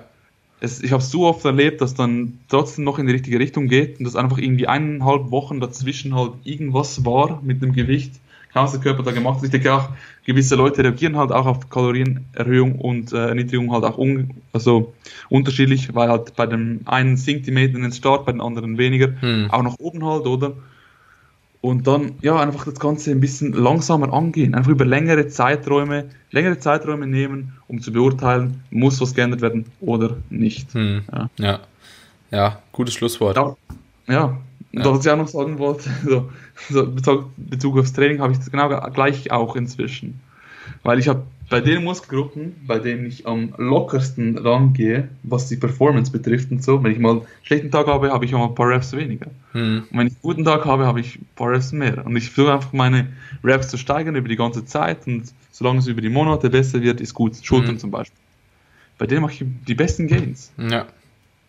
[0.61, 3.97] es, ich habe so oft erlebt, dass dann trotzdem noch in die richtige Richtung geht
[3.99, 8.13] und dass einfach irgendwie eineinhalb Wochen dazwischen halt irgendwas war mit dem Gewicht,
[8.53, 9.43] kaum was der Körper da gemacht hat.
[9.45, 9.89] Ich denke auch,
[10.25, 14.93] gewisse Leute reagieren halt auch auf Kalorienerhöhung und äh, Erniedrigung halt auch un also
[15.29, 19.49] unterschiedlich, weil halt bei dem einen sinkt die Maintenance stark, bei den anderen weniger, Hm.
[19.51, 20.53] auch nach oben halt, oder?
[21.61, 26.57] Und dann, ja, einfach das Ganze ein bisschen langsamer angehen, einfach über längere Zeiträume, längere
[26.57, 30.73] Zeiträume nehmen, um zu beurteilen, muss was geändert werden oder nicht.
[30.73, 31.01] Hm.
[31.11, 31.29] Ja.
[31.37, 31.59] Ja.
[32.31, 33.35] Ja, gutes Schlusswort.
[33.35, 33.55] Ja,
[34.07, 34.23] ja.
[34.71, 34.85] Und Ja.
[34.85, 36.29] was ich auch noch sagen wollte, so,
[36.69, 40.19] so Bezug, Bezug aufs Training habe ich das genau gleich auch inzwischen.
[40.83, 46.11] Weil ich habe bei den Muskelgruppen, bei denen ich am lockersten rangehe, was die Performance
[46.11, 48.55] betrifft und so, wenn ich mal einen schlechten Tag habe, habe ich auch mal ein
[48.55, 49.27] paar Reps weniger.
[49.53, 49.83] Hm.
[49.89, 52.05] Und wenn ich einen guten Tag habe, habe ich ein paar Reps mehr.
[52.05, 53.07] Und ich versuche einfach meine
[53.43, 57.01] Reps zu steigern über die ganze Zeit und solange es über die Monate besser wird,
[57.01, 57.35] ist gut.
[57.41, 57.79] Schultern Mhm.
[57.79, 58.19] zum Beispiel.
[58.99, 60.51] Bei denen mache ich die besten Gains.
[60.57, 60.85] Ja.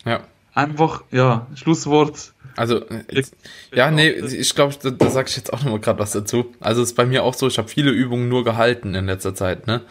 [0.06, 0.20] Ja.
[0.54, 2.32] Einfach, ja, Schlusswort.
[2.56, 3.34] Also, jetzt,
[3.72, 6.52] ja, nee, ich glaube, da, da sage ich jetzt auch noch mal gerade was dazu.
[6.60, 9.34] Also, es ist bei mir auch so, ich habe viele Übungen nur gehalten in letzter
[9.34, 9.82] Zeit, ne?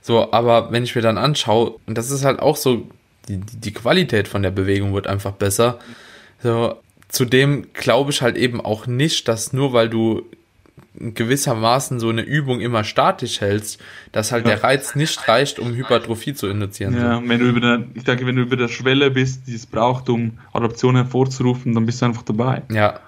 [0.00, 2.88] So, aber wenn ich mir dann anschaue, und das ist halt auch so,
[3.28, 5.78] die, die Qualität von der Bewegung wird einfach besser.
[6.42, 6.76] So,
[7.08, 10.24] zudem glaube ich halt eben auch nicht, dass nur weil du
[10.98, 13.80] gewissermaßen so eine Übung immer statisch hältst,
[14.12, 14.54] dass halt Ja.
[14.54, 16.96] der Reiz nicht reicht, um Hypertrophie zu induzieren.
[16.96, 19.66] Ja, wenn du über der, ich denke, wenn du über der Schwelle bist, die es
[19.66, 22.62] braucht, um Adaption hervorzurufen, dann bist du einfach dabei.
[22.70, 23.00] Ja,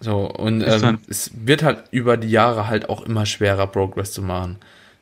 [0.00, 4.22] so und ähm, es wird halt über die Jahre halt auch immer schwerer, Progress zu
[4.22, 4.56] machen.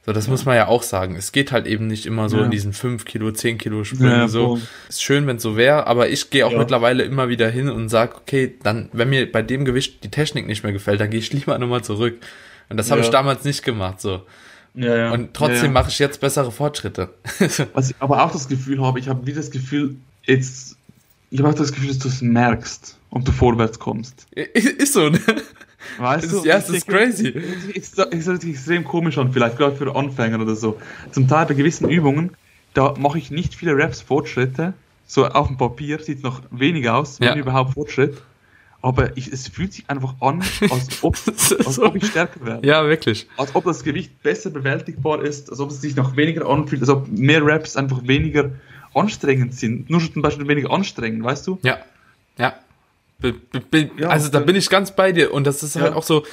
[0.06, 1.16] So, das muss man ja auch sagen.
[1.16, 2.44] Es geht halt eben nicht immer so Ja.
[2.44, 4.60] in diesen 5 Kilo, 10 Kilo Sprüngen Ja, so.
[4.88, 6.58] Ist schön, wenn es so wäre, aber ich gehe auch Ja.
[6.58, 10.46] mittlerweile immer wieder hin und sag, okay, dann, wenn mir bei dem Gewicht die Technik
[10.46, 12.18] nicht mehr gefällt, dann gehe ich lieber nochmal zurück.
[12.68, 13.06] Und das habe Ja.
[13.06, 14.22] ich damals nicht gemacht, so.
[14.74, 15.10] Ja, ja.
[15.12, 15.70] Und trotzdem ja, ja.
[15.70, 17.08] mache ich jetzt bessere Fortschritte.
[17.74, 20.76] Was ich aber auch das Gefühl habe, ich habe wie das Gefühl, jetzt,
[21.30, 24.26] ich habe auch das Gefühl, dass du es merkst und du vorwärts kommst.
[24.32, 25.18] ist so, ne?
[25.98, 26.36] Weißt Es du?
[26.38, 27.34] ist- ja, Ich ist crazy.
[27.74, 30.78] Es hört sich extrem komisch an, vielleicht gerade für Anfänger oder so.
[31.12, 32.30] Zum Teil bei gewissen Übungen,
[32.74, 34.74] da mache ich nicht viele Reps Fortschritte,
[35.06, 37.30] so auf dem Papier sieht es noch wenig aus, Ja.
[37.32, 38.20] wenn überhaupt Fortschritt.
[38.82, 41.16] Aber ich, es fühlt sich einfach an, als ob,
[41.66, 42.66] als ob ich stärker werde.
[42.66, 43.26] Ja, wirklich.
[43.36, 46.90] Als ob das Gewicht besser bewältigbar ist, als ob es sich noch weniger anfühlt, als
[46.90, 48.50] ob mehr Raps einfach weniger
[48.94, 49.90] anstrengend sind.
[49.90, 51.58] Nur schon zum Beispiel weniger anstrengend, weißt du?
[51.62, 51.78] Ja.
[52.38, 52.54] Ja.
[53.18, 53.34] Be,
[53.98, 54.44] Ja, also da ja.
[54.44, 55.32] bin ich ganz bei dir.
[55.32, 55.94] Und das ist halt Ja.
[55.96, 56.24] auch so,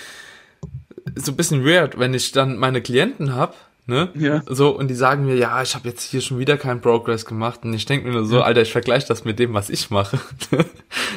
[1.16, 3.56] so ein bisschen weird, wenn ich dann meine Klienten hab,
[3.88, 4.10] ne?
[4.16, 4.42] Ja.
[4.48, 7.62] So, und die sagen mir, ja, ich habe jetzt hier schon wieder keinen Progress gemacht.
[7.64, 10.20] Und ich denke mir nur so, Alter, ich vergleiche das mit dem, was ich mache.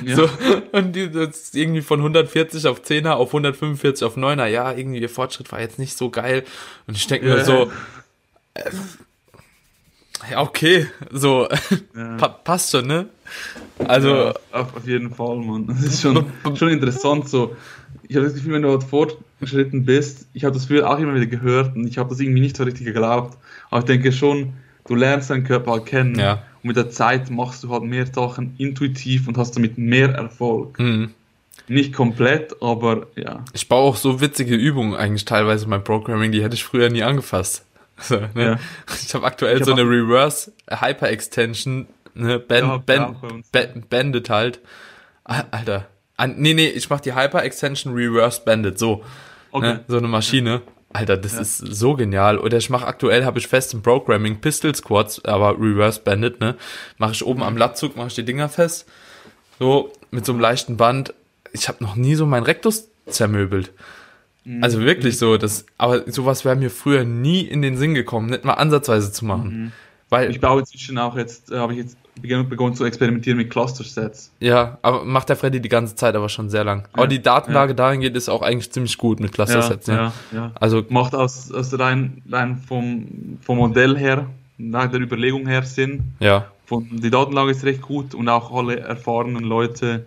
[0.04, 0.16] Ja.
[0.16, 0.28] So,
[0.72, 4.46] und die das ist irgendwie von 140 auf 10er auf 145 auf 9er.
[4.46, 6.44] Ja, irgendwie ihr Fortschritt war jetzt nicht so geil.
[6.86, 7.44] Und ich denke mir Ja.
[7.44, 7.70] so,
[8.54, 8.70] äh,
[10.30, 11.48] ja, okay, so,
[11.96, 12.16] Ja.
[12.16, 13.08] pa passt schon, ne?
[13.86, 15.66] Also, ja, auf, jeden Fall, Mann.
[15.66, 17.56] Das ist schon, schon interessant so.
[18.08, 21.14] Ich habe das Gefühl, wenn du halt fortgeschritten bist, ich habe das früher auch immer
[21.14, 23.36] wieder gehört und ich habe das irgendwie nicht so richtig geglaubt.
[23.70, 24.52] Aber ich denke schon,
[24.86, 26.42] du lernst deinen Körper halt kennen Ja.
[26.62, 30.78] und mit der Zeit machst du halt mehr Sachen intuitiv und hast damit mehr Erfolg.
[30.78, 31.10] hm.
[31.68, 33.42] Nicht komplett, aber ja.
[33.52, 37.02] Ich baue auch so witzige Übungen eigentlich teilweise beim Programming, die hätte ich früher nie
[37.02, 37.64] angefasst.
[37.98, 38.28] So, ne?
[38.36, 38.58] Ja.
[39.02, 41.86] Ich habe aktuell Ich so hab eine Reverse Hyper Extension,
[42.16, 43.48] ne, Band, Ja, uns.
[43.48, 44.60] Band, Bandit halt.
[45.24, 45.86] Ah, Alter.
[46.16, 49.04] Ah, nee, nee, ich mach die Hyper Extension Reverse Bandit, so.
[49.52, 49.74] Okay.
[49.74, 50.62] Ne, so eine Maschine.
[50.92, 52.38] Alter, das ist so genial.
[52.38, 56.56] Oder ich mache aktuell, habe ich fest im Programming Pistol Squats, aber Reverse Bandit, ne?
[56.96, 58.86] Mache ich oben am Latzug, mache ich die Dinger fest.
[59.58, 61.12] So, mit so einem leichten Band.
[61.52, 63.72] Ich habe noch nie so meinen Rektus zermöbelt.
[64.60, 68.44] Also wirklich so, das, aber sowas wäre mir früher nie in den Sinn gekommen, nicht
[68.44, 69.72] mal ansatzweise zu machen.
[70.08, 74.32] Weil, Ich baue inzwischen auch jetzt, äh, habe ich jetzt begonnen zu experimentieren mit Cluster-Sets.
[74.40, 76.88] ja, aber macht der Freddy die ganze Zeit aber schon sehr lang.
[76.92, 79.94] Aber die Datenlage dahingehend ist auch eigentlich ziemlich gut mit Cluster-Sets, ne?
[79.94, 80.52] ja, ja.
[80.54, 84.26] Also, macht aus, aus rein, rein vom, vom Modell her,
[84.58, 86.12] nach der Überlegung her Sinn.
[86.20, 86.46] ja.
[86.66, 90.04] Von, die Datenlage ist recht gut und auch alle erfahrenen Leute.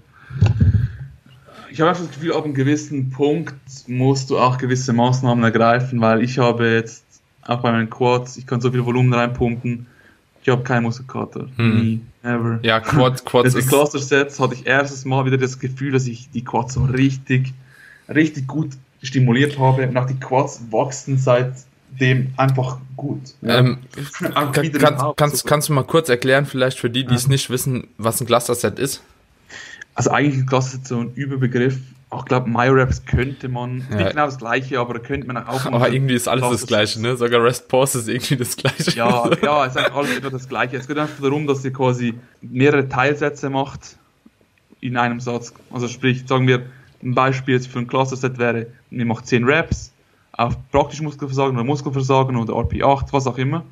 [1.72, 3.56] Ich habe einfach das Gefühl, ab einem gewissen Punkt
[3.88, 7.06] musst du auch gewisse Maßnahmen ergreifen, weil ich habe jetzt
[7.44, 9.88] auch bei meinen Quads, ich kann so viel Volumen reinpumpen,
[10.50, 11.48] ich habe keinen Muskelkater.
[11.56, 11.82] Hm.
[11.82, 12.60] Nie, ever.
[12.64, 16.08] Ja, Quad, Quads Jetzt ist, Cluster Sets hatte ich erstes Mal wieder das Gefühl, dass
[16.08, 17.54] ich die Quads so richtig,
[18.08, 18.72] richtig gut
[19.02, 23.22] stimuliert habe und auch die Quads wachsen seitdem einfach gut.
[23.44, 23.78] Ähm,
[24.14, 27.30] kann, wieder kannst, kannst, kannst du mal kurz erklären, vielleicht für die, die es Ja.
[27.30, 29.02] nicht wissen, was ein Cluster-Set ist?
[29.96, 31.78] Also eigentlich ist Cluster Set so ein Überbegriff.
[32.12, 33.98] Auch ich glaube, MyRaps könnte man, Ja.
[33.98, 37.00] nicht genau das gleiche, aber da könnte man auch Aber irgendwie ist alles das Gleiche,
[37.02, 37.16] ne?
[37.16, 38.92] Sogar Rest Pause ist irgendwie das Gleiche.
[38.98, 40.78] Ja, ja, es ist alles etwa das Gleiche.
[40.78, 43.98] Es geht einfach darum, dass ihr quasi mehrere Teilsätze macht
[44.82, 45.54] in einem Satz.
[45.72, 46.64] Also sprich, sagen wir,
[47.04, 49.92] ein Beispiel jetzt für ein Cluster-Set wäre, ihr macht 10 Reps
[50.32, 53.64] auf praktisch Muskelversagen oder Muskelversagen oder RP8, was auch immer.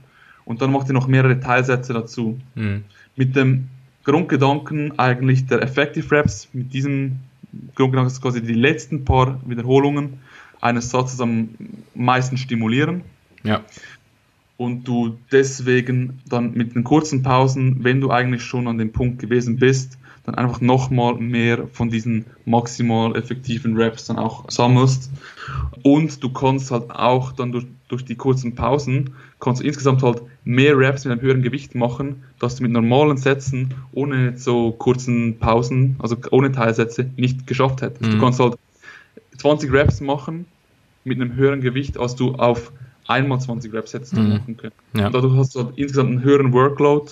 [0.46, 2.40] Und dann macht ihr noch mehrere Teilsätze dazu.
[2.56, 2.84] Hm.
[3.16, 3.68] Mit dem
[4.08, 7.20] Grundgedanken eigentlich der Effective Reps, mit diesem
[7.76, 10.20] Grundgedanken ist quasi die letzten paar Wiederholungen
[10.62, 11.50] eines Satzes am
[11.94, 13.02] meisten stimulieren
[13.44, 13.64] Ja.
[14.56, 19.20] und du deswegen dann mit den kurzen Pausen, wenn du eigentlich schon an dem Punkt
[19.20, 25.12] gewesen bist, dann einfach nochmal mehr von diesen maximal effektiven Reps dann auch sammelst.
[25.84, 30.22] Und du kannst halt auch dann durch, durch die kurzen Pausen, kannst du insgesamt halt
[30.44, 35.38] mehr Reps mit einem höheren Gewicht machen, dass du mit normalen Sätzen ohne so kurzen
[35.40, 38.10] Pausen, also ohne Teilsätze, nicht geschafft hättest.
[38.12, 38.16] Mhm.
[38.16, 38.56] Du kannst halt
[39.38, 40.46] 20 Reps machen
[41.04, 42.72] mit einem höheren Gewicht, als du auf
[43.08, 44.30] einmal 20 Reps hättest Mhm.
[44.30, 44.74] machen können.
[44.96, 45.08] Ja.
[45.08, 47.12] Und dadurch hast du halt insgesamt einen höheren Workload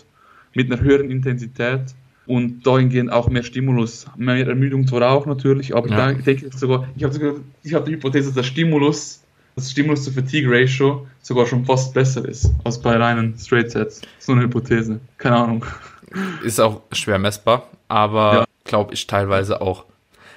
[0.54, 1.96] mit einer höheren Intensität
[2.26, 4.08] und dahingehend auch mehr Stimulus.
[4.18, 6.12] Mehr Ermüdung zwar auch natürlich, aber Ja.
[6.12, 9.25] ich denke sogar, ich habe sogar, ich habe die Hypothese, dass der Stimulus,
[9.56, 14.02] das Stimulus zu Fatigue Ratio sogar schon fast besser ist als bei reinen Straight Sets.
[14.02, 15.00] Das ist nur eine Hypothese.
[15.18, 15.66] Keine Ahnung.
[16.44, 18.46] Ist auch schwer messbar, aber Ja.
[18.64, 19.86] glaube ich teilweise auch.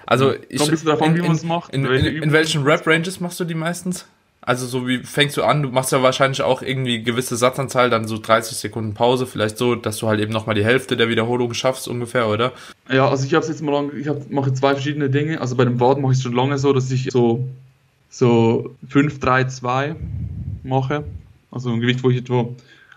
[0.07, 2.63] Also ich, Kommt ein bisschen davon, in, wie man es macht, In, in, in welchen
[2.63, 4.07] Rap-Ranges machst du die meistens?
[4.41, 5.63] Also so wie fängst du an?
[5.63, 9.75] Du machst ja wahrscheinlich auch irgendwie gewisse Satzanzahl, dann so 30 Sekunden Pause, vielleicht so,
[9.75, 12.53] dass du halt eben nochmal die Hälfte der Wiederholung schaffst ungefähr, oder?
[12.91, 15.41] Ja, also ich habe jetzt mal lang, ich mache zwei verschiedene Dinge.
[15.43, 17.47] Also bei dem Waden mache ich es schon lange so, dass ich so,
[18.11, 19.97] so 5, 3, 2
[20.63, 21.05] mache.
[21.51, 22.49] Also ein Gewicht, wo ich etwa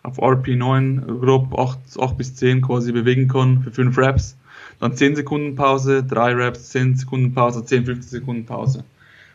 [0.04, 4.36] auf RP9 grob 8, 8 bis 10 quasi bewegen kann für 5 Reps.
[4.80, 8.84] Dann 10 Sekunden Pause, 3 Reps, 10 Sekunden Pause, 10, 15 Sekunden Pause.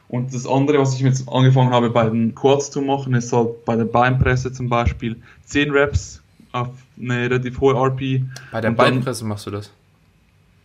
[0.08, 3.64] Und das andere, was ich jetzt angefangen habe bei den Quads zu machen, ist halt
[3.64, 5.16] bei der Beinpresse zum Beispiel
[5.46, 6.22] 10 Reps
[6.52, 6.68] auf
[7.00, 8.22] eine relativ hohe RP.
[8.52, 9.72] Bei der Beinpresse machst du das.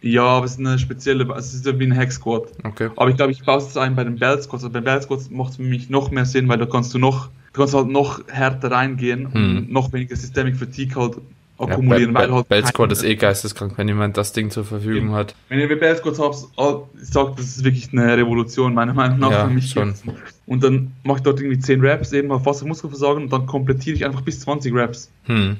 [0.01, 2.47] Ja, aber es ist eine spezielle, es ist ja wie ein Hack Squat.
[2.63, 2.89] Okay.
[2.95, 4.63] Aber ich glaube, ich baue es ein bei den Belt Squats.
[4.63, 6.97] Also bei Belt Squats macht es für mich noch mehr Sinn, weil da kannst du
[6.99, 9.57] noch, du kannst halt noch härter reingehen Hm.
[9.57, 11.17] und noch weniger Systemic Fatigue halt
[11.59, 12.13] akkumulieren.
[12.13, 15.35] Ja, weil halt Bell Squad ist eh geisteskrank, wenn jemand das Ding zur Verfügung hat.
[15.49, 19.19] Wenn ihr Bell Squads habt, oh, ich sag, das ist wirklich eine Revolution, meiner Meinung
[19.19, 19.31] nach.
[19.31, 19.89] Ja, für mich schon.
[19.89, 20.03] jetzt.
[20.47, 23.95] Und dann mache ich dort irgendwie 10 Raps, eben auf Wasser Muskelversagen und dann komplettiere
[23.95, 25.11] ich einfach bis 20 Raps.
[25.25, 25.57] Hm.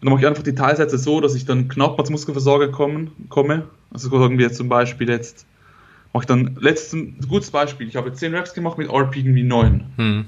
[0.00, 3.10] Und dann mache ich einfach die Teilsätze so, dass ich dann knapp als Muskelversager kommen,
[3.28, 3.68] komme.
[3.92, 5.44] Also sagen wir jetzt zum Beispiel jetzt,
[6.14, 9.42] mache ich dann letztes, ein gutes Beispiel, ich habe 10 Raps gemacht mit RP irgendwie
[9.42, 9.84] 9.
[9.96, 10.24] Hm.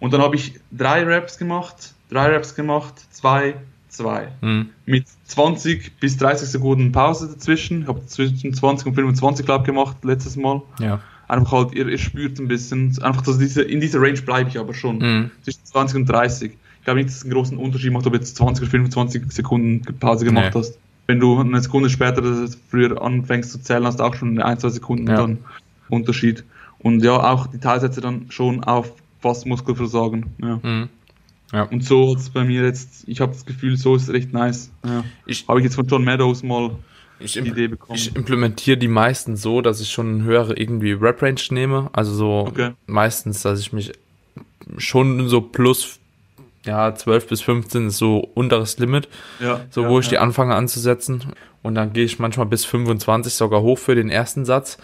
[0.00, 3.54] Und dann habe ich drei Raps gemacht, drei Raps gemacht, zwei,
[3.88, 4.28] zwei.
[4.40, 4.70] Hm.
[4.86, 7.82] Mit 20 bis 30 Sekunden Pause dazwischen.
[7.82, 10.62] Ich habe zwischen 20 und 25 Club gemacht letztes Mal.
[10.80, 11.00] Ja.
[11.28, 14.58] Einfach halt, ihr, ihr spürt ein bisschen, einfach, dass diese, in dieser Range bleibe ich
[14.58, 15.00] aber schon.
[15.00, 15.30] Hm.
[15.42, 16.52] Zwischen 20 und 30.
[16.82, 19.30] Ich glaube nicht, dass es einen großen Unterschied macht, ob du jetzt 20 oder 25
[19.30, 20.58] Sekunden Pause gemacht Nee.
[20.60, 20.78] hast.
[21.06, 22.22] Wenn du eine Sekunde später
[22.70, 25.14] früher anfängst zu zählen, hast du auch schon ein, zwei Sekunden Ja.
[25.16, 25.38] dann
[25.90, 26.42] Unterschied.
[26.80, 30.26] Und ja, auch die Teilsätze dann schon auf fast Muskelversagen.
[30.42, 30.58] Ja.
[30.60, 30.88] Hm.
[31.70, 34.72] Und so ist bei mir jetzt, ich habe das Gefühl, so ist es recht nice.
[34.84, 35.04] Ja.
[35.46, 36.70] Habe ich jetzt von John Meadows mal
[37.20, 37.96] ich, die Idee bekommen.
[37.96, 41.90] ich implementiere die meisten so, dass ich schon eine höhere irgendwie Rap-Range nehme.
[41.92, 42.70] Also so Okay.
[42.86, 43.92] meistens, dass ich mich
[44.78, 46.00] schon so plus
[46.64, 49.08] ja, 12 bis 15 ist so unteres Limit,
[49.40, 50.20] ja, so ja, wo ich die ja.
[50.20, 51.32] anfange anzusetzen.
[51.62, 54.78] Und dann gehe ich manchmal bis 25 sogar hoch für den ersten Satz.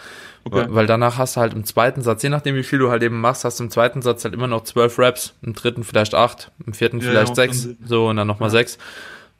[0.45, 0.65] Okay.
[0.69, 3.19] Weil danach hast du halt im zweiten Satz, je nachdem wie viel du halt eben
[3.19, 6.51] machst, hast du im zweiten Satz halt immer noch zwölf Raps, im dritten vielleicht acht,
[6.65, 8.51] im vierten Ja, vielleicht ja, sechs, so und dann nochmal Ja.
[8.51, 8.77] sechs.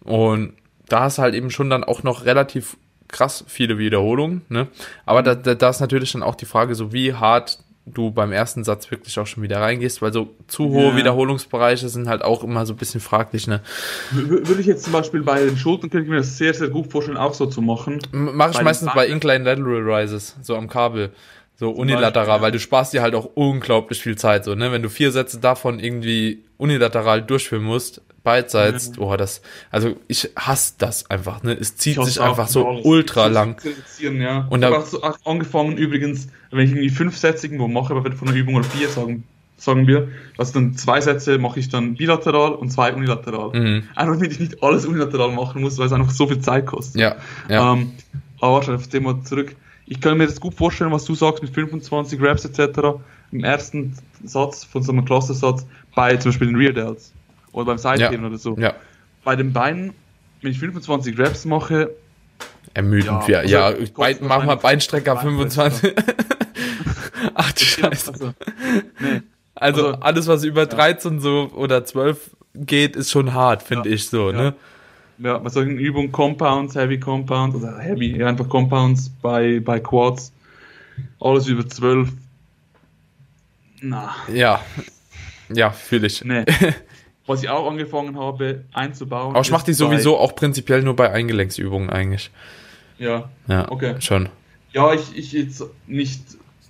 [0.04, 0.54] Und
[0.90, 2.76] da hast du halt eben schon dann auch noch relativ
[3.08, 4.68] krass viele Wiederholungen, ne?
[5.06, 7.60] Aber da, da, da ist natürlich dann auch die Frage, so wie hart
[7.94, 10.96] du beim ersten Satz wirklich auch schon wieder reingehst, weil so zu hohe Ja.
[10.98, 13.62] Wiederholungsbereiche sind halt auch immer so ein bisschen fraglich, ne?
[14.12, 16.92] Würde ich jetzt zum Beispiel bei den Schultern, könnte ich mir das sehr, sehr gut
[16.92, 18.00] vorstellen, auch so zu machen.
[18.12, 21.12] Mache ich Bei meistens bei Incline Lateral Rises, so am Kabel.
[21.60, 24.72] So unilateral, weil du sparst dir halt auch unglaublich viel Zeit, so, ne?
[24.72, 30.76] Wenn du vier Sätze davon irgendwie unilateral durchführen musst, beidseits, oh, das, also ich hasse
[30.78, 31.52] das einfach, ne?
[31.60, 33.58] Es zieht Ich sich einfach so ultra Ich lang.
[34.00, 34.48] Ja.
[34.50, 38.30] Und da- da so angefangen übrigens, wenn ich irgendwie fünf Sätze irgendwo mache, aber von
[38.30, 39.26] einer Übung oder vier sagen,
[39.58, 40.08] sagen wir,
[40.38, 43.50] also dann zwei Sätze mache ich dann bilateral und zwei unilateral.
[43.60, 43.84] Mhm.
[43.96, 47.02] Einfach damit ich nicht alles unilateral machen muss, weil es einfach so viel Zeit kostet.
[47.02, 47.18] Ja,
[47.50, 47.74] ja.
[47.74, 47.92] Ähm,
[48.40, 49.58] aber warte, auf das Thema zurück.
[49.92, 52.80] Ich kann mir das gut vorstellen, was du sagst mit 25 Raps etc.
[53.32, 57.12] Im ersten Satz von so einem Cluster-Satz bei zum Beispiel den Rear Delts
[57.52, 58.56] oder beim Seitheben oder so.
[58.58, 58.74] ja.
[59.24, 59.94] Bei den Beinen,
[60.42, 61.90] wenn ich 25 Raps mache,
[62.76, 63.44] Ermüdend, Ja, ja.
[63.44, 65.16] Ja, also, kostet Bein, mach mal Beinstrecker Beinstrecker.
[65.74, 65.94] 25.
[67.34, 68.12] Ach du Scheiße.
[68.14, 68.34] also,
[69.00, 69.22] nee,
[69.56, 73.96] Also also- alles, was über 13 so oder 12 geht, ist schon hart, finde Ja,
[73.96, 74.38] ich so, ja.
[74.38, 74.54] ne?
[75.20, 80.32] Ja, bei solchen Übungen Compounds, Heavy Compounds oder Heavy, ja, einfach Compounds bei, bei Quads,
[81.20, 82.10] alles über 12.
[83.82, 84.62] Na, Ja.
[85.54, 86.24] Ja, fühle ich.
[86.24, 86.46] nee.
[87.26, 89.36] Was ich auch angefangen habe einzubauen.
[89.36, 92.32] Aber ich mache die sowieso auch prinzipiell nur bei Eingelenksübungen eigentlich.
[92.98, 93.96] Ja, Ja, Okay.
[94.00, 94.30] schon.
[94.74, 96.22] Ja, ich, ich jetzt nicht,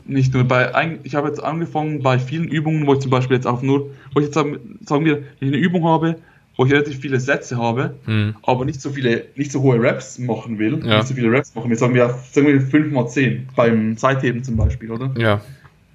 [0.06, 3.48] nicht nur bei, ich habe jetzt angefangen bei vielen Übungen, wo ich zum Beispiel jetzt
[3.48, 6.18] auch nur, wo ich jetzt sagen, sagen wir, wenn ich eine Übung habe,
[6.60, 8.36] wo ich relativ viele Sätze habe, Hm.
[8.44, 10.98] aber nicht so viele, nicht so hohe Raps machen will, Ja.
[10.98, 14.44] nicht so viele Raps machen will, sagen wir, sagen wir 5 mal 10 beim Seitheben
[14.44, 15.10] zum Beispiel, oder?
[15.18, 15.40] Ja.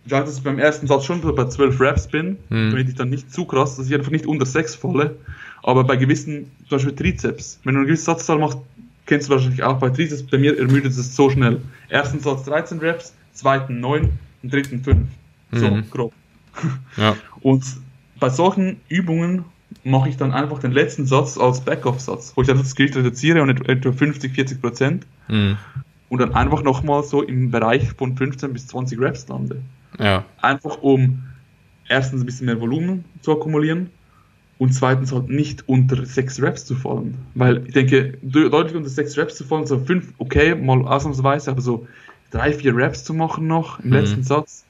[0.06, 2.70] Ich sage, dass ich beim ersten Satz schon bei 12 Raps bin, Hm.
[2.70, 5.16] damit ich dann nicht zu krass, dass ich einfach nicht unter 6 falle,
[5.62, 8.56] aber bei gewissen, zum Beispiel Trizeps, wenn du eine gewisse Satzzahl machst,
[9.04, 11.60] kennst du wahrscheinlich auch bei Trizeps, bei mir ermüdet es so schnell.
[11.90, 14.08] Ersten Satz 13 Raps, zweiten 9
[14.42, 15.08] und dritten 5.
[15.52, 15.84] So, Mhm.
[15.90, 16.12] grob.
[16.96, 17.16] Ja.
[17.42, 17.64] Und
[18.18, 19.44] bei solchen Übungen
[19.84, 23.42] mache ich dann einfach den letzten Satz als Backoff-Satz, wo ich dann das Gewicht reduziere
[23.42, 25.56] und et- etwa 50, 40 Prozent Hm.
[26.08, 29.60] und dann einfach nochmal so im Bereich von 15 bis 20 Reps lande.
[29.98, 30.24] Ja.
[30.40, 31.22] Einfach um
[31.88, 33.90] erstens ein bisschen mehr Volumen zu akkumulieren
[34.58, 37.18] und zweitens halt nicht unter 6 Reps zu fallen.
[37.34, 41.50] Weil ich denke, de- deutlich unter 6 Reps zu fallen, so 5, okay, mal ausnahmsweise,
[41.50, 41.86] aber so
[42.30, 43.92] 3, 4 Reps zu machen noch im Mhm.
[43.92, 44.64] letzten Satz,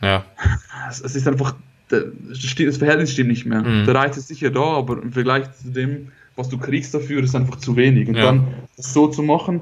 [0.00, 0.24] Ja.
[0.88, 1.54] es, es ist einfach,
[1.92, 3.62] das Verhältnis stimmt nicht mehr.
[3.62, 3.86] Mhm.
[3.86, 7.34] Der Reiz ist sicher da, aber im Vergleich zu dem, was du kriegst dafür, ist
[7.34, 8.08] einfach zu wenig.
[8.08, 8.22] Und Ja.
[8.22, 8.44] dann
[8.76, 9.60] das so zu machen,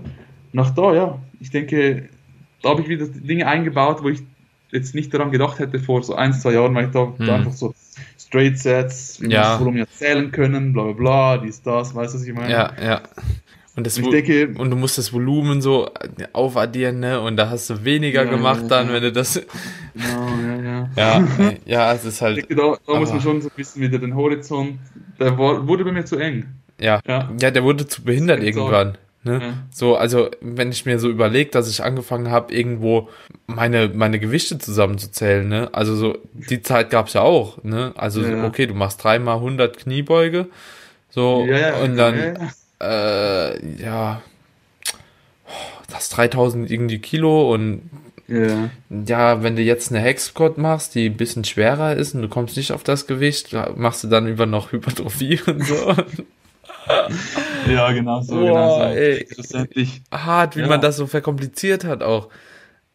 [0.52, 2.08] nach da, ja, ich denke,
[2.62, 4.22] da habe ich wieder Dinge eingebaut, wo ich
[4.70, 7.26] jetzt nicht daran gedacht hätte vor so ein, zwei Jahren, weil ich da, Mhm.
[7.26, 7.74] da einfach so
[8.18, 9.58] Straight Sets, wie Ja.
[9.58, 12.52] Volumen erzählen können, bla bla bla, dies, das, weißt du, was ich meine?
[12.52, 13.00] Ja, ja.
[13.80, 15.88] Und, das Und ich denke, und du musst das Volumen so
[16.34, 17.20] aufaddieren, ne?
[17.20, 18.92] Und da hast du weniger Ja, gemacht ja, dann, ja.
[18.94, 19.36] wenn du das.
[19.36, 19.42] ja,
[19.94, 20.90] ja, ja.
[20.96, 22.36] Ja, äh, ja, es ist halt.
[22.36, 24.78] denke, da, da muss man schon so ein bisschen wieder den Horizont,
[25.18, 26.44] der war, wurde bei mir zu eng.
[26.78, 27.00] Ja.
[27.06, 27.30] Ja.
[27.40, 28.98] Ja, der wurde zu behindert irgendwann.
[29.22, 29.42] Ne?
[29.42, 29.52] Ja.
[29.70, 33.08] So, also wenn ich mir so überlege, dass ich angefangen habe, irgendwo
[33.46, 35.68] meine, meine Gewichte zusammenzuzählen, ne?
[35.72, 37.92] Also so, die Zeit gab's ja auch, ne?
[37.96, 38.44] Also Ja, ja.
[38.46, 40.46] okay, du machst dreimal 100 Kniebeuge,
[41.10, 41.46] So,
[41.84, 42.38] und dann.
[42.80, 44.22] Äh, ja,
[45.90, 47.90] das 3000 irgendwie Kilo und
[48.28, 48.70] Ja.
[48.90, 52.56] ja, wenn du jetzt eine Hex-Squat machst, die ein bisschen schwerer ist und du kommst
[52.56, 55.94] nicht auf das Gewicht, machst du dann über noch Hypertrophie und so.
[57.68, 58.36] ja, genau so.
[58.36, 58.98] Boah, genau so.
[58.98, 59.26] ey.
[60.12, 60.66] Hart, wie Ja.
[60.68, 62.28] man das so verkompliziert hat auch.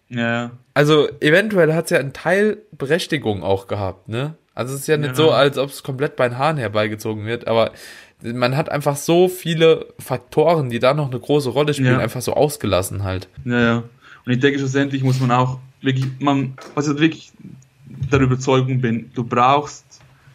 [0.08, 4.36] Ja, Also eventuell hat es ja einen Teil Berechtigung auch gehabt, ne?
[4.54, 5.16] Also es ist ja nicht Ja.
[5.16, 7.72] so, als ob es komplett bei den Haaren herbeigezogen wird, aber
[8.22, 12.00] man hat einfach so viele Faktoren, die da noch eine große Rolle spielen, Ja.
[12.00, 13.28] einfach so ausgelassen halt.
[13.46, 13.84] ja, ja.
[14.26, 17.32] Und ich denke, schlussendlich muss man auch wirklich, man, was ich wirklich
[18.12, 19.86] der Überzeugung bin, du brauchst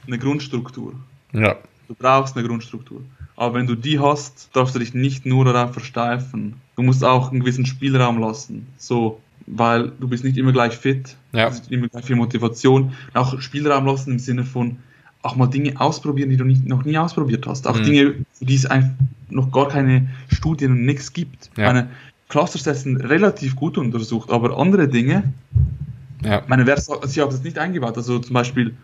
[0.07, 0.95] eine Grundstruktur.
[1.33, 1.57] Ja.
[1.89, 3.01] Du brauchst eine Grundstruktur.
[3.35, 6.55] Aber wenn du die hast, darfst du dich nicht nur darauf versteifen.
[6.77, 8.69] Du musst auch einen gewissen Spielraum lassen.
[8.79, 11.17] So, weil du bist nicht immer gleich fit.
[11.33, 11.47] Ja.
[11.47, 12.93] Du hast nicht immer gleich viel Motivation.
[13.15, 14.77] Auch Spielraum lassen im Sinne von
[15.23, 17.67] auch mal Dinge ausprobieren, die du nicht, noch nie ausprobiert hast.
[17.67, 17.85] Auch Mhm.
[17.85, 18.91] Dinge, für die es einfach
[19.29, 21.51] noch gar keine Studien und nichts gibt.
[21.57, 21.67] Ja.
[21.67, 21.89] Meine
[22.29, 25.25] Clusters sind relativ gut untersucht, aber andere Dinge,
[26.25, 26.43] Ja.
[26.49, 27.97] meine, wer sagt, also ich habe das nicht eingebaut.
[27.97, 28.75] Also zum Beispiel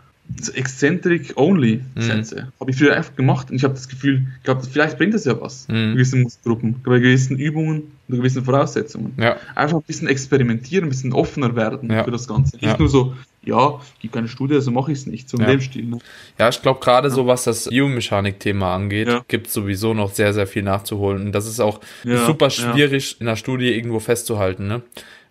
[1.37, 2.25] Only Mhm.
[2.61, 5.25] Habe ich früher einfach gemacht und ich habe das Gefühl, ich glaube, vielleicht bringt das
[5.25, 5.69] ja was.
[5.69, 5.73] Mhm.
[5.73, 9.13] Bei gewissen Muskelgruppen, bei gewissen Übungen, bei gewissen Voraussetzungen.
[9.19, 9.37] Ja.
[9.55, 12.03] Einfach ein bisschen experimentieren, ein bisschen offener werden Ja.
[12.05, 12.57] für das Ganze.
[12.57, 13.15] Nicht nur so,
[13.47, 15.33] ja, gibt keine Studie, also mache ich es nicht.
[15.33, 15.47] In Ja.
[15.47, 15.85] dem Stil.
[15.87, 15.99] Ne?
[16.39, 19.25] Ja, ich glaube, gerade so was das Biomechanik-Thema angeht, Ja.
[19.29, 21.27] gibt es sowieso noch sehr, sehr viel nachzuholen.
[21.27, 22.51] Und das ist auch Ja, super ja.
[22.51, 24.67] schwierig in der Studie irgendwo festzuhalten.
[24.67, 24.83] Ne?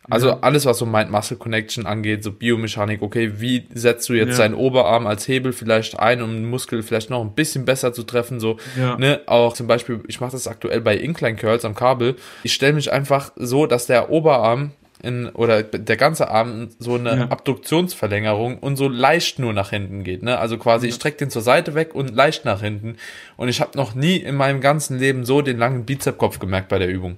[0.08, 0.38] Also Ja.
[0.42, 4.46] alles, was so Mind-Muscle-Connection angeht, so Biomechanik, okay, wie setzt du jetzt Ja.
[4.46, 8.04] deinen Oberarm als Hebel vielleicht ein, um den Muskel vielleicht noch ein bisschen besser zu
[8.04, 8.98] treffen, so, Ja.
[8.98, 12.74] ne, auch zum Beispiel, ich mache das aktuell bei Incline Curls am Kabel, ich stelle
[12.74, 14.72] mich einfach so, dass der Oberarm
[15.06, 17.28] in, oder der ganze Arm so eine Ja.
[17.30, 21.42] Abduktionsverlängerung und so leicht nur nach hinten geht, ne, also quasi, ich strecke den zur
[21.42, 22.98] Seite weg und leicht nach hinten
[23.38, 26.80] und ich habe noch nie in meinem ganzen Leben so den langen Bizepskopf gemerkt bei
[26.80, 27.18] der Übung.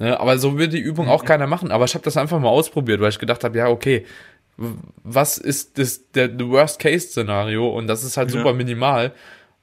[0.00, 1.72] Ne, aber so wird die Übung auch keiner machen.
[1.72, 4.04] Aber ich habe das einfach mal ausprobiert, weil ich gedacht habe, ja, okay,
[5.02, 7.68] was ist das der, the Worst-Case-Szenario?
[7.68, 8.38] Und das ist halt Ja.
[8.38, 9.12] super minimal.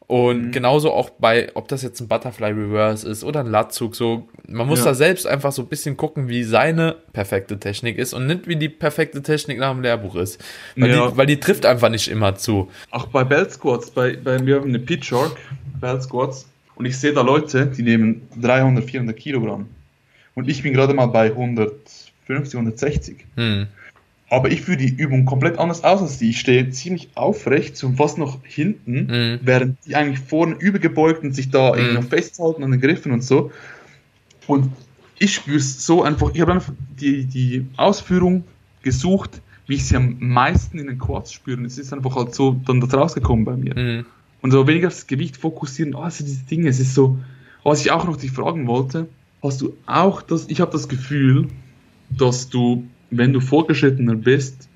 [0.08, 0.52] Und Mhm.
[0.52, 4.68] genauso auch bei, ob das jetzt ein Butterfly Reverse ist oder ein Latzug, so, man
[4.68, 4.86] muss Ja.
[4.86, 8.56] da selbst einfach so ein bisschen gucken, wie seine perfekte Technik ist und nicht wie
[8.56, 10.40] die perfekte Technik nach dem Lehrbuch ist.
[10.76, 11.08] Weil, Ja.
[11.10, 12.70] die, weil die trifft einfach nicht immer zu.
[12.92, 15.38] Auch bei Belt Squats, bei, bei wir haben eine Pitch Shark,
[15.82, 19.68] Belt Squats, und ich sehe da Leute, die nehmen 300, 400 Kilogramm.
[20.36, 23.26] Und ich bin gerade mal bei 150, 160.
[23.38, 23.68] Hm.
[24.30, 26.32] Aber ich führe die Übung komplett anders aus als die.
[26.32, 29.40] Ich stehe ziemlich aufrecht und fast noch hinten, Mhm.
[29.44, 32.04] während die eigentlich vorne übergebeugt und sich da irgendwie Mhm.
[32.04, 33.52] noch festhalten an den Griffen und so.
[34.48, 34.72] Und
[35.20, 38.44] ich spüre es so einfach, ich habe einfach die, die Ausführung
[38.82, 41.58] gesucht, wie ich sie am meisten in den Quads spüre.
[41.58, 43.76] Und es ist einfach halt so dann da rausgekommen bei mir.
[43.76, 44.06] Hm.
[44.42, 47.18] Und so weniger aufs Gewicht fokussieren, also diese Dinge, es ist so,
[47.64, 49.08] was ich auch noch dich fragen wollte,
[49.42, 51.48] hast du auch das, ich habe das Gefühl,
[52.12, 54.68] dass du, wenn du fortgeschrittener bist,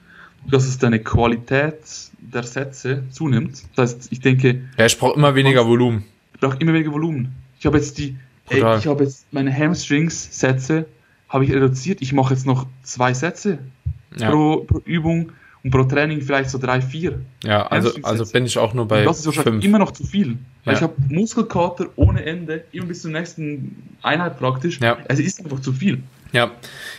[0.49, 1.76] dass es deine Qualität
[2.19, 3.64] der Sätze zunimmt.
[3.76, 6.03] Das heißt, ich denke, Ja, ich brauche immer weniger Volumen.
[6.34, 7.34] ich brauche immer weniger Volumen.
[7.60, 8.15] Ich habe jetzt die,
[8.49, 8.80] ey, Total.
[8.80, 10.85] ich habe jetzt meine Hamstrings-Sätze,
[11.27, 12.01] habe ich reduziert.
[12.01, 13.60] Ich mache jetzt noch zwei Sätze
[14.18, 15.31] Ja, pro, pro Übung
[15.64, 17.19] und pro Training vielleicht so drei, vier.
[17.43, 19.65] ja also, also bin ich auch nur bei Und das ist wahrscheinlich fünf.
[19.65, 20.38] immer noch zu viel.
[20.64, 20.80] Weil Ja.
[20.80, 24.80] ich habe Muskelkater ohne Ende, immer bis zur nächsten Einheit praktisch.
[24.80, 24.97] Ja.
[25.10, 26.01] Es ist einfach zu viel.
[26.31, 26.51] Ja,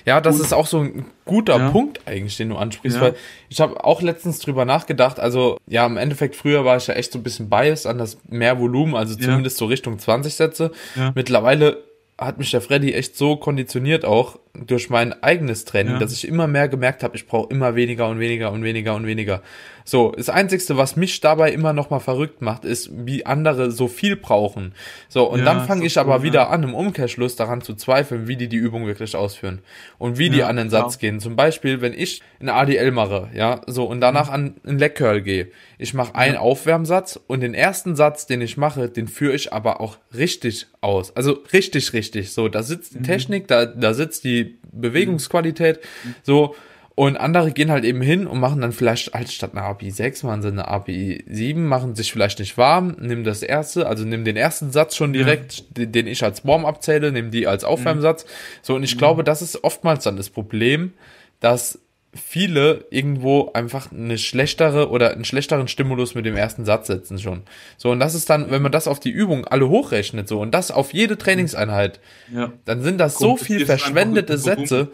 [0.06, 1.70] ja, das Und- ist auch so ein guter Ja.
[1.70, 3.02] Punkt eigentlich, den du ansprichst, Ja.
[3.04, 3.14] weil
[3.48, 7.12] ich habe auch letztens drüber nachgedacht, also ja, im Endeffekt früher war ich ja echt
[7.12, 9.26] so ein bisschen biased an das mehr Volumen, also Ja.
[9.26, 10.72] zumindest so Richtung 20 Sätze.
[11.14, 11.84] Mittlerweile
[12.18, 16.46] hat mich der Freddy echt so konditioniert auch durch mein eigenes Training, dass ich immer
[16.46, 19.42] mehr gemerkt habe, ich brauche immer weniger und weniger und weniger und weniger.
[19.90, 23.88] So, das Einzigste, was mich dabei immer noch mal verrückt macht, ist, wie andere so
[23.88, 24.72] viel brauchen.
[25.08, 26.48] So, und Ja, dann fange ich aber so, wieder ja.
[26.50, 29.62] an, im Umkehrschluss daran zu zweifeln, wie die die Übung wirklich ausführen
[29.98, 31.10] und wie die Ja, an den Satz klar.
[31.10, 31.18] gehen.
[31.18, 35.22] Zum Beispiel, wenn ich eine ADL mache, ja, so und danach an einen Leg Curl
[35.22, 35.48] gehe.
[35.76, 39.80] Ich mache einen Aufwärmsatz und den ersten Satz, den ich mache, den führe ich aber
[39.80, 41.16] auch richtig aus.
[41.16, 42.30] Also richtig, richtig.
[42.30, 45.80] So, da sitzt die Technik, da, da sitzt die Bewegungsqualität,
[46.22, 46.54] so.
[47.00, 50.22] Und andere gehen halt eben hin und machen dann vielleicht halt statt einer API 6,
[50.22, 54.26] machen sie eine API 7, machen sich vielleicht nicht warm, nehmen das erste, also nehmen
[54.26, 58.26] den ersten Satz schon direkt, den den ich als Warm abzähle, nehmen die als Aufwärmsatz.
[58.60, 60.92] So, und ich glaube, das ist oftmals dann das Problem,
[61.40, 61.78] dass
[62.14, 67.44] viele irgendwo einfach eine schlechtere oder einen schlechteren Stimulus mit dem ersten Satz setzen schon.
[67.78, 70.52] So, und das ist dann, wenn man das auf die Übung alle hochrechnet, so, und
[70.52, 71.98] das auf jede Trainingseinheit,
[72.30, 72.52] Ja.
[72.66, 74.90] dann sind das so viel verschwendete mit Volumen.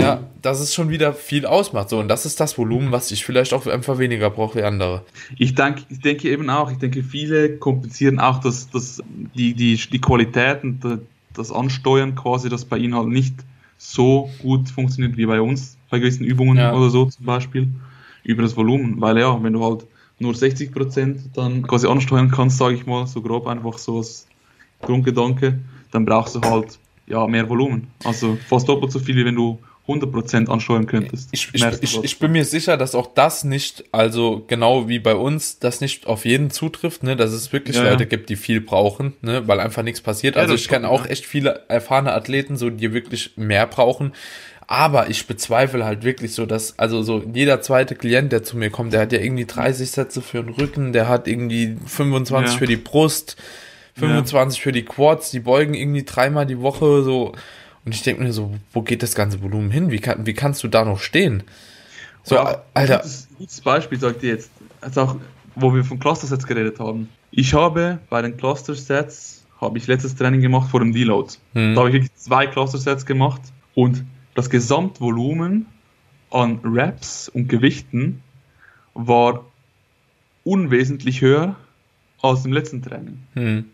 [0.00, 1.90] Ja, das ist schon wieder viel ausmacht.
[1.90, 5.04] So, und das ist das Volumen, was ich vielleicht auch einfach weniger brauche wie andere.
[5.36, 9.02] Ich, denk, ich denke eben auch, ich denke, viele komplizieren auch das, das,
[9.34, 11.00] die, die, die Qualität und
[11.34, 13.34] das Ansteuern quasi, das bei ihnen halt nicht
[13.76, 16.74] so gut funktioniert wie bei uns, bei gewissen Übungen ja.
[16.74, 17.68] oder so zum Beispiel,
[18.24, 19.00] über das Volumen.
[19.00, 19.84] Weil ja, wenn du halt
[20.18, 24.26] nur 60% dann quasi ansteuern kannst, sage ich mal, so grob einfach so als
[24.80, 25.58] Grundgedanke,
[25.90, 27.88] dann brauchst du halt ja mehr Volumen.
[28.04, 29.58] Also fast doppelt so viel, wie wenn du
[29.92, 31.28] 100% ansteuern könntest.
[31.32, 35.14] Ich, ich, ich, ich, bin mir sicher, dass auch das nicht, also genau wie bei
[35.14, 38.60] uns, das nicht auf jeden zutrifft, ne, dass es wirklich ja, Leute gibt, die viel
[38.60, 40.36] brauchen, ne, weil einfach nichts passiert.
[40.36, 44.12] Ja, also ich kenne auch echt viele erfahrene Athleten, so die wirklich mehr brauchen.
[44.66, 48.70] Aber ich bezweifle halt wirklich so, dass, also so jeder zweite Klient, der zu mir
[48.70, 52.58] kommt, der hat ja irgendwie 30 Sätze für den Rücken, der hat irgendwie 25 ja.
[52.58, 53.36] für die Brust,
[53.98, 57.32] 25 für die Quads, die beugen irgendwie dreimal die Woche, so
[57.84, 59.90] und ich denke mir so, wo geht das ganze Volumen hin?
[59.90, 61.42] Wie, kann, wie kannst du da noch stehen?
[62.22, 62.98] So, ja, Alter.
[62.98, 64.50] Gutes, gutes Beispiel, sagt ihr jetzt.
[64.80, 65.16] Also auch,
[65.54, 67.08] wo wir von Cluster-Sets geredet haben.
[67.30, 71.34] Ich habe bei den Cluster-Sets, habe ich letztes Training gemacht vor dem Deload.
[71.54, 71.74] Hm.
[71.74, 73.40] Da habe ich wirklich zwei Cluster-Sets gemacht
[73.74, 74.04] und
[74.34, 75.66] das Gesamtvolumen
[76.30, 78.22] an Reps und Gewichten
[78.94, 79.44] war
[80.44, 81.56] unwesentlich höher
[82.22, 83.18] als im letzten Training.
[83.34, 83.64] Hm.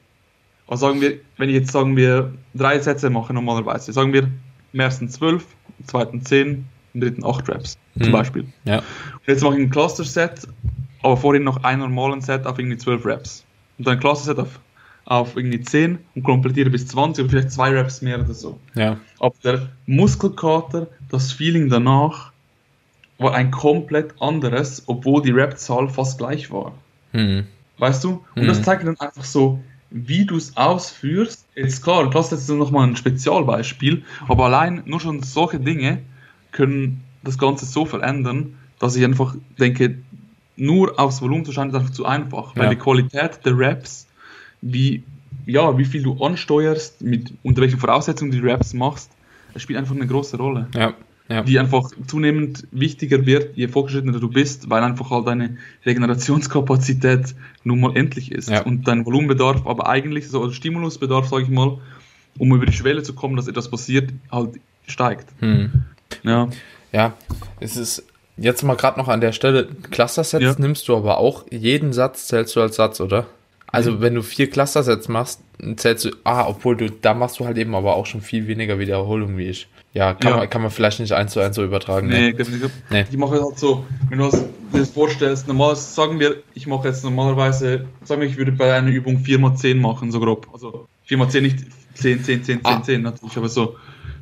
[0.68, 4.28] Also sagen wir, wenn ich jetzt sagen wir drei Sätze mache normalerweise, sagen wir
[4.72, 5.44] im ersten zwölf,
[5.78, 8.04] im zweiten zehn, im dritten acht Reps mhm.
[8.04, 8.46] zum Beispiel.
[8.64, 8.78] Ja.
[8.78, 10.46] Und jetzt mache ich ein Cluster-Set,
[11.02, 13.44] aber vorhin noch einen normalen Set auf irgendwie zwölf Reps.
[13.78, 14.60] Und dann ein Cluster-Set auf,
[15.06, 18.58] auf irgendwie 10 und komplettiere bis 20 oder vielleicht zwei Reps mehr oder so.
[18.74, 18.98] Ja.
[19.20, 22.32] Aber der Muskelkater, das Feeling danach
[23.16, 26.72] war ein komplett anderes, obwohl die Rep-Zahl fast gleich war.
[27.12, 27.46] Mhm.
[27.78, 28.24] Weißt du?
[28.34, 28.48] Und mhm.
[28.48, 31.46] das zeigt dann einfach so, wie du es ausführst.
[31.54, 36.00] Jetzt klar, das ist jetzt nochmal ein Spezialbeispiel, aber allein nur schon solche Dinge
[36.52, 39.98] können das Ganze so verändern, dass ich einfach denke,
[40.56, 42.62] nur aufs Volumen zu schauen, ist einfach zu einfach, ja.
[42.62, 44.06] weil die Qualität der Raps,
[44.60, 45.04] wie,
[45.46, 49.10] ja, wie viel du ansteuerst, mit, unter welchen Voraussetzungen du die Raps machst,
[49.54, 50.68] das spielt einfach eine große Rolle.
[50.74, 50.94] Ja
[51.28, 51.42] ja.
[51.42, 57.34] die einfach zunehmend wichtiger wird, je fortgeschrittener du bist, weil einfach halt deine Regenerationskapazität
[57.64, 58.62] nun mal endlich ist ja.
[58.62, 61.78] und dein Volumenbedarf, aber eigentlich so als Stimulusbedarf, sage ich mal,
[62.38, 64.52] um über die Schwelle zu kommen, dass etwas passiert, halt
[64.86, 65.28] steigt.
[65.40, 65.84] Hm.
[66.22, 66.48] Ja.
[66.92, 67.12] Ja,
[67.60, 68.04] es ist
[68.38, 70.54] jetzt mal gerade noch an der Stelle, Cluster-Sets ja.
[70.56, 73.26] nimmst du aber auch, jeden Satz zählst du als Satz, oder?
[73.66, 75.42] Also wenn du vier Cluster-Sets machst,
[75.76, 78.78] zählst du, ah, obwohl du, da machst du halt eben aber auch schon viel weniger
[78.78, 79.68] Wiederholung wie ich.
[79.94, 80.36] Ja, kann, ja.
[80.36, 82.08] Man, kann man vielleicht nicht eins zu eins so übertragen.
[82.08, 82.70] Nee, ne?
[82.90, 83.04] nee.
[83.10, 87.02] Ich mache halt so, wenn du dir das vorstellst, normal sagen wir, ich mache jetzt
[87.02, 90.46] normalerweise, sagen wir, ich würde bei einer Übung 4x10 machen, so grob.
[90.52, 91.58] Also 4x10 nicht
[91.94, 92.82] 10, 10, 10, 10, ah.
[92.82, 93.76] 10 natürlich, aber so.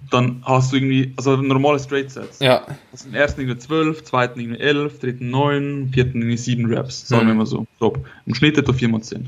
[0.09, 2.39] Dann hast du irgendwie, also normale Straight Sets.
[2.39, 2.65] Ja.
[2.93, 7.25] Also im ersten irgendwie 12, zweiten irgendwie 11, dritten 9, vierten irgendwie 7 Reps, sagen
[7.25, 7.29] mhm.
[7.31, 8.07] wir mal so, grob.
[8.25, 9.25] Im Schnitt etwa 4x10.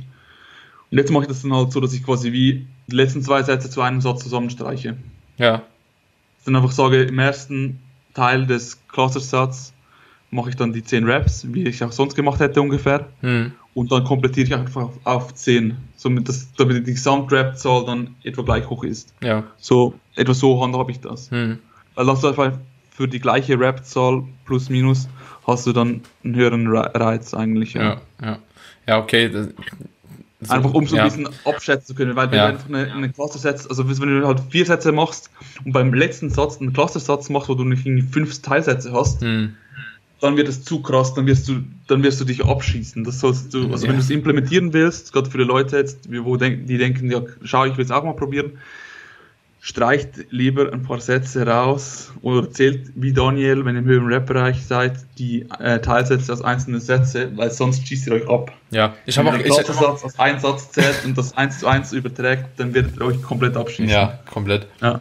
[0.91, 3.43] Und jetzt mache ich das dann halt so, dass ich quasi wie die letzten zwei
[3.43, 4.97] Sätze zu einem Satz zusammenstreiche.
[5.37, 5.63] Ja
[6.49, 7.81] dann einfach sage, im ersten
[8.15, 9.73] Teil des Cluster-Satz
[10.31, 13.09] mache ich dann die 10 Reps, wie ich auch sonst gemacht hätte ungefähr.
[13.21, 13.53] Hm.
[13.75, 18.43] Und dann komplettiere ich einfach auf, auf 10, somit das, damit die Gesamtrep-Zahl dann etwa
[18.43, 19.15] gleich hoch ist.
[19.23, 19.45] Ja.
[19.59, 21.31] So, etwa so handhabe ich das.
[21.31, 21.59] Hm.
[21.95, 22.53] Weil das einfach
[22.91, 25.09] für die gleiche Rep-Zahl plus minus
[25.47, 27.75] hast du dann einen höheren Reiz eigentlich.
[27.75, 28.01] Ja, ja.
[28.21, 28.39] Ja,
[28.87, 29.31] ja okay.
[29.31, 29.49] Das,
[30.41, 31.05] so, einfach um so ein ja.
[31.05, 32.47] bisschen abschätzen zu können, weil wenn ja.
[32.47, 35.31] du einfach eine, eine Cluster setzt, also wenn du halt vier Sätze machst
[35.65, 39.55] und beim letzten Satz einen Cluster-Satz machst, wo du nicht irgendwie fünf Teilsätze hast, hm.
[40.21, 43.03] dann wird es zu krass, dann wirst du, dann wirst du dich abschießen.
[43.03, 43.91] Das sollst du, also ja.
[43.91, 47.23] wenn du es implementieren willst, gerade für die Leute jetzt, wo denk, die denken, ja,
[47.43, 48.59] schau, ich will es auch mal probieren,
[49.61, 54.65] streicht lieber ein paar Sätze raus oder zählt wie Daniel, wenn ihr im höheren Rap-Bereich
[54.65, 58.53] seid, die äh, Teilsätze als einzelne Sätze, weil sonst schießt ihr euch ab.
[58.71, 59.33] Ja, ich habe auch.
[59.33, 62.73] Wenn ihr einen Satz als einen Satz zählt und das eins zu eins überträgt, dann
[62.73, 63.89] werdet ihr euch komplett abschießen.
[63.89, 64.67] Ja, komplett.
[64.81, 65.01] Ja.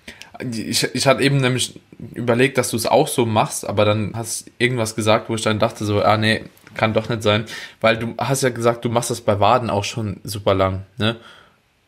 [0.52, 1.80] Ich, ich hatte eben nämlich
[2.14, 5.60] überlegt, dass du es auch so machst, aber dann hast irgendwas gesagt, wo ich dann
[5.60, 6.44] dachte so, ah nee,
[6.76, 7.46] kann doch nicht sein,
[7.82, 11.16] weil du hast ja gesagt, du machst das bei Waden auch schon super lang, ne?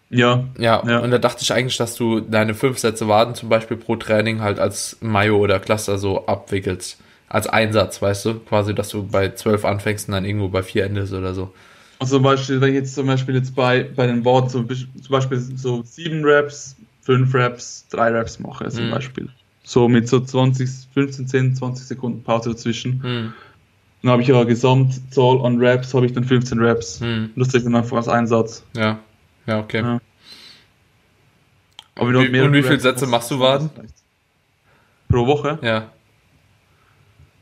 [0.09, 0.83] Ja, ja.
[0.87, 3.95] Ja, und da dachte ich eigentlich, dass du deine fünf Sätze Waden zum Beispiel pro
[3.95, 6.99] Training halt als Mayo oder Cluster so abwickelst.
[7.27, 8.33] Als Einsatz, weißt du?
[8.39, 11.53] Quasi, dass du bei zwölf anfängst und dann irgendwo bei vier endest oder so.
[11.99, 14.87] Also zum Beispiel, wenn ich jetzt zum Beispiel jetzt bei, bei den Waden so, zum
[15.09, 18.91] Beispiel so sieben Raps, fünf Raps, drei Raps mache zum mhm.
[18.91, 19.29] Beispiel.
[19.63, 23.01] So mit so 20, 15, 10, 20 Sekunden Pause dazwischen.
[23.03, 23.33] Mhm.
[24.01, 27.01] Dann habe ich ja Gesamtzahl an Raps, habe ich dann 15 Raps.
[27.01, 27.31] Mhm.
[27.35, 28.63] Und das ist dann einfach als Einsatz.
[28.75, 28.99] Ja.
[29.49, 29.81] Ja, okay.
[29.81, 29.99] Ja.
[31.97, 33.71] Und wie, und wie viele Sätze machst du Waden?
[35.09, 35.57] pro Woche.
[35.63, 35.91] Ja.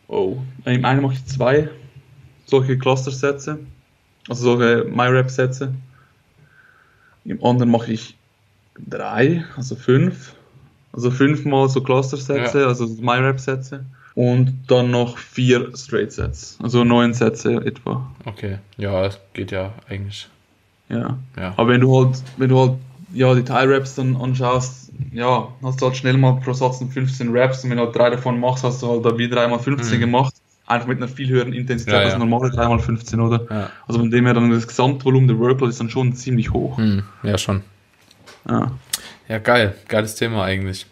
[0.07, 0.37] Oh.
[0.63, 1.69] Im einen mache ich zwei
[2.45, 3.59] solche Cluster-Sätze,
[4.29, 5.75] also solche MyRap-Sätze.
[7.25, 8.15] Im anderen mache ich
[8.79, 10.33] drei, also fünf.
[10.93, 12.67] Also fünfmal so Cluster-Sätze, Ja.
[12.67, 13.85] also MyRap-Sätze.
[14.15, 18.09] Und dann noch vier Straight-Sets, also neun Sätze etwa.
[18.23, 18.59] Okay.
[18.77, 20.29] Ja, es geht ja eigentlich.
[20.89, 21.17] Ja.
[21.37, 21.53] Ja.
[21.57, 22.73] Aber wenn du halt, wenn du halt
[23.13, 27.35] ja, die Tie-Raps dann anschaust, ja, hast du halt schnell mal pro Satz noch 15
[27.35, 29.97] Raps und wenn du halt drei davon machst, hast du halt da wieder einmal 15
[29.97, 30.01] Mhm.
[30.01, 30.33] gemacht.
[30.65, 32.19] Einfach mit einer viel höheren Intensität Ja, als ja.
[32.19, 33.45] normale 3x15, oder?
[33.49, 33.69] Ja.
[33.87, 36.77] Also von dem her dann das Gesamtvolumen der Workload ist dann schon ziemlich hoch.
[36.77, 37.61] Hm, ja, schon.
[38.49, 38.71] Ja.
[39.29, 39.75] Ja, geil.
[39.87, 40.85] Geiles Thema eigentlich.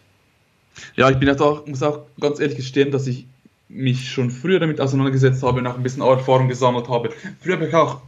[0.95, 3.27] Ja, ich bin jetzt auch, muss auch ganz ehrlich gestehen, dass ich
[3.67, 7.09] mich schon früher damit auseinandergesetzt habe und auch ein bisschen Erfahrung gesammelt habe.
[7.41, 8.01] Früher habe ich auch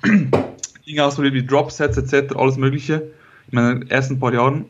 [0.87, 3.03] Dinge ausprobiert wie Dropsets etc., alles Mögliche
[3.51, 4.65] in meinen ersten paar Jahren.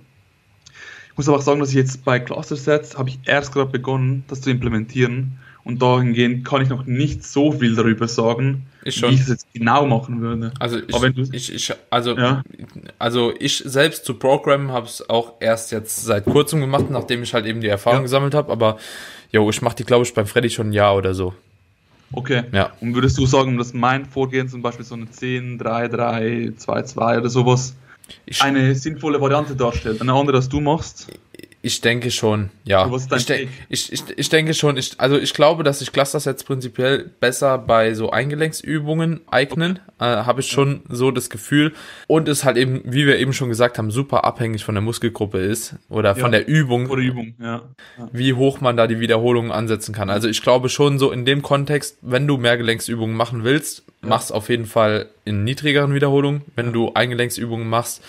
[1.11, 3.71] Ich muss aber auch sagen, dass ich jetzt bei Cluster Sets habe ich erst gerade
[3.71, 8.89] begonnen, das zu implementieren und dahingehend kann ich noch nicht so viel darüber sagen, wie
[8.89, 10.53] ich es jetzt genau machen würde.
[10.59, 12.43] Also ich, Aber ich, ich also, Ja.
[12.99, 17.33] also ich selbst zu Programmen habe es auch erst jetzt seit kurzem gemacht, nachdem ich
[17.33, 18.03] halt eben die Erfahrung Ja.
[18.03, 18.77] gesammelt habe, aber
[19.31, 21.33] jo, ich mache die, glaube ich, beim Freddy schon ein Jahr oder so.
[22.11, 22.43] Okay.
[22.51, 22.71] Ja.
[22.79, 26.81] Und würdest du sagen, dass mein Vorgehen zum Beispiel so eine 10, 3, 3, 2,
[26.83, 27.75] 2 oder sowas
[28.39, 30.01] eine sinnvolle Variante darstellt?
[30.01, 31.07] Eine andere, als du machst?
[31.63, 32.89] Ich denke schon, ja.
[33.15, 37.09] Ich, de ich, ich, ich denke schon, ich, also ich glaube, dass sich Cluster-Sets prinzipiell
[37.19, 39.79] besser bei so Eingelenksübungen eignen.
[39.99, 41.73] Äh, Habe ich schon so das Gefühl.
[42.07, 45.39] Und es halt eben, wie wir eben schon gesagt haben, super abhängig von der Muskelgruppe
[45.39, 46.39] ist oder von Ja.
[46.39, 46.89] der Übung.
[46.89, 47.63] Oder Übung, ja.
[47.97, 48.09] ja.
[48.13, 50.09] wie hoch man da die Wiederholungen ansetzen kann.
[50.09, 54.09] Also ich glaube schon so in dem Kontext, wenn du Mehrgelenksübungen machen willst, Ja.
[54.09, 56.43] mach's auf jeden Fall in niedrigeren Wiederholungen.
[56.55, 58.03] Wenn du Eingelenksübungen machst,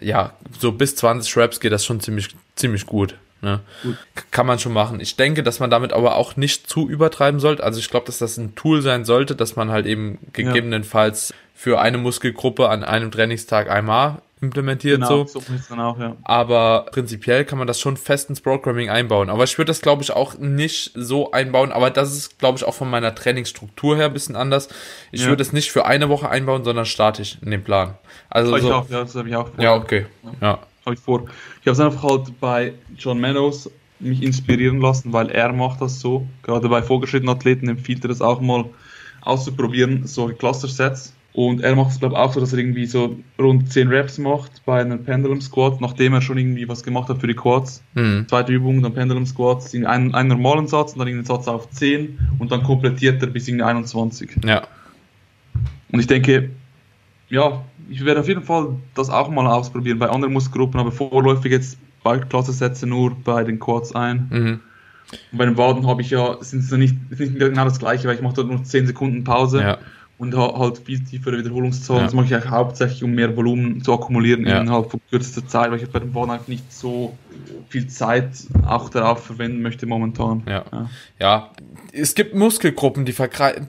[0.00, 3.14] ja, so bis 20 Reps geht das schon ziemlich, ziemlich gut.
[3.40, 3.60] Ne?
[3.82, 3.96] Gut.
[4.30, 5.00] Kann man schon machen.
[5.00, 7.62] Ich denke, dass man damit aber auch nicht zu übertreiben sollte.
[7.62, 11.80] Also ich glaube, dass das ein Tool sein sollte, dass man halt eben gegebenenfalls für
[11.80, 15.00] eine Muskelgruppe an einem Trainingstag einmal implementiert.
[15.00, 15.40] Genau, so.
[15.40, 16.16] so ist dann auch, ja.
[16.24, 19.30] Aber prinzipiell kann man das schon fest ins Programming einbauen.
[19.30, 21.72] Aber ich würde das, glaube ich, auch nicht so einbauen.
[21.72, 24.68] Aber das ist, glaube ich, auch von meiner Trainingsstruktur her ein bisschen anders.
[25.12, 25.28] Ich Ja.
[25.28, 27.94] würde es nicht für eine Woche einbauen, sondern statisch in den Plan.
[28.30, 29.62] Also so, auch, ja, das habe ich auch vor.
[29.64, 30.06] ja, okay.
[30.40, 30.60] Ja.
[30.86, 31.24] Habe ich vor.
[31.60, 33.70] Ich habe es einfach halt bei John Meadows
[34.00, 36.26] mich inspirieren lassen, weil er macht das so.
[36.44, 38.64] Gerade bei vorgeschrittenen Athleten empfiehlt er das auch mal
[39.22, 41.12] auszuprobieren, solche Cluster-Sets.
[41.38, 44.18] Und er macht es, glaube ich, auch so, dass er irgendwie so rund 10 Reps
[44.18, 47.80] macht bei einem Pendulum Squat, nachdem er schon irgendwie was gemacht hat für die Quads.
[47.94, 48.26] Hm.
[48.28, 51.70] Zweite Übung, dann Pendulum Squats, in einen, einen normalen Satz und dann einen Satz auf
[51.70, 54.30] 10 und dann komplettiert er bis in 21.
[54.44, 54.66] Ja.
[55.92, 56.50] Und ich denke,
[57.28, 61.52] ja, ich werde auf jeden Fall das auch mal ausprobieren bei anderen Muskelgruppen, aber vorläufig
[61.52, 64.26] jetzt bei Klassensätze nur bei den Quads ein.
[64.28, 64.60] Mhm.
[65.30, 68.16] Und bei den Waden habe ich ja, sind es nicht, nicht genau das gleiche, weil
[68.16, 69.78] ich mache dort nur 10 Sekunden Pause Ja.
[70.18, 72.00] Und ha halt viel tiefere Wiederholungszahlen.
[72.00, 72.06] Ja.
[72.06, 74.60] Das mache ich eigentlich hauptsächlich, um mehr Volumen zu akkumulieren Ja.
[74.60, 77.16] innerhalb von kürzester Zeit, weil ich bei den Waden einfach nicht so
[77.68, 78.30] viel Zeit
[78.66, 80.42] auch darauf verwenden möchte momentan.
[80.46, 80.64] Ja.
[80.72, 80.90] Ja.
[81.20, 81.50] Ja,
[81.92, 83.14] es gibt Muskelgruppen, die,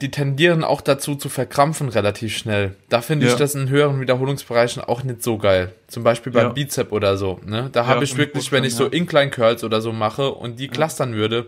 [0.02, 2.76] die tendieren auch dazu zu verkrampfen relativ schnell.
[2.90, 5.74] Da finde ich das in höheren Wiederholungsbereichen auch nicht so geil.
[5.88, 6.54] Zum Beispiel beim.
[6.54, 7.40] Bizep oder so.
[7.46, 7.70] Ne?
[7.72, 11.14] Da habe ich wirklich, wenn ich so Incline Curls oder so mache und die clustern
[11.14, 11.48] würde,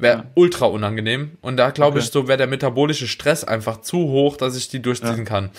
[0.00, 0.24] wäre Ja.
[0.34, 1.32] ultra unangenehm.
[1.40, 2.04] Und da glaube Okay.
[2.06, 5.24] ich, so wäre der metabolische Stress einfach zu hoch, dass ich die durchziehen Ja.
[5.24, 5.50] kann.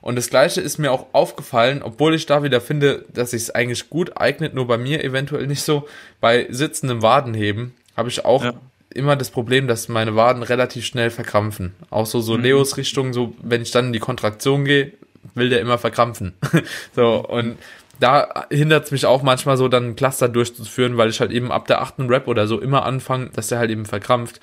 [0.00, 3.50] Und das gleiche ist mir auch aufgefallen, obwohl ich da wieder finde, dass sich es
[3.50, 5.88] eigentlich gut eignet, nur bei mir eventuell nicht so.
[6.20, 8.52] Bei sitzendem Wadenheben habe ich auch Ja.
[8.94, 11.74] immer das Problem, dass meine Waden relativ schnell verkrampfen.
[11.90, 12.44] Auch so, so Mhm.
[12.44, 14.92] Leos Richtung, so, wenn ich dann in die Kontraktion gehe,
[15.34, 16.32] will der immer verkrampfen.
[16.94, 17.56] so, und
[18.00, 21.50] da hindert es mich auch manchmal so, dann ein Cluster durchzuführen, weil ich halt eben
[21.50, 24.40] ab der achten Rap oder so immer anfange, dass der halt eben verkrampft.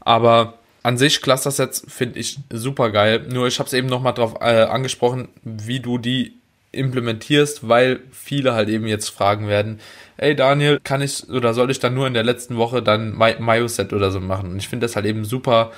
[0.00, 3.26] Aber an sich Cluster-Sets finde ich super geil.
[3.30, 6.34] Nur ich habe es eben nochmal drauf äh, angesprochen, wie du die
[6.72, 9.80] implementierst, weil viele halt eben jetzt fragen werden,
[10.16, 13.92] ey Daniel, kann ich oder soll ich dann nur in der letzten Woche dann Mayo-Set
[13.92, 14.52] oder so machen?
[14.52, 15.70] Und ich finde das halt eben super,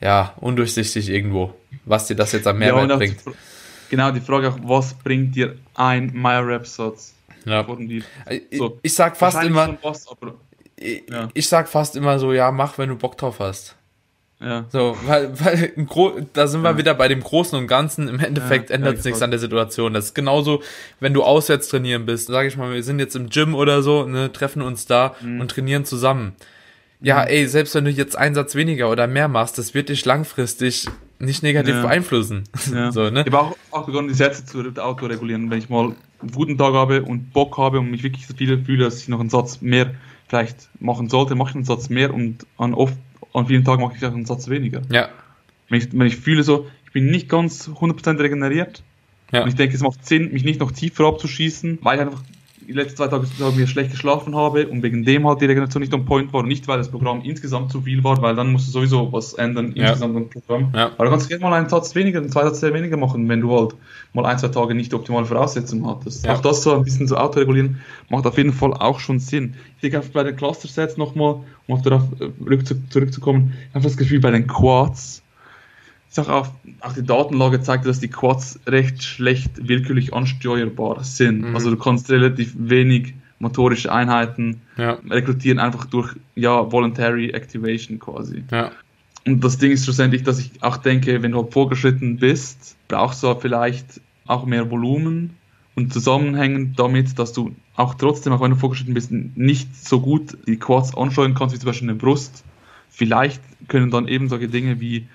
[0.00, 1.54] ja, undurchsichtig irgendwo,
[1.84, 3.18] was dir das jetzt am Ja, Mehrwert die, bringt.
[3.90, 6.12] Genau, die Frage auch, was bringt dir ein?
[7.44, 7.64] Ja.
[7.64, 8.02] Vor dem Deal?
[8.28, 8.78] Ich, So.
[8.82, 10.34] ich sag fast immer, was, aber,
[10.76, 11.28] ich, Ja.
[11.34, 13.76] ich sag fast immer so, ja, mach, wenn du Bock drauf hast.
[14.40, 14.64] ja.
[14.70, 15.72] So, weil, weil
[16.34, 16.78] da sind wir Ja.
[16.78, 18.08] wieder bei dem Großen und Ganzen.
[18.08, 19.24] Im Endeffekt Ja, ändert ja, es nichts voll.
[19.24, 19.94] an der Situation.
[19.94, 20.62] Das ist genauso,
[21.00, 22.26] wenn du auswärts trainieren bist.
[22.26, 25.40] Sag ich mal, wir sind jetzt im Gym oder so, ne, treffen uns da Mhm.
[25.40, 26.34] und trainieren zusammen.
[27.00, 30.04] Ja, ey, selbst wenn du jetzt einen Satz weniger oder mehr machst, das wird dich
[30.04, 30.86] langfristig
[31.18, 31.82] nicht negativ Ja.
[31.82, 32.44] beeinflussen.
[32.72, 32.92] Ja.
[32.92, 33.20] so, ne?
[33.26, 35.50] Ich habe auch, auch begonnen, die Sätze zu autoregulieren.
[35.50, 38.62] Wenn ich mal einen guten Tag habe und Bock habe und mich wirklich so viel
[38.64, 39.94] fühle, dass ich noch einen Satz mehr
[40.28, 42.96] vielleicht machen sollte, mache ich einen Satz mehr und an oft,
[43.32, 44.82] an vielen Tagen mache ich auch einen Satz weniger.
[44.90, 45.08] Ja.
[45.68, 48.82] Wenn ich, wenn ich fühle so, ich bin nicht ganz 100% regeneriert
[49.32, 49.42] Ja.
[49.42, 52.22] und ich denke, es macht Sinn, mich nicht noch tiefer abzuschießen, weil ich einfach
[52.66, 55.80] die letzten zwei Tage sagen wir schlecht geschlafen habe und wegen dem halt die Regeneration
[55.80, 58.52] nicht on point war und nicht, weil das Programm insgesamt zu viel war, weil dann
[58.52, 59.84] musst du sowieso was ändern Ja.
[59.88, 60.72] insgesamt am Programm.
[60.74, 60.86] Ja.
[60.94, 63.56] Aber du kannst gerne mal einen Satz weniger, einen zwei Satz weniger machen, wenn du
[63.56, 63.74] halt
[64.12, 66.26] mal ein, zwei Tage nicht optimale Voraussetzungen hattest.
[66.26, 66.34] Ja.
[66.34, 69.54] Auch das so ein bisschen so autoregulieren macht auf jeden Fall auch schon Sinn.
[69.76, 73.84] Ich denke einfach bei den Cluster-Sets nochmal, um auf darauf äh, rückzu- zurückzukommen, ich habe
[73.84, 75.22] das Gefühl, bei den Quads,
[76.16, 76.48] sag auch,
[76.80, 81.42] auch die Datenlage zeigt, dass die Quads recht schlecht willkürlich ansteuerbar sind.
[81.42, 81.54] Mhm.
[81.54, 84.98] Also du kannst relativ wenig motorische Einheiten Ja.
[85.08, 88.42] rekrutieren, einfach durch ja, Voluntary Activation quasi.
[88.50, 88.72] Ja.
[89.26, 93.22] Und das Ding ist schlussendlich, dass ich auch denke, wenn du halt vorgeschritten bist, brauchst
[93.22, 95.36] du halt vielleicht auch mehr Volumen
[95.74, 100.38] und zusammenhängend damit, dass du auch trotzdem, auch wenn du vorgeschritten bist, nicht so gut
[100.46, 102.44] die Quads ansteuern kannst, wie zum Beispiel eine Brust.
[102.88, 105.06] Vielleicht können dann eben solche Dinge wie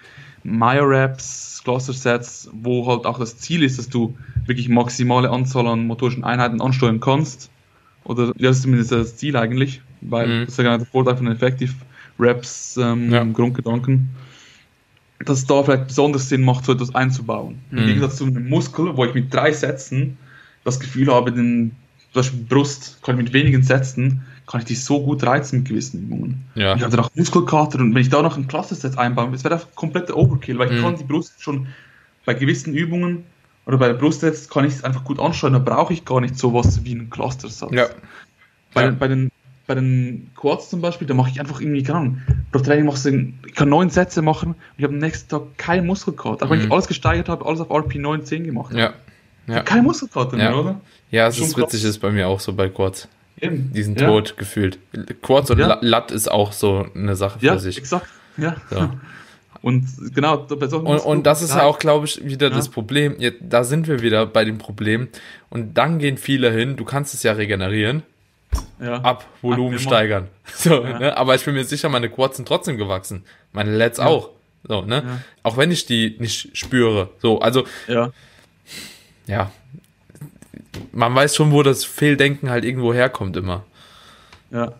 [0.43, 4.15] Myoreps, Cluster Sets, wo halt auch das Ziel ist, dass du
[4.45, 7.49] wirklich maximale Anzahl an motorischen Einheiten ansteuern kannst.
[8.03, 10.45] Oder ja, das ist zumindest das Ziel eigentlich, weil Mhm.
[10.45, 11.73] das ist ja der Vorteil von Effective
[12.19, 13.23] Reps ähm, Ja.
[13.23, 14.09] Grundgedanken.
[15.23, 17.59] Dass es da vielleicht besonders Sinn macht, so etwas einzubauen.
[17.71, 17.85] Im Mhm.
[17.87, 20.17] Gegensatz zu einem Muskel, wo ich mit drei Sätzen
[20.63, 21.71] das Gefühl habe, den,
[22.11, 25.69] zum Beispiel Brust, kann ich mit wenigen Sätzen, kann ich die so gut reizen mit
[25.69, 26.45] gewissen Übungen.
[26.55, 26.75] Ja.
[26.75, 29.73] Ich habe danach Muskelkater und wenn ich da noch ein Cluster-Set einbaue, das wäre einfach
[29.75, 30.83] kompletter Overkill, weil ich Mhm.
[30.83, 31.67] kann die Brust schon
[32.25, 33.23] bei gewissen Übungen
[33.65, 36.37] oder bei der Brustsets kann ich es einfach gut ansteuern, da brauche ich gar nicht
[36.37, 37.71] sowas wie einen Cluster-Satz.
[37.73, 37.87] Ja.
[38.73, 38.89] Bei, Ja.
[38.89, 39.31] den, bei, den,
[39.67, 42.21] bei den Quads zum Beispiel, da mache ich einfach irgendwie, keine Ahnung,
[42.51, 45.87] Training machst du, ich kann neun Sätze machen und ich habe am nächsten Tag keinen
[45.87, 46.45] Muskelkater.
[46.45, 46.65] Auch wenn Mhm.
[46.65, 48.73] ich alles gesteigert habe, alles auf RP 9, 10 gemacht.
[48.73, 48.93] Ja.
[49.47, 49.61] Ja.
[49.63, 50.49] Kein Muskelkater Ja.
[50.49, 50.81] mehr, oder?
[51.09, 53.07] Ja, es ist witzig, ist bei mir auch so bei Quads.
[53.39, 53.71] Eben.
[53.73, 54.07] Die sind ja.
[54.07, 54.77] tot gefühlt.
[55.21, 55.67] Quads und Ja.
[55.67, 57.77] La- Lat ist auch so eine Sache für Ja, sich.
[57.77, 58.07] exakt.
[58.37, 58.55] Ja.
[58.69, 58.89] So.
[59.63, 59.85] Und
[60.15, 62.55] genau, bei solchen Und, und das ist ja Muskeln- auch, glaube ich, wieder Ja.
[62.55, 63.15] das Problem.
[63.19, 65.07] Jetzt, da sind wir wieder bei dem Problem.
[65.51, 68.01] Und dann gehen viele hin, du kannst es ja regenerieren,
[68.79, 68.95] ja.
[69.01, 69.89] ab, Volumen Ab, immer.
[69.91, 70.27] steigern.
[70.55, 70.97] So, Ja.
[70.97, 71.15] ne?
[71.17, 73.23] Aber ich bin mir sicher, meine Quads sind trotzdem gewachsen.
[73.53, 74.07] Meine Lets Ja.
[74.07, 74.31] auch.
[74.67, 75.03] So, ne?
[75.05, 75.21] Ja.
[75.43, 77.09] Auch wenn ich die nicht spüre.
[77.19, 78.09] So, also, Ja.
[79.27, 79.51] ja.
[80.91, 83.65] Man weiß schon, wo das Fehldenken halt irgendwo herkommt immer.
[84.51, 84.73] Ja.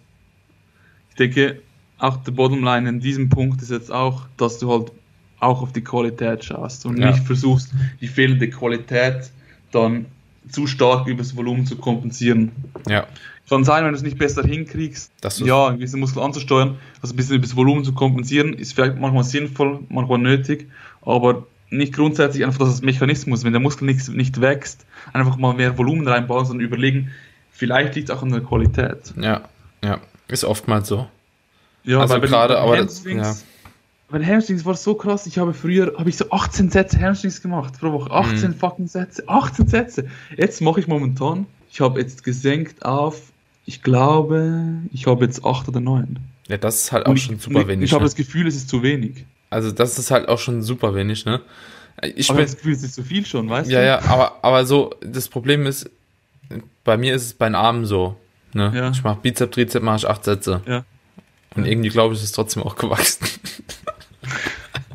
[1.10, 1.62] Ich denke,
[1.98, 4.92] auch der Bottomline in diesem Punkt ist jetzt auch, dass du halt
[5.40, 7.12] auch auf die Qualität schaust und Ja.
[7.12, 9.32] nicht versuchst, die fehlende Qualität
[9.72, 10.06] dann
[10.50, 12.52] zu stark übers Volumen zu kompensieren.
[12.88, 13.06] Ja.
[13.50, 17.18] Kann sein, wenn du es nicht besser hinkriegst, ja, einen gewissen Muskel anzusteuern, also ein
[17.18, 20.70] bisschen übers Volumen zu kompensieren, ist vielleicht manchmal sinnvoll, manchmal nötig,
[21.02, 23.44] aber nicht grundsätzlich einfach das Mechanismus.
[23.44, 27.10] Wenn der Muskel nicht, nicht wächst, einfach mal mehr Volumen reinbauen, sondern überlegen,
[27.52, 29.14] vielleicht liegt es auch an der Qualität.
[29.20, 29.42] Ja.
[29.84, 30.00] Ja.
[30.28, 31.08] Ist oftmals so.
[31.84, 33.72] Ja, Also weil gerade, aber das- Hamstrings, ja.
[34.10, 37.42] bei den Hamstrings war so krass, ich habe früher, habe ich so 18 Sätze Hamstrings
[37.42, 38.56] gemacht pro Woche, 18 Mhm.
[38.56, 40.08] fucking Sätze, 18 Sätze.
[40.38, 43.22] Jetzt mache ich momentan, ich habe jetzt gesenkt auf,
[43.66, 46.20] ich glaube, ich habe jetzt 8 oder 9.
[46.48, 47.86] Ja, das ist halt auch Und schon ich, super wenig.
[47.86, 48.08] Ich habe ne?
[48.08, 49.26] das Gefühl, es ist zu wenig.
[49.52, 51.42] Also das ist halt auch schon super wenig, ne?
[52.16, 53.86] Ich bin, das Gefühl, es ist zu viel schon, weißt ja, du?
[53.86, 55.88] ja, aber, aber so, das Problem ist,
[56.84, 58.16] bei mir ist es bei den Armen so,
[58.54, 58.72] ne?
[58.74, 58.90] Ja.
[58.90, 60.62] Ich mache Bizep, Trizep, mache ich acht Sätze.
[60.66, 60.84] Ja.
[61.56, 63.28] Und irgendwie glaube ich, ist es trotzdem auch gewachsen.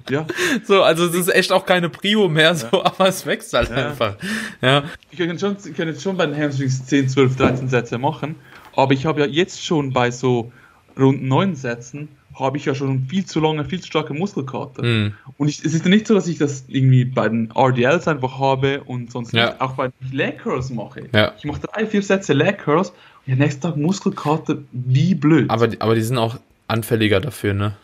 [0.09, 0.24] Ja.
[0.65, 3.89] So, also es ist echt auch keine Prio mehr, so, aber es wächst halt Ja.
[3.89, 4.16] einfach.
[4.62, 7.99] Ja, Ich kann, schon, ich kann jetzt schon bei den Hamstrings 10, 12, 13 Sätze
[7.99, 8.37] machen,
[8.77, 10.53] aber ich habe ja jetzt schon bei so
[10.97, 12.09] rund 9 Sätzen
[12.39, 14.83] habe ich ja schon viel zu lange, viel zu starke Muskelkater.
[14.83, 18.07] hm, Und ich, es ist ja nicht so, dass ich das irgendwie bei den RDLs
[18.09, 19.47] einfach habe und sonst Ja.
[19.47, 21.09] nicht auch bei den Leg Curls mache.
[21.15, 21.33] Ja.
[21.39, 22.97] Ich mache drei, vier Sätze Leg Curls und
[23.29, 25.49] der nächste Tag Muskelkater wie blöd.
[25.51, 26.37] aber, die- aber die sind auch
[26.69, 27.77] anfälliger dafür, ne?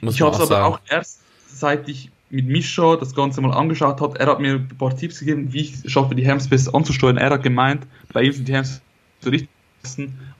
[0.00, 0.64] Muss ich habe es aber sagen.
[0.74, 4.68] auch erst seit ich mit Mischa das Ganze mal angeschaut habe, er hat mir ein
[4.78, 7.16] paar Tipps gegeben, wie ich es schaffe, die Hams besser anzusteuern.
[7.16, 8.80] Er hat gemeint, bei ihm sind die Hams
[9.20, 9.48] so richtig,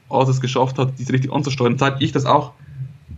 [0.09, 1.79] als es geschafft hat, diese richtig anzusteuern.
[1.79, 2.53] Seit ich das auch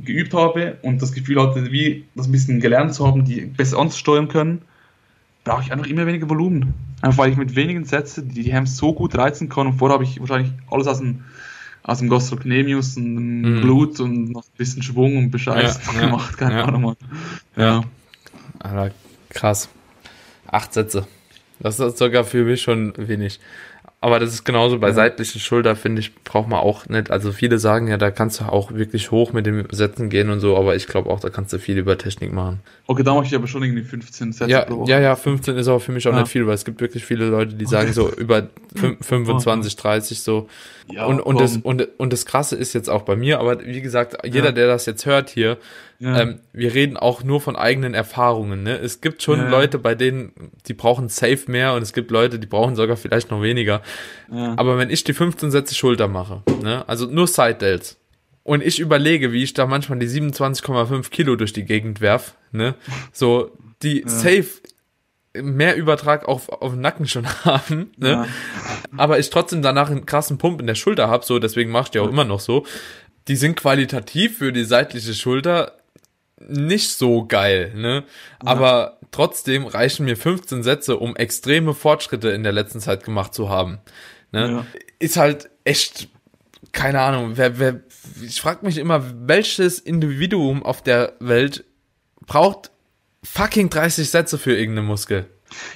[0.07, 3.79] geübt habe und das Gefühl hatte, wie das ein bisschen gelernt zu haben, die besser
[3.79, 4.63] anzusteuern können,
[5.45, 6.75] brauche ich einfach immer weniger Volumen.
[7.03, 9.95] Einfach weil ich mit wenigen Sätzen die, die Hams so gut reizen kann und vorher
[9.95, 11.25] habe ich wahrscheinlich alles aus dem
[11.83, 13.61] aus dem Gastrocnemius und dem Mhm.
[13.61, 16.65] Blut und noch ein bisschen Schwung und Bescheiß Ja, ja, gemacht, keine ja.
[16.65, 16.97] Ahnung, Mann.
[17.55, 17.63] Ja.
[17.63, 17.85] Ja.
[18.59, 18.95] Alter,
[19.29, 19.69] krass.
[20.49, 21.07] Acht Sätze.
[21.61, 23.39] Das ist sogar für mich schon wenig.
[24.07, 24.95] Aber das ist genauso bei ja.
[24.95, 27.11] seitlichen Schulter, finde ich, braucht man auch nicht.
[27.11, 30.39] Also viele sagen ja, da kannst du auch wirklich hoch mit den Sätzen gehen und
[30.39, 32.61] so, aber ich glaube auch, da kannst du viel über Technik machen.
[32.87, 34.93] Okay, da mache ich aber schon irgendwie 15 Sätze ja, pro Woche.
[34.93, 36.21] Ja, ja, 15 ist aber für mich auch ja.
[36.21, 37.75] nicht viel, weil es gibt wirklich viele Leute, die okay.
[37.75, 38.47] sagen so über
[39.01, 40.47] 25, 30 so.
[40.89, 43.81] Ja, und, und, das, und, und das Krasse ist jetzt auch bei mir, aber wie
[43.81, 45.59] gesagt, jeder, der das jetzt hört hier,
[45.99, 46.21] ja.
[46.21, 48.63] Ähm, wir reden auch nur von eigenen Erfahrungen.
[48.63, 48.77] Ne?
[48.77, 49.49] Es gibt schon ja.
[49.49, 50.33] Leute, bei denen,
[50.67, 53.83] die brauchen safe mehr und es gibt Leute, die brauchen sogar vielleicht noch weniger.
[54.31, 54.55] Ja.
[54.57, 56.87] Aber wenn ich die 15 Sätze Schulter mache, ne?
[56.89, 57.99] also nur Side Delts,
[58.43, 62.75] und ich überlege, wie ich da manchmal die 27,5 Kilo durch die Gegend werf, ne?
[63.13, 63.51] so
[63.83, 64.49] die safe
[65.43, 68.09] mehr Übertrag auf, auf den Nacken schon haben, ne?
[68.09, 68.27] Ja.
[68.97, 71.99] aber ich trotzdem danach einen krassen Pump in der Schulter habe, so deswegen machst du
[71.99, 72.65] ja auch immer noch so.
[73.29, 75.73] Die sind qualitativ für die seitliche Schulter
[76.39, 78.05] nicht so geil, ne?
[78.45, 78.51] Ja.
[78.51, 83.49] Aber trotzdem reichen mir 15 Sätze, um extreme Fortschritte in der letzten Zeit gemacht zu
[83.49, 83.79] haben.
[84.33, 84.51] Ne?
[84.51, 84.67] Ja.
[84.99, 86.09] Ist halt echt,
[86.73, 87.81] keine Ahnung, wer, wer,
[88.23, 91.65] ich frage mich immer, welches Individuum auf der Welt
[92.27, 92.71] braucht
[93.23, 95.27] fucking 30 Sätze für irgendeine Muskel?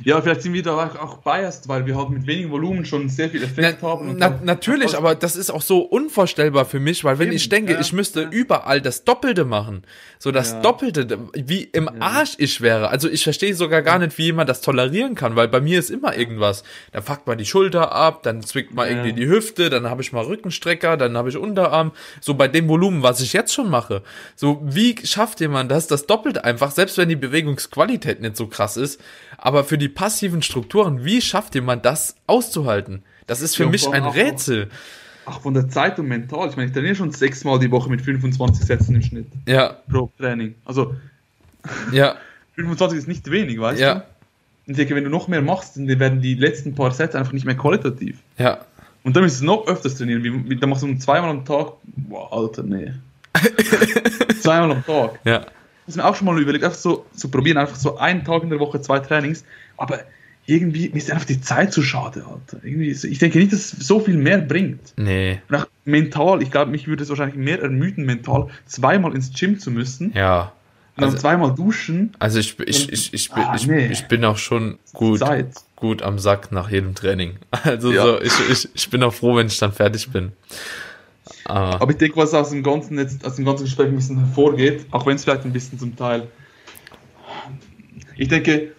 [0.02, 3.30] Ja, vielleicht sind wir da auch biased, weil wir halt mit wenig Volumen schon sehr
[3.30, 4.16] viel Effekt na, haben.
[4.18, 7.74] Na, natürlich, aber das ist auch so unvorstellbar für mich, weil wenn Eben, ich denke,
[7.74, 8.30] ja, ich müsste ja.
[8.30, 9.82] überall das Doppelte machen,
[10.18, 10.60] so das ja.
[10.60, 12.88] Doppelte, wie im Arsch ich wäre.
[12.88, 15.90] Also ich verstehe sogar gar nicht, wie jemand das tolerieren kann, weil bei mir ist
[15.90, 16.64] immer irgendwas.
[16.92, 20.12] Dann fuckt man die Schulter ab, dann zwickt man irgendwie die Hüfte, dann habe ich
[20.12, 21.92] mal Rückenstrecker, dann habe ich Unterarm.
[22.20, 24.02] So bei dem Volumen, was ich jetzt schon mache.
[24.36, 28.76] So wie schafft jemand das, das Doppelte einfach, selbst wenn die Bewegungsqualität nicht so krass
[28.76, 29.00] ist,
[29.38, 33.02] aber für die passiven Strukturen, wie schafft jemand das auszuhalten?
[33.26, 34.68] Das ist für ja, mich ein Rätsel.
[35.26, 36.48] Ach, von der Zeit und mental.
[36.48, 39.26] Ich meine, ich trainiere schon sechsmal die Woche mit 25 Sätzen im Schnitt.
[39.46, 39.76] Ja.
[39.88, 40.54] Pro Training.
[40.64, 40.94] Also.
[41.92, 42.16] Ja.
[42.56, 43.94] 25 ist nicht wenig, weißt ja.
[43.94, 44.00] du?
[44.66, 47.32] Und ich denke, wenn du noch mehr machst, dann werden die letzten paar Sätze einfach
[47.32, 48.18] nicht mehr qualitativ.
[48.38, 48.60] Ja.
[49.02, 50.22] Und dann müsstest du noch öfters trainieren.
[50.22, 51.72] Wie, dann machst du zweimal am Tag.
[51.84, 52.92] Boah, Alter, nee.
[54.40, 55.20] zweimal am Tag.
[55.24, 55.46] Ja
[55.90, 58.50] ist mir auch schon mal überlegt, einfach so zu probieren, einfach so einen Tag in
[58.50, 59.44] der Woche, zwei Trainings,
[59.76, 60.00] aber
[60.46, 62.64] irgendwie mir ist einfach die Zeit zu schade, Alter.
[62.64, 64.94] Irgendwie, ich denke nicht, dass es so viel mehr bringt.
[64.96, 65.40] Nee.
[65.48, 69.58] Und auch mental, ich glaube, mich würde es wahrscheinlich mehr ermüden, mental zweimal ins Gym
[69.58, 70.12] zu müssen.
[70.14, 70.52] Ja.
[70.96, 72.14] Und also, dann zweimal duschen.
[72.18, 73.86] Also ich, ich, ich, ich, bin, ah, ich, nee.
[73.86, 75.22] ich bin auch schon gut,
[75.76, 77.36] gut am Sack nach jedem Training.
[77.62, 78.02] Also ja.
[78.02, 80.32] so, ich, ich, ich bin auch froh, wenn ich dann fertig bin.
[81.50, 84.18] Aber, Aber ich denke, was aus dem ganzen jetzt, aus dem ganzen Gespräch ein bisschen
[84.18, 86.28] hervorgeht, auch wenn es vielleicht ein bisschen zum Teil.
[88.16, 88.72] Ich denke,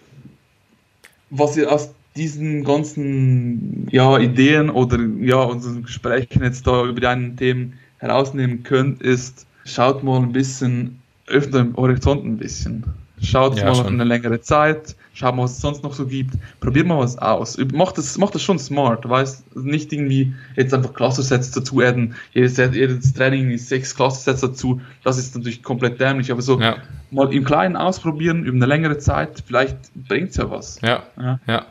[1.30, 7.06] was ihr aus diesen ganzen ja, Ideen oder ja, unseren Gesprächen jetzt da über die
[7.06, 12.84] einen Themen herausnehmen könnt, ist, schaut mal ein bisschen, öffnet den Horizont ein bisschen.
[13.22, 13.86] Schaut ja, mal schon.
[13.86, 17.56] eine längere Zeit, schaut mal, was es sonst noch so gibt, probiert mal was aus.
[17.72, 22.56] Macht das, macht das schon smart, weißt nicht irgendwie jetzt einfach Cluster-Sets dazu adden, jedes,
[22.56, 26.78] jedes Training ist sechs Cluster-Sets dazu, das ist natürlich komplett dämlich, aber so ja.
[27.10, 30.80] mal im Kleinen ausprobieren, über eine längere Zeit, vielleicht bringt es ja was.
[30.82, 31.40] Ja, ja.
[31.46, 31.66] ja.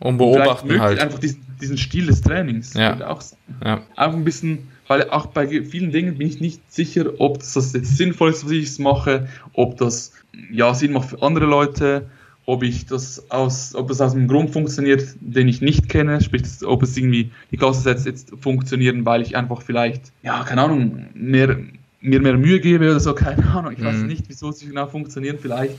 [0.00, 0.98] Und beobachten Und halt.
[0.98, 2.74] einfach diesen, diesen Stil des Trainings.
[2.74, 3.06] Ja.
[3.06, 3.22] Auch,
[3.64, 3.82] ja.
[3.96, 7.96] Auch ein bisschen weil auch bei vielen Dingen bin ich nicht sicher, ob das jetzt
[7.96, 10.12] sinnvoll ist, was ich mache, ob das
[10.50, 12.10] ja Sinn macht für andere Leute,
[12.44, 16.42] ob ich das aus, ob es aus einem Grund funktioniert, den ich nicht kenne, sprich,
[16.64, 21.56] ob es irgendwie die Klasse jetzt funktionieren, weil ich einfach vielleicht, ja, keine Ahnung, mehr,
[22.00, 23.84] mir mehr Mühe gebe oder so, keine Ahnung, ich mhm.
[23.84, 25.78] weiß nicht, wieso sie genau funktionieren, vielleicht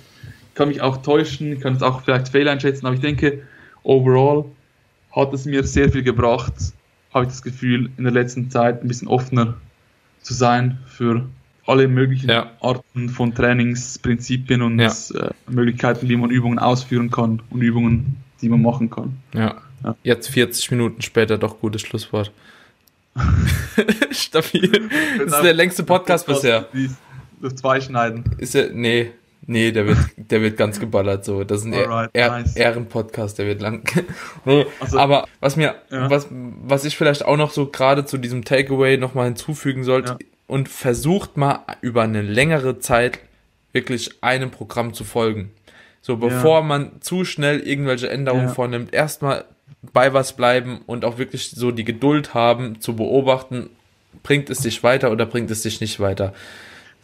[0.53, 3.41] kann mich auch täuschen, kann es auch vielleicht fehl einschätzen, aber ich denke,
[3.83, 4.45] overall
[5.13, 6.53] hat es mir sehr viel gebracht,
[7.13, 9.55] habe ich das Gefühl, in der letzten Zeit ein bisschen offener
[10.21, 11.25] zu sein für
[11.65, 12.51] alle möglichen ja.
[12.59, 14.91] Arten von Trainingsprinzipien und ja.
[15.15, 19.17] äh, Möglichkeiten, wie man Übungen ausführen kann und Übungen, die man machen kann.
[19.33, 19.61] Ja.
[19.83, 19.95] ja.
[20.03, 22.31] Jetzt 40 Minuten später doch gutes Schlusswort.
[24.11, 24.89] Stabil.
[25.19, 26.67] Das ist der längste Podcast bisher.
[27.41, 28.23] Durch zwei schneiden.
[28.37, 29.11] Ist ja, nee,
[29.51, 31.43] Nee, der wird, der wird ganz geballert so.
[31.43, 32.55] Das ist ein Alright, er nice.
[32.55, 33.83] Ehrenpodcast, der wird lang.
[34.45, 36.09] nee, also, aber was mir, ja.
[36.09, 40.17] was, was ich vielleicht auch noch so gerade zu diesem Takeaway nochmal hinzufügen sollte ja.
[40.47, 43.19] und versucht mal über eine längere Zeit
[43.73, 45.51] wirklich einem Programm zu folgen.
[46.01, 46.65] So, bevor ja.
[46.65, 49.43] man zu schnell irgendwelche Änderungen vornimmt, erstmal
[49.91, 53.69] bei was bleiben und auch wirklich so die Geduld haben zu beobachten,
[54.23, 56.33] bringt es dich weiter oder bringt es dich nicht weiter.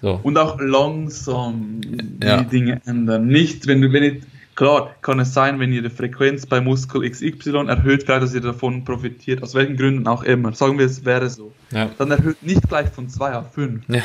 [0.01, 0.19] So.
[0.21, 1.81] Und auch langsam
[2.21, 2.41] ja.
[2.41, 3.27] die Dinge ändern.
[3.27, 4.23] Nicht, wenn du, wenn ich,
[4.55, 8.41] klar, kann es sein, wenn ihr die Frequenz bei Muskel XY erhöht, vielleicht, dass ihr
[8.41, 10.53] davon profitiert, aus welchen Gründen auch immer.
[10.53, 11.51] Sagen wir, es wäre so.
[11.71, 11.89] Ja.
[11.97, 13.83] Dann erhöht nicht gleich von 2 auf 5.
[13.89, 14.01] Ja.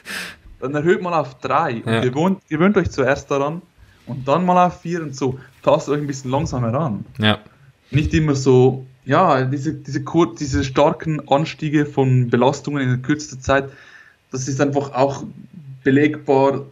[0.60, 3.62] Dann erhöht mal auf 3 und gewöhnt, gewöhnt euch zuerst daran
[4.04, 5.38] und dann mal auf 4 und so.
[5.62, 7.00] Tastet euch ein bisschen langsamer.
[7.18, 7.38] Ja.
[7.90, 13.70] Nicht immer so ja, diese, diese, kur diese starken Anstiege von Belastungen in kürzester Zeit,
[14.30, 15.24] das ist einfach auch
[15.84, 16.66] belegbar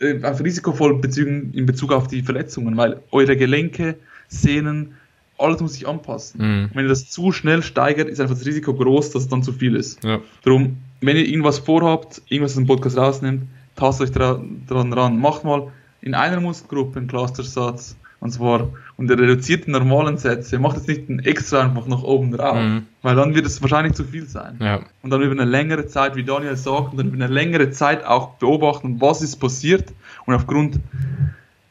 [0.00, 3.96] äh, auf risikovoll Bezügen, in Bezug auf die Verletzungen, weil eure Gelenke,
[4.28, 4.94] Sehnen,
[5.38, 6.40] alles muss sich anpassen.
[6.40, 6.70] Mhm.
[6.74, 9.52] Wenn ihr das zu schnell steigert, ist einfach das Risiko groß, dass es dann zu
[9.52, 10.02] viel ist.
[10.04, 10.20] Ja.
[10.42, 13.42] Darum, wenn ihr irgendwas vorhabt, irgendwas aus dem Podcast rausnimmt,
[13.76, 15.18] tastet euch dra dran ran.
[15.18, 15.72] Macht mal
[16.02, 17.96] in einer Muskelgruppe einen Clustersatz.
[18.20, 20.58] Und zwar, und ihr reduziert die normalen Sätze.
[20.58, 22.56] Macht jetzt nicht einen extra einfach nach oben drauf.
[22.58, 22.86] Mhm.
[23.00, 24.56] Weil dann wird es wahrscheinlich zu viel sein.
[24.60, 24.80] Ja.
[25.02, 28.04] Und dann über eine längere Zeit, wie Daniel sagt, und dann über eine längere Zeit
[28.04, 29.92] auch beobachten, was ist passiert.
[30.26, 30.80] Und aufgrund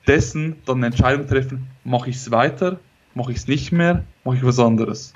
[0.08, 2.80] dessen dann eine Entscheidung treffen, mache ich es weiter,
[3.14, 5.14] mache ich es nicht mehr, mache ich was anderes.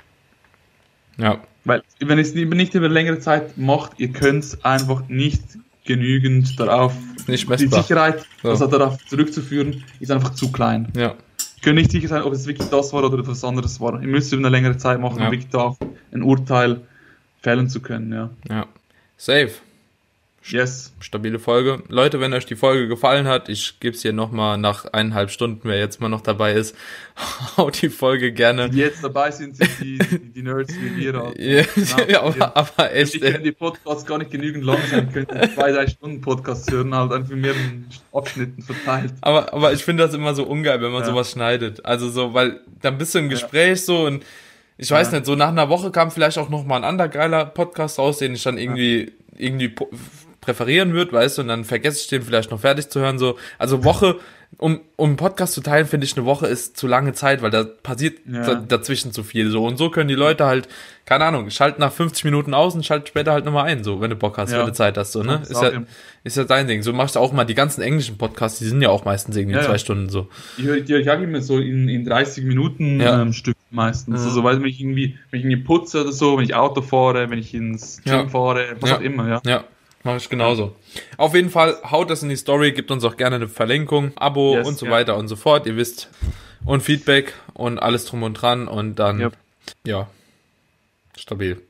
[1.16, 1.38] Ja.
[1.64, 5.42] Weil, wenn ihr es nicht über längere Zeit macht, ihr könnt es einfach nicht
[5.84, 6.94] genügend darauf,
[7.26, 7.66] Nicht die.
[7.68, 8.50] Sicherheit, Ja.
[8.50, 10.88] das darauf zurückzuführen, ist einfach zu klein.
[10.96, 11.14] Ja.
[11.64, 14.00] Könnt nicht sicher sein, ob es wirklich das war oder etwas anderes war.
[14.02, 15.26] Ihr müsst es über eine längere Zeit machen, Ja.
[15.26, 15.76] um wirklich da auch
[16.12, 16.82] ein Urteil
[17.40, 18.30] fällen zu können, ja.
[18.50, 18.66] Ja.
[19.16, 19.50] Safe.
[20.46, 20.92] Yes.
[21.00, 21.82] Stabile Folge.
[21.88, 25.60] Leute, wenn euch die Folge gefallen hat, ich gebe es hier nochmal nach eineinhalb Stunden,
[25.64, 26.76] wer jetzt mal noch dabei ist,
[27.56, 28.68] haut die Folge gerne.
[28.68, 31.14] Die jetzt dabei sind, sind die, die, die Nerds wie wir.
[31.14, 31.40] Alter.
[31.40, 31.62] Ja,
[31.96, 33.42] Ja, ja, aber, aber echt, Ich ey.
[33.42, 37.30] die Podcasts gar nicht genügend lang sein, können zwei, drei Stunden Podcasts hören, halt einfach
[37.30, 39.14] in mehreren Abschnitten verteilt.
[39.22, 41.08] Aber, aber ich finde das immer so ungeil, wenn man Ja.
[41.08, 41.84] sowas schneidet.
[41.86, 44.22] Also so, weil dann bist du im Gespräch so und
[44.76, 45.18] ich weiß Ja.
[45.18, 48.18] nicht, so nach einer Woche kam vielleicht auch noch mal ein anderer geiler Podcast raus,
[48.18, 49.74] den ich dann irgendwie, irgendwie
[50.44, 53.36] präferieren würde, weißt du, und dann vergesse ich den vielleicht noch fertig zu hören, so.
[53.58, 54.16] Also Woche,
[54.58, 57.50] um, um einen Podcast zu teilen, finde ich, eine Woche ist zu lange Zeit, weil
[57.50, 58.42] da passiert Ja.
[58.46, 59.64] da, dazwischen zu viel, so.
[59.66, 60.68] Und so können die Leute halt,
[61.06, 64.10] keine Ahnung, schalten nach 50 Minuten aus und schalten später halt nochmal ein, so, wenn
[64.10, 64.60] du Bock hast, Ja.
[64.60, 65.40] wenn du Zeit hast, so, ne?
[65.42, 65.72] Ist ja,
[66.22, 66.82] ist ja dein Ding.
[66.82, 69.56] So machst du auch mal die ganzen englischen Podcasts, die sind ja auch meistens irgendwie
[69.56, 70.28] Ja, zwei Stunden so.
[70.56, 74.20] Ich höre die auch immer so in, in 30 Minuten ähm, Stück meistens.
[74.20, 74.26] Ja.
[74.28, 77.28] Also, weil wenn ich irgendwie, wenn ich irgendwie putze oder so, wenn ich Auto fahre,
[77.28, 79.42] wenn ich ins Gym fahre, was auch immer, ja.
[79.44, 79.64] Ja,
[80.04, 80.76] mache ich genauso.
[81.16, 84.54] Auf jeden Fall, haut das in die Story, gibt uns auch gerne eine Verlinkung, Abo
[84.56, 84.92] Yes, und so ja.
[84.92, 85.66] weiter und so fort.
[85.66, 86.08] Ihr wisst.
[86.64, 89.32] Und Feedback und alles drum und dran und dann, Yep.
[89.86, 90.08] ja,
[91.16, 91.60] stabil.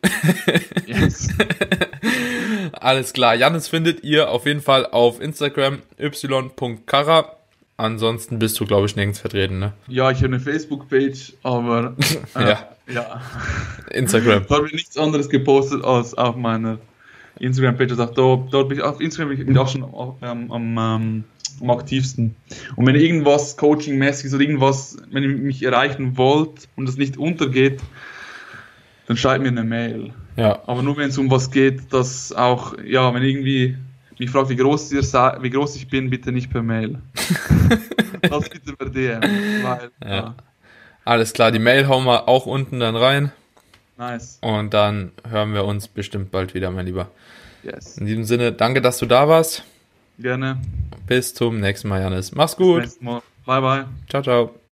[0.87, 1.29] Yes.
[2.73, 3.35] Alles klar.
[3.35, 7.37] Janis findet ihr auf jeden Fall auf Instagram y.kara.
[7.77, 9.73] Ansonsten bist du, glaube ich, nirgends vertreten, ne?
[9.89, 11.97] ja, ich habe eine Facebook-Page, aber
[12.37, 12.69] äh, Ja.
[12.87, 13.21] ja.
[13.91, 14.47] Instagram.
[14.51, 16.79] Habe ich nichts anderes gepostet als auf meiner
[17.39, 17.93] Instagram-Page.
[17.93, 21.25] Also auch da, dort bin ich auf Instagram bin ich auch schon am, am, ähm,
[21.61, 22.35] am aktivsten.
[22.77, 27.17] Und wenn ihr irgendwas Coaching-mäßiges oder irgendwas, wenn ihr mich erreichen wollt und das nicht
[27.17, 27.81] untergeht,
[29.07, 30.13] dann schreibt mir eine Mail.
[30.37, 30.61] Ja.
[30.67, 33.77] Aber nur wenn es um was geht, dass auch, ja, wenn irgendwie
[34.19, 36.99] mich fragt, wie groß, ihr sei, wie groß ich bin, bitte nicht per Mail.
[38.23, 39.21] das bitte per DM.
[39.63, 40.15] Weil, Ja.
[40.15, 40.35] ja.
[41.05, 41.53] Alles klar.
[41.53, 43.31] Die Mail hauen wir auch unten dann rein.
[43.99, 44.39] nice.
[44.41, 47.11] Und dann hören wir uns bestimmt bald wieder, mein Lieber.
[47.65, 47.99] Yes.
[47.99, 49.65] In diesem Sinne, danke, dass du da warst.
[50.19, 50.61] Gerne.
[51.07, 52.33] Bis zum nächsten Mal, Janis.
[52.33, 52.81] Mach's Bis gut.
[52.81, 53.23] nächstes Mal.
[53.47, 53.85] Bye, bye.
[54.09, 54.55] Ciao, ciao.